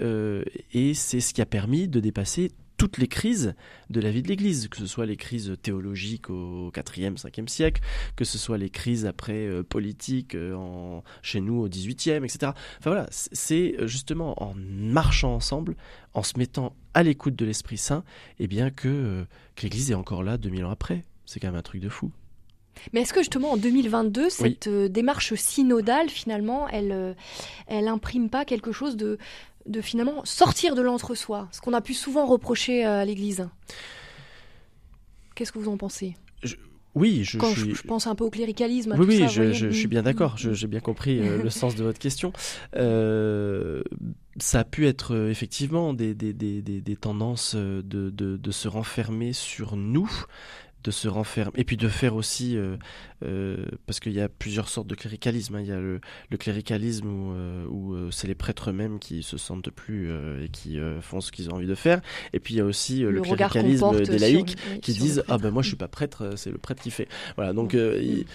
et 0.73 0.93
c'est 0.93 1.21
ce 1.21 1.33
qui 1.33 1.41
a 1.41 1.45
permis 1.45 1.87
de 1.87 1.99
dépasser 1.99 2.51
toutes 2.83 2.97
les 2.97 3.07
crises 3.07 3.55
de 3.89 4.01
la 4.01 4.11
vie 4.11 4.21
de 4.21 4.27
l'Église, 4.27 4.67
que 4.67 4.75
ce 4.75 4.87
soit 4.87 5.05
les 5.05 5.15
crises 5.15 5.55
théologiques 5.61 6.29
au 6.29 6.69
4e, 6.69 7.17
5e 7.17 7.47
siècle, 7.47 7.81
que 8.17 8.25
ce 8.25 8.37
soit 8.37 8.57
les 8.57 8.69
crises 8.69 9.05
après 9.05 9.47
euh, 9.47 9.63
politiques 9.63 10.35
euh, 10.35 10.53
en, 10.53 11.01
chez 11.21 11.39
nous 11.39 11.61
au 11.61 11.69
18e, 11.69 12.25
etc. 12.25 12.51
Enfin 12.79 12.89
voilà, 12.89 13.07
c'est 13.09 13.75
euh, 13.79 13.87
justement 13.87 14.35
en 14.43 14.53
marchant 14.53 15.33
ensemble, 15.33 15.77
en 16.13 16.23
se 16.23 16.37
mettant 16.37 16.75
à 16.93 17.03
l'écoute 17.03 17.37
de 17.37 17.45
l'Esprit 17.45 17.77
Saint, 17.77 18.03
et 18.37 18.43
eh 18.43 18.47
bien 18.47 18.69
que, 18.69 19.25
l'Église 19.61 19.91
est 19.91 19.95
encore 19.95 20.21
là 20.21 20.37
2000 20.37 20.65
ans 20.65 20.71
après. 20.71 21.05
C'est 21.25 21.39
quand 21.39 21.47
même 21.47 21.55
un 21.55 21.61
truc 21.61 21.79
de 21.79 21.87
fou. 21.87 22.11
Mais 22.91 23.01
est-ce 23.01 23.13
que 23.13 23.21
justement 23.21 23.51
en 23.51 23.57
2022, 23.57 24.29
cette 24.29 24.67
démarche 24.67 25.35
synodale, 25.35 26.09
finalement, 26.09 26.67
elle, 26.67 27.15
elle 27.67 27.87
imprime 27.87 28.29
pas 28.29 28.43
quelque 28.43 28.73
chose 28.73 28.97
de, 28.97 29.19
de 29.65 29.81
finalement 29.81 30.23
sortir 30.25 30.75
de 30.75 30.81
l'entre-soi, 30.81 31.47
ce 31.51 31.61
qu'on 31.61 31.73
a 31.73 31.81
pu 31.81 31.93
souvent 31.93 32.25
reprocher 32.25 32.85
euh, 32.85 33.01
à 33.01 33.05
l'Église. 33.05 33.47
Qu'est-ce 35.35 35.51
que 35.51 35.59
vous 35.59 35.69
en 35.69 35.77
pensez? 35.77 36.15
Oui, 36.95 37.23
je, 37.23 37.39
je, 37.39 37.81
pense 37.87 38.05
un 38.05 38.13
peu 38.13 38.23
au 38.23 38.29
cléricalisme. 38.29 38.93
oui, 38.99 39.05
oui, 39.07 39.27
je, 39.27 39.71
suis 39.71 39.87
bien 39.87 40.03
d'accord. 40.03 40.37
J'ai 40.37 40.67
bien 40.67 40.79
compris 40.79 41.19
euh, 41.19 41.41
le 41.41 41.49
sens 41.49 41.73
de 41.73 41.83
votre 41.83 41.97
question. 41.97 42.31
Euh, 42.75 43.81
ça 44.37 44.59
a 44.59 44.63
pu 44.63 44.85
être 44.85 45.27
effectivement 45.27 45.95
des, 45.95 46.13
des, 46.13 46.33
des, 46.33 46.61
des 46.61 46.95
tendances 46.95 47.55
de, 47.55 47.81
de, 47.81 48.37
de, 48.37 48.51
se 48.51 48.67
renfermer 48.67 49.33
sur 49.33 49.75
nous, 49.75 50.07
de 50.83 50.91
se 50.91 51.07
renfermer 51.07 51.53
et 51.55 51.63
puis 51.63 51.77
de 51.77 51.87
faire 51.87 52.15
aussi 52.15 52.57
euh, 52.57 52.75
euh, 53.23 53.65
parce 53.85 53.99
qu'il 53.99 54.11
y 54.11 54.21
a 54.21 54.27
plusieurs 54.27 54.67
sortes 54.67 54.87
de 54.87 54.95
cléricalisme 54.95 55.55
hein. 55.55 55.61
il 55.61 55.67
y 55.67 55.71
a 55.71 55.79
le, 55.79 56.01
cléricalisme 56.37 57.07
où, 57.07 57.93
euh, 57.93 58.11
c'est 58.11 58.27
les 58.27 58.35
prêtres 58.35 58.71
eux-mêmes 58.71 58.99
qui 58.99 59.23
se 59.23 59.37
sentent 59.37 59.69
plus 59.69 60.11
et 60.43 60.49
qui 60.49 60.79
font 61.01 61.21
ce 61.21 61.31
qu'ils 61.31 61.49
ont 61.49 61.53
envie 61.53 61.67
de 61.67 61.75
faire. 61.75 62.01
Et 62.33 62.39
puis 62.39 62.55
il 62.55 62.57
y 62.57 62.61
a 62.61 62.65
aussi 62.65 63.01
le, 63.01 63.21
cléricalisme 63.21 64.01
des 64.01 64.17
laïcs 64.17 64.57
qui 64.81 64.93
disent 64.93 65.23
ah 65.27 65.37
ben 65.37 65.51
moi 65.51 65.61
je 65.61 65.69
suis 65.69 65.77
pas 65.77 65.87
prêtre 65.87 66.31
c'est 66.35 66.51
le 66.51 66.57
prêtre 66.57 66.81
qui 66.81 66.91
fait. 66.91 67.07
Voilà 67.35 67.53
donc 67.53 67.73
il, 67.73 68.25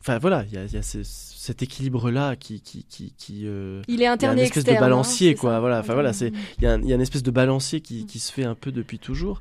enfin 0.00 0.18
voilà 0.18 0.44
il 0.48 0.54
y 0.54 0.58
a, 0.58 0.64
y 0.64 0.76
a 0.76 0.82
cet 0.82 1.62
équilibre 1.62 2.10
là 2.10 2.34
qui 2.34 2.60
qui 2.60 2.84
qui, 2.84 3.12
qui 3.16 3.46
il 3.88 4.02
est 4.02 4.06
interne 4.06 4.36
il 4.36 4.40
y 4.40 4.42
a 4.42 4.44
une 4.44 4.48
espèce 4.48 4.64
de 4.64 4.72
hein, 4.72 4.80
balancier 4.80 5.34
quoi. 5.34 5.60
voilà 5.60 5.80
enfin 5.80 5.94
voilà 5.94 6.12
c'est 6.12 6.32
il 6.58 6.64
y, 6.64 6.66
a, 6.66 6.76
il 6.76 6.88
y 6.88 6.92
a 6.92 6.94
une 6.96 7.00
espèce 7.00 7.22
de 7.22 7.30
balancier 7.30 7.80
qui, 7.80 8.06
qui 8.06 8.18
se 8.18 8.32
fait 8.32 8.44
un 8.44 8.54
peu 8.54 8.72
depuis 8.72 8.98
toujours 8.98 9.40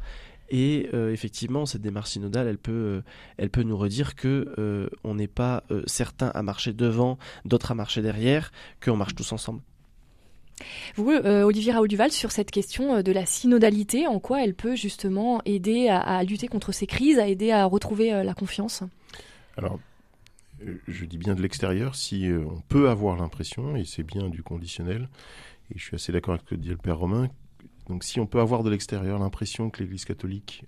et 0.50 0.90
euh, 0.94 1.12
effectivement, 1.12 1.66
cette 1.66 1.82
démarche 1.82 2.12
synodale, 2.12 2.48
elle 2.48 2.58
peut, 2.58 2.72
euh, 2.72 3.02
elle 3.38 3.50
peut 3.50 3.64
nous 3.64 3.78
redire 3.78 4.16
que 4.16 4.54
euh, 4.58 4.90
on 5.04 5.16
n'est 5.16 5.28
pas 5.28 5.64
certains 5.86 6.30
à 6.30 6.42
marcher 6.44 6.74
devant, 6.74 7.18
d'autres 7.46 7.72
à 7.72 7.76
marcher 7.76 8.02
derrière, 8.02 8.52
qu'on 8.84 8.96
marche 8.96 9.16
tous 9.16 9.32
ensemble. 9.32 9.62
Vous, 10.96 11.12
euh, 11.12 11.44
Olivier 11.44 11.72
Raoul 11.72 11.88
Duval, 11.88 12.12
sur 12.12 12.32
cette 12.32 12.52
question 12.52 13.02
de 13.02 13.12
la 13.12 13.26
synodalité, 13.26 14.08
en 14.08 14.20
quoi 14.20 14.44
elle 14.44 14.54
peut 14.54 14.76
justement 14.76 15.42
aider 15.46 15.88
à, 15.90 16.24
lutter 16.24 16.48
contre 16.48 16.72
ces 16.72 16.88
crises, 16.88 17.20
à 17.20 17.28
aider 17.28 17.52
à 17.52 17.66
retrouver 17.66 18.14
euh, 18.14 18.24
la 18.24 18.34
confiance? 18.34 18.84
Alors, 19.58 19.80
je 20.88 21.06
dis 21.06 21.18
bien 21.18 21.36
de 21.36 21.42
l'extérieur, 21.42 21.96
si 21.96 22.30
on 22.34 22.62
peut 22.68 22.90
avoir 22.90 23.16
l'impression, 23.18 23.76
et 23.76 23.86
c'est 23.86 24.04
bien 24.04 24.30
du 24.30 24.44
conditionnel, 24.44 25.10
et 25.74 25.78
je 25.78 25.84
suis 25.84 25.96
assez 25.96 26.12
d'accord 26.12 26.34
avec 26.34 26.46
ce 26.46 26.56
que 26.56 26.60
dit 26.60 26.70
le 26.70 26.78
Père 26.78 26.98
Romain, 26.98 27.30
donc 27.90 28.06
si 28.06 28.20
on 28.20 28.28
peut 28.28 28.40
avoir 28.40 28.64
de 28.64 28.70
l'extérieur 28.70 29.20
l'impression 29.20 29.70
que 29.70 29.84
l'Église 29.84 30.06
catholique 30.06 30.66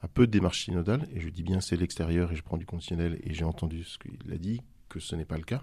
a 0.00 0.08
peu 0.08 0.26
de 0.26 0.32
démarches 0.32 0.64
synodales, 0.64 1.06
et 1.12 1.20
je 1.20 1.28
dis 1.28 1.42
bien 1.42 1.60
c'est 1.60 1.76
l'extérieur, 1.76 2.32
et 2.32 2.36
je 2.36 2.42
prends 2.42 2.56
du 2.56 2.64
conditionnel, 2.64 3.20
et 3.24 3.34
j'ai 3.34 3.44
entendu 3.44 3.84
ce 3.84 3.98
qu'il 3.98 4.32
a 4.32 4.38
dit, 4.38 4.62
que 4.88 5.00
ce 5.00 5.14
n'est 5.16 5.24
pas 5.24 5.36
le 5.36 5.44
cas, 5.44 5.62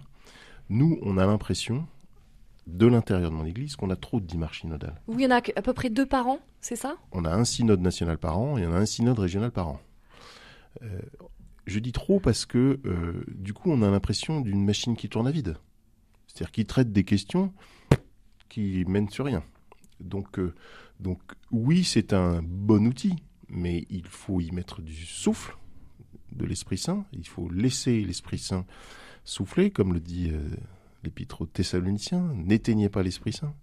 nous, 0.70 1.00
on 1.02 1.18
a 1.18 1.26
l'impression, 1.26 1.88
de 2.68 2.88
l'intérieur 2.88 3.30
de 3.30 3.36
mon 3.36 3.46
église 3.46 3.76
qu'on 3.76 3.90
a 3.90 3.96
trop 3.96 4.20
de 4.20 4.26
démarches 4.26 4.62
synodales. 4.62 5.00
Oui, 5.08 5.16
il 5.20 5.22
y 5.24 5.28
en 5.28 5.32
a 5.32 5.42
à 5.56 5.62
peu 5.62 5.74
près 5.74 5.90
deux 5.90 6.06
par 6.06 6.28
an, 6.28 6.40
c'est 6.62 6.76
ça? 6.76 6.96
On 7.12 7.26
a 7.26 7.34
un 7.34 7.44
synode 7.44 7.82
national 7.82 8.18
par 8.18 8.40
an 8.40 8.58
et 8.58 8.66
on 8.66 8.74
a 8.74 8.78
un 8.78 8.86
synode 8.86 9.20
régional 9.20 9.52
par 9.52 9.68
an. 9.68 9.82
Euh, 10.82 11.00
je 11.66 11.80
dis 11.80 11.92
trop 11.92 12.20
parce 12.20 12.46
que 12.46 12.80
euh, 12.86 13.24
du 13.28 13.54
coup 13.54 13.72
on 13.72 13.82
a 13.82 13.92
l'impression 13.92 14.42
d'une 14.42 14.64
machine 14.64 14.96
qui 14.96 15.10
tourne 15.10 15.28
à 15.28 15.32
vide. 15.32 15.58
C'est-à-dire 16.28 16.52
qui 16.52 16.66
traite 16.66 16.92
des 16.92 17.04
questions 17.04 17.54
qui 18.50 18.86
mènent 18.88 19.10
sur 19.10 19.26
rien. 19.26 19.44
Donc, 20.04 20.40
euh, 20.40 20.54
donc 21.00 21.20
oui, 21.52 21.84
c'est 21.84 22.14
un 22.14 22.42
bon 22.44 22.86
outil, 22.86 23.16
mais 23.50 23.86
il 23.90 24.08
faut 24.08 24.40
y 24.42 24.52
mettre 24.52 24.82
du 24.82 25.06
souffle, 25.06 25.58
de 26.32 26.46
l'Esprit 26.46 26.78
Saint. 26.78 27.06
Il 27.14 27.28
faut 27.28 27.50
laisser 27.50 28.02
l'Esprit 28.02 28.40
Saint 28.40 28.66
souffler, 29.24 29.72
comme 29.72 29.94
le 29.94 30.00
dit 30.00 30.32
l'épître 31.04 31.42
aux 31.42 31.46
Thessaloniciens, 31.46 32.34
n'éteignez 32.34 32.90
pas 32.90 33.04
l'Esprit 33.04 33.34
Saint. 33.34 33.54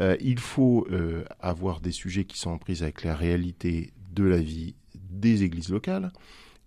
Euh, 0.00 0.16
il 0.20 0.38
faut 0.38 0.86
euh, 0.90 1.24
avoir 1.40 1.80
des 1.80 1.92
sujets 1.92 2.24
qui 2.24 2.38
sont 2.38 2.50
en 2.50 2.58
prise 2.58 2.82
avec 2.82 3.04
la 3.04 3.14
réalité 3.14 3.92
de 4.12 4.24
la 4.24 4.38
vie 4.38 4.74
des 4.94 5.42
églises 5.42 5.70
locales, 5.70 6.12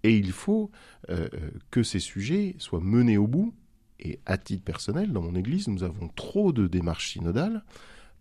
et 0.03 0.16
il 0.16 0.32
faut 0.32 0.72
euh, 1.09 1.30
que 1.70 1.84
ces 1.84 1.99
sujets 1.99 2.55
soient 2.57 2.82
menés 2.82 3.18
au 3.18 3.28
bout. 3.28 3.53
Et 3.99 4.20
à 4.26 4.39
titre 4.39 4.64
personnel, 4.64 5.14
dans 5.14 5.22
mon 5.22 5.36
église, 5.36 5.68
nous 5.68 5.84
avons 5.84 6.07
trop 6.07 6.51
de 6.51 6.68
démarches 6.68 7.14
synodales, 7.14 7.64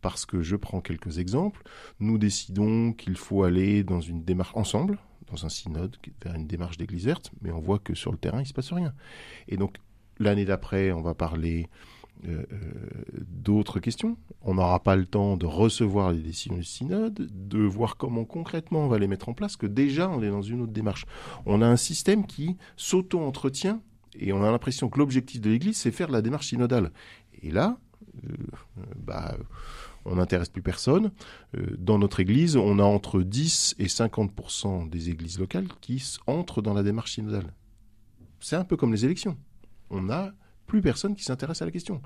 parce 0.00 0.26
que 0.26 0.42
je 0.42 0.56
prends 0.56 0.80
quelques 0.80 1.18
exemples. 1.18 1.62
Nous 1.98 2.18
décidons 2.18 2.92
qu'il 2.92 3.16
faut 3.16 3.44
aller 3.44 3.84
dans 3.84 4.00
une 4.00 4.24
démarche 4.24 4.52
ensemble, 4.54 4.98
dans 5.30 5.46
un 5.46 5.48
synode, 5.48 5.96
vers 6.24 6.34
une 6.34 6.46
démarche 6.46 6.76
d'église 6.76 7.06
verte, 7.06 7.30
mais 7.42 7.52
on 7.52 7.60
voit 7.60 7.78
que 7.78 7.94
sur 7.94 8.12
le 8.12 8.18
terrain, 8.18 8.38
il 8.38 8.42
ne 8.42 8.48
se 8.48 8.54
passe 8.54 8.72
rien. 8.72 8.92
Et 9.48 9.56
donc, 9.56 9.76
L'année 10.20 10.44
d'après, 10.44 10.92
on 10.92 11.00
va 11.00 11.14
parler 11.14 11.66
euh, 12.28 12.44
euh, 12.52 12.58
d'autres 13.26 13.80
questions. 13.80 14.18
On 14.42 14.54
n'aura 14.54 14.78
pas 14.80 14.94
le 14.94 15.06
temps 15.06 15.38
de 15.38 15.46
recevoir 15.46 16.12
les 16.12 16.20
décisions 16.20 16.56
du 16.56 16.62
synode, 16.62 17.30
de 17.48 17.60
voir 17.60 17.96
comment 17.96 18.26
concrètement 18.26 18.84
on 18.84 18.88
va 18.88 18.98
les 18.98 19.08
mettre 19.08 19.30
en 19.30 19.32
place, 19.32 19.56
que 19.56 19.66
déjà 19.66 20.10
on 20.10 20.22
est 20.22 20.28
dans 20.28 20.42
une 20.42 20.60
autre 20.60 20.72
démarche. 20.72 21.06
On 21.46 21.62
a 21.62 21.66
un 21.66 21.78
système 21.78 22.26
qui 22.26 22.58
s'auto-entretient 22.76 23.80
et 24.14 24.34
on 24.34 24.44
a 24.44 24.50
l'impression 24.50 24.90
que 24.90 24.98
l'objectif 24.98 25.40
de 25.40 25.48
l'Église, 25.48 25.78
c'est 25.78 25.90
faire 25.90 26.10
la 26.10 26.20
démarche 26.20 26.48
synodale. 26.48 26.92
Et 27.42 27.50
là, 27.50 27.78
euh, 28.28 28.36
bah, 28.96 29.38
on 30.04 30.16
n'intéresse 30.16 30.48
plus 30.48 30.62
personne. 30.62 31.10
dans 31.78 31.98
notre 31.98 32.20
Église, 32.20 32.56
on 32.56 32.78
a 32.78 32.82
entre 32.82 33.22
10 33.22 33.76
et 33.78 33.86
50% 33.86 34.88
des 34.88 35.10
églises 35.10 35.38
locales 35.38 35.68
qui 35.80 36.02
entrent 36.26 36.62
dans 36.62 36.74
la 36.74 36.82
démarche 36.82 37.12
synodale. 37.12 37.52
C'est 38.40 38.56
un 38.56 38.64
peu 38.64 38.76
comme 38.76 38.92
les 38.92 39.04
élections 39.04 39.36
on 39.90 40.02
n'a 40.02 40.32
plus 40.66 40.80
personne 40.80 41.14
qui 41.14 41.24
s'intéresse 41.24 41.60
à 41.62 41.64
la 41.64 41.70
question. 41.70 42.00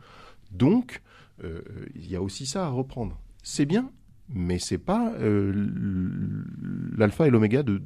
Donc, 0.51 1.03
euh, 1.45 1.61
il 1.95 2.11
y 2.11 2.17
a 2.17 2.23
aussi 2.23 2.47
ça 2.47 2.67
à 2.67 2.69
reprendre. 2.69 3.21
C'est 3.43 3.67
bien, 3.67 3.91
mais 4.29 4.59
c'est 4.59 4.79
pas 4.79 5.13
euh, 5.19 5.53
l'alpha 6.97 7.27
et 7.27 7.31
l'oméga 7.31 7.63
de, 7.63 7.81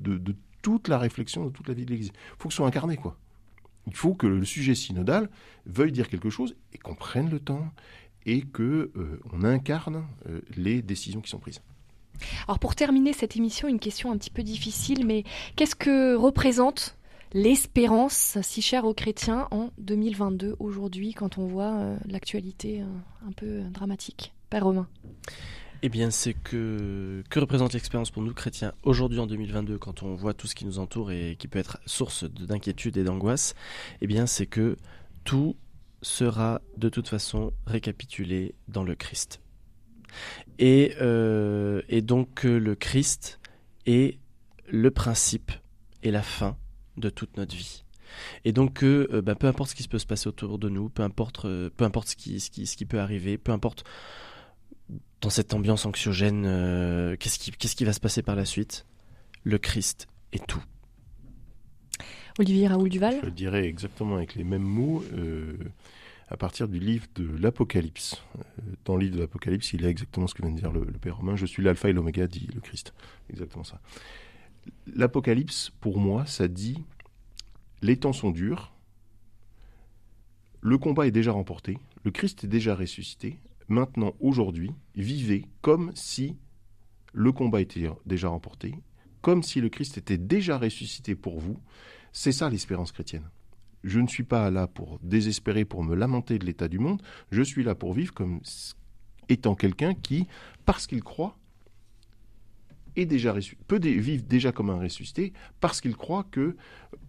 toute 0.62 0.88
la 0.88 0.98
réflexion, 0.98 1.46
de 1.46 1.50
toute 1.50 1.68
la 1.68 1.74
vie 1.74 1.84
de 1.84 1.90
l'Église. 1.90 2.12
Il 2.12 2.42
faut 2.42 2.48
que 2.48 2.54
ce 2.54 2.58
soit 2.58 2.66
incarné, 2.66 2.96
quoi. 2.96 3.18
Il 3.86 3.94
faut 3.94 4.14
que 4.14 4.26
le 4.26 4.44
sujet 4.44 4.74
synodal 4.74 5.30
veuille 5.66 5.92
dire 5.92 6.08
quelque 6.08 6.30
chose 6.30 6.56
et 6.72 6.78
qu'on 6.78 6.94
prenne 6.94 7.30
le 7.30 7.40
temps 7.40 7.72
et 8.28 8.42
que 8.42 8.92
euh, 8.94 9.20
on 9.32 9.42
incarne 9.42 10.04
les 10.56 10.82
décisions 10.82 11.20
qui 11.20 11.30
sont 11.30 11.38
prises. 11.38 11.60
Alors 12.46 12.58
pour 12.58 12.74
terminer 12.74 13.12
cette 13.12 13.36
émission, 13.36 13.68
une 13.68 13.78
question 13.78 14.12
un 14.12 14.16
petit 14.16 14.30
peu 14.30 14.42
difficile, 14.42 15.06
mais 15.06 15.24
qu'est-ce 15.56 15.76
que 15.76 16.14
représente 16.14 16.96
l'espérance 17.32 18.38
si 18.42 18.62
chère 18.62 18.84
aux 18.84 18.94
chrétiens 18.94 19.48
en 19.50 19.70
2022, 19.78 20.56
aujourd'hui, 20.58 21.12
quand 21.12 21.38
on 21.38 21.46
voit 21.46 21.74
euh, 21.74 21.96
l'actualité 22.06 22.82
euh, 22.82 23.28
un 23.28 23.32
peu 23.32 23.60
dramatique? 23.70 24.32
Père 24.50 24.64
Romain. 24.64 24.88
Eh 25.82 25.90
bien, 25.90 26.10
c'est 26.10 26.34
que 26.34 27.22
que 27.30 27.38
représente 27.38 27.72
l'expérience 27.72 28.10
pour 28.10 28.22
nous 28.22 28.34
chrétiens 28.34 28.72
aujourd'hui 28.82 29.20
en 29.20 29.26
2022 29.26 29.78
quand 29.78 30.02
on 30.02 30.14
voit 30.14 30.34
tout 30.34 30.48
ce 30.48 30.54
qui 30.54 30.64
nous 30.64 30.78
entoure 30.80 31.12
et 31.12 31.36
qui 31.38 31.46
peut 31.46 31.58
être 31.58 31.78
source 31.86 32.24
d'inquiétude 32.24 32.96
et 32.96 33.04
d'angoisse? 33.04 33.54
Eh 34.00 34.06
bien, 34.08 34.26
c'est 34.26 34.46
que 34.46 34.76
tout 35.22 35.54
sera 36.02 36.60
de 36.76 36.88
toute 36.88 37.08
façon 37.08 37.52
récapitulé 37.66 38.54
dans 38.68 38.84
le 38.84 38.94
Christ. 38.94 39.40
Et, 40.58 40.94
euh, 41.00 41.82
et 41.88 42.02
donc 42.02 42.44
le 42.44 42.74
Christ 42.74 43.40
est 43.86 44.18
le 44.66 44.90
principe 44.90 45.52
et 46.02 46.10
la 46.10 46.22
fin 46.22 46.56
de 46.96 47.10
toute 47.10 47.36
notre 47.36 47.54
vie. 47.54 47.84
Et 48.44 48.52
donc 48.52 48.82
euh, 48.82 49.22
bah, 49.22 49.34
peu 49.34 49.46
importe 49.46 49.70
ce 49.70 49.74
qui 49.74 49.86
peut 49.86 49.98
se 49.98 50.06
passer 50.06 50.28
autour 50.28 50.58
de 50.58 50.68
nous, 50.68 50.88
peu 50.88 51.02
importe, 51.02 51.44
euh, 51.44 51.70
peu 51.76 51.84
importe 51.84 52.08
ce 52.08 52.16
qui, 52.16 52.40
ce, 52.40 52.50
qui, 52.50 52.66
ce 52.66 52.76
qui 52.76 52.84
peut 52.84 53.00
arriver, 53.00 53.38
peu 53.38 53.52
importe 53.52 53.84
dans 55.20 55.30
cette 55.30 55.54
ambiance 55.54 55.84
anxiogène, 55.84 56.44
euh, 56.46 57.16
qu'est-ce 57.16 57.38
qui, 57.38 57.50
qu'est-ce 57.50 57.76
qui 57.76 57.84
va 57.84 57.92
se 57.92 58.00
passer 58.00 58.22
par 58.22 58.36
la 58.36 58.44
suite 58.44 58.86
Le 59.42 59.58
Christ 59.58 60.06
est 60.32 60.46
tout. 60.46 60.62
Olivier 62.38 62.68
Raoul 62.68 62.88
Duval 62.88 63.20
Je 63.24 63.30
dirais 63.30 63.66
exactement 63.66 64.16
avec 64.16 64.36
les 64.36 64.44
mêmes 64.44 64.62
mots 64.62 65.02
à 66.28 66.36
partir 66.36 66.68
du 66.68 66.78
livre 66.78 67.06
de 67.14 67.26
l'Apocalypse. 67.40 68.22
Dans 68.84 68.96
le 68.96 69.04
livre 69.04 69.16
de 69.16 69.20
l'Apocalypse, 69.20 69.72
il 69.72 69.82
y 69.82 69.86
a 69.86 69.88
exactement 69.88 70.26
ce 70.26 70.34
que 70.34 70.42
vient 70.42 70.52
de 70.52 70.58
dire 70.58 70.70
le 70.70 70.84
Père 70.84 71.16
Romain. 71.16 71.36
Je 71.36 71.46
suis 71.46 71.62
l'alpha 71.62 71.88
et 71.88 71.92
l'oméga, 71.92 72.26
dit 72.26 72.48
le 72.54 72.60
Christ. 72.60 72.92
Exactement 73.30 73.64
ça. 73.64 73.80
L'Apocalypse, 74.94 75.72
pour 75.80 75.98
moi, 75.98 76.26
ça 76.26 76.48
dit 76.48 76.84
les 77.82 77.96
temps 77.96 78.12
sont 78.12 78.30
durs, 78.30 78.72
le 80.60 80.78
combat 80.78 81.06
est 81.06 81.12
déjà 81.12 81.32
remporté, 81.32 81.78
le 82.04 82.10
Christ 82.10 82.44
est 82.44 82.48
déjà 82.48 82.74
ressuscité. 82.74 83.38
Maintenant, 83.68 84.14
aujourd'hui, 84.20 84.70
vivez 84.94 85.46
comme 85.60 85.92
si 85.94 86.36
le 87.12 87.32
combat 87.32 87.60
était 87.60 87.88
déjà 88.06 88.28
remporté, 88.28 88.74
comme 89.22 89.42
si 89.42 89.60
le 89.60 89.68
Christ 89.68 89.98
était 89.98 90.18
déjà 90.18 90.58
ressuscité 90.58 91.14
pour 91.14 91.40
vous. 91.40 91.58
C'est 92.12 92.32
ça 92.32 92.48
l'espérance 92.48 92.92
chrétienne. 92.92 93.28
Je 93.84 94.00
ne 94.00 94.08
suis 94.08 94.24
pas 94.24 94.50
là 94.50 94.66
pour 94.66 94.98
désespérer, 95.02 95.64
pour 95.64 95.84
me 95.84 95.94
lamenter 95.94 96.38
de 96.38 96.44
l'état 96.44 96.68
du 96.68 96.78
monde. 96.78 97.00
Je 97.30 97.42
suis 97.42 97.62
là 97.62 97.74
pour 97.74 97.94
vivre 97.94 98.12
comme 98.12 98.40
étant 99.28 99.54
quelqu'un 99.54 99.94
qui, 99.94 100.26
parce 100.64 100.86
qu'il 100.86 101.02
croit, 101.02 101.37
déjà 102.96 103.34
peut 103.66 103.78
vivre 103.78 104.24
déjà 104.24 104.52
comme 104.52 104.70
un 104.70 104.80
ressuscité 104.80 105.32
parce 105.60 105.80
qu'il 105.80 105.96
croit 105.96 106.24
que 106.30 106.56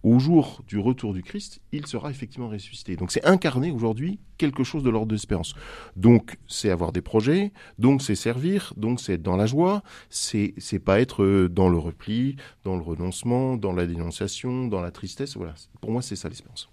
au 0.03 0.19
jour 0.19 0.63
du 0.67 0.77
retour 0.77 1.13
du 1.13 1.23
Christ, 1.23 1.61
il 1.71 1.85
sera 1.85 2.09
effectivement 2.09 2.49
ressuscité. 2.49 2.95
Donc 2.95 3.11
c'est 3.11 3.25
incarner 3.25 3.71
aujourd'hui 3.71 4.19
quelque 4.37 4.63
chose 4.63 4.83
de 4.83 4.89
l'ordre 4.89 5.07
de 5.07 5.15
l'espérance. 5.15 5.53
Donc 5.95 6.37
c'est 6.47 6.69
avoir 6.69 6.91
des 6.91 7.01
projets, 7.01 7.51
donc 7.77 8.01
c'est 8.01 8.15
servir, 8.15 8.73
donc 8.77 8.99
c'est 9.01 9.13
être 9.13 9.21
dans 9.21 9.37
la 9.37 9.45
joie, 9.45 9.83
c'est 10.09 10.53
c'est 10.57 10.79
pas 10.79 10.99
être 10.99 11.23
euh, 11.23 11.49
dans 11.49 11.69
le 11.69 11.77
repli, 11.77 12.35
dans 12.63 12.75
le 12.75 12.81
renoncement, 12.81 13.57
dans 13.57 13.73
la 13.73 13.85
dénonciation, 13.85 14.67
dans 14.67 14.81
la 14.81 14.91
tristesse. 14.91 15.35
Voilà. 15.35 15.55
Pour 15.81 15.91
moi, 15.91 16.01
c'est 16.01 16.15
ça 16.15 16.29
l'espérance. 16.29 16.69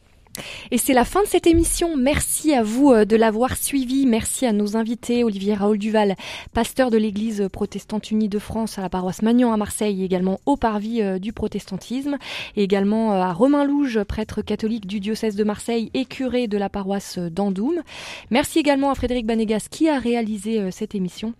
Et 0.70 0.78
c'est 0.78 0.92
la 0.92 1.04
fin 1.04 1.22
de 1.22 1.28
cette 1.28 1.46
émission. 1.46 1.96
Merci 1.96 2.54
à 2.54 2.62
vous 2.62 2.92
euh, 2.92 3.04
de 3.04 3.16
l'avoir 3.16 3.56
suivi. 3.56 4.06
Merci 4.06 4.46
à 4.46 4.52
nos 4.52 4.76
invités, 4.76 5.24
Olivier 5.24 5.54
Raoul 5.54 5.78
Duval, 5.78 6.16
pasteur 6.52 6.90
de 6.90 6.98
l'Église 6.98 7.48
protestante 7.52 8.10
unie 8.10 8.28
de 8.28 8.38
France 8.38 8.78
à 8.78 8.82
la 8.82 8.88
paroisse 8.88 9.22
Magnon 9.22 9.52
à 9.52 9.56
Marseille, 9.56 10.04
également 10.04 10.40
au 10.46 10.56
parvis 10.56 11.02
euh, 11.02 11.18
du 11.18 11.32
protestantisme, 11.32 12.18
et 12.56 12.62
également 12.62 13.12
euh, 13.12 13.22
à 13.22 13.32
Romain 13.32 13.64
Louge, 13.64 14.02
prêtre 14.04 14.42
catholique 14.42 14.86
du 14.86 15.00
diocèse 15.00 15.36
de 15.36 15.44
Marseille 15.44 15.90
et 15.94 16.04
curé 16.04 16.48
de 16.48 16.58
la 16.58 16.68
paroisse 16.68 17.18
d'Andoum. 17.18 17.82
Merci 18.30 18.58
également 18.58 18.90
à 18.90 18.94
Frédéric 18.94 19.26
Banégas 19.26 19.68
qui 19.70 19.88
a 19.88 19.98
réalisé 19.98 20.70
cette 20.70 20.94
émission. 20.94 21.34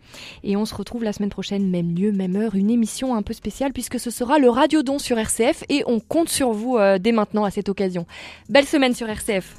Et 0.44 0.56
on 0.56 0.64
se 0.64 0.74
retrouve 0.74 1.04
la 1.04 1.12
semaine 1.12 1.30
prochaine, 1.30 1.68
même 1.68 1.96
lieu, 1.96 2.12
même 2.12 2.36
heure, 2.36 2.54
une 2.54 2.70
émission 2.70 3.14
un 3.14 3.22
peu 3.22 3.32
spéciale 3.32 3.72
puisque 3.72 3.98
ce 3.98 4.10
sera 4.10 4.38
le 4.38 4.48
Radiodon 4.48 4.98
sur 4.98 5.18
RCF 5.18 5.64
et 5.68 5.82
on 5.86 6.00
compte 6.00 6.28
sur 6.28 6.52
vous 6.52 6.78
dès 7.00 7.12
maintenant 7.12 7.44
à 7.44 7.50
cette 7.50 7.68
occasion. 7.68 8.06
Belle 8.48 8.66
sur 8.94 9.08
RCF. 9.08 9.54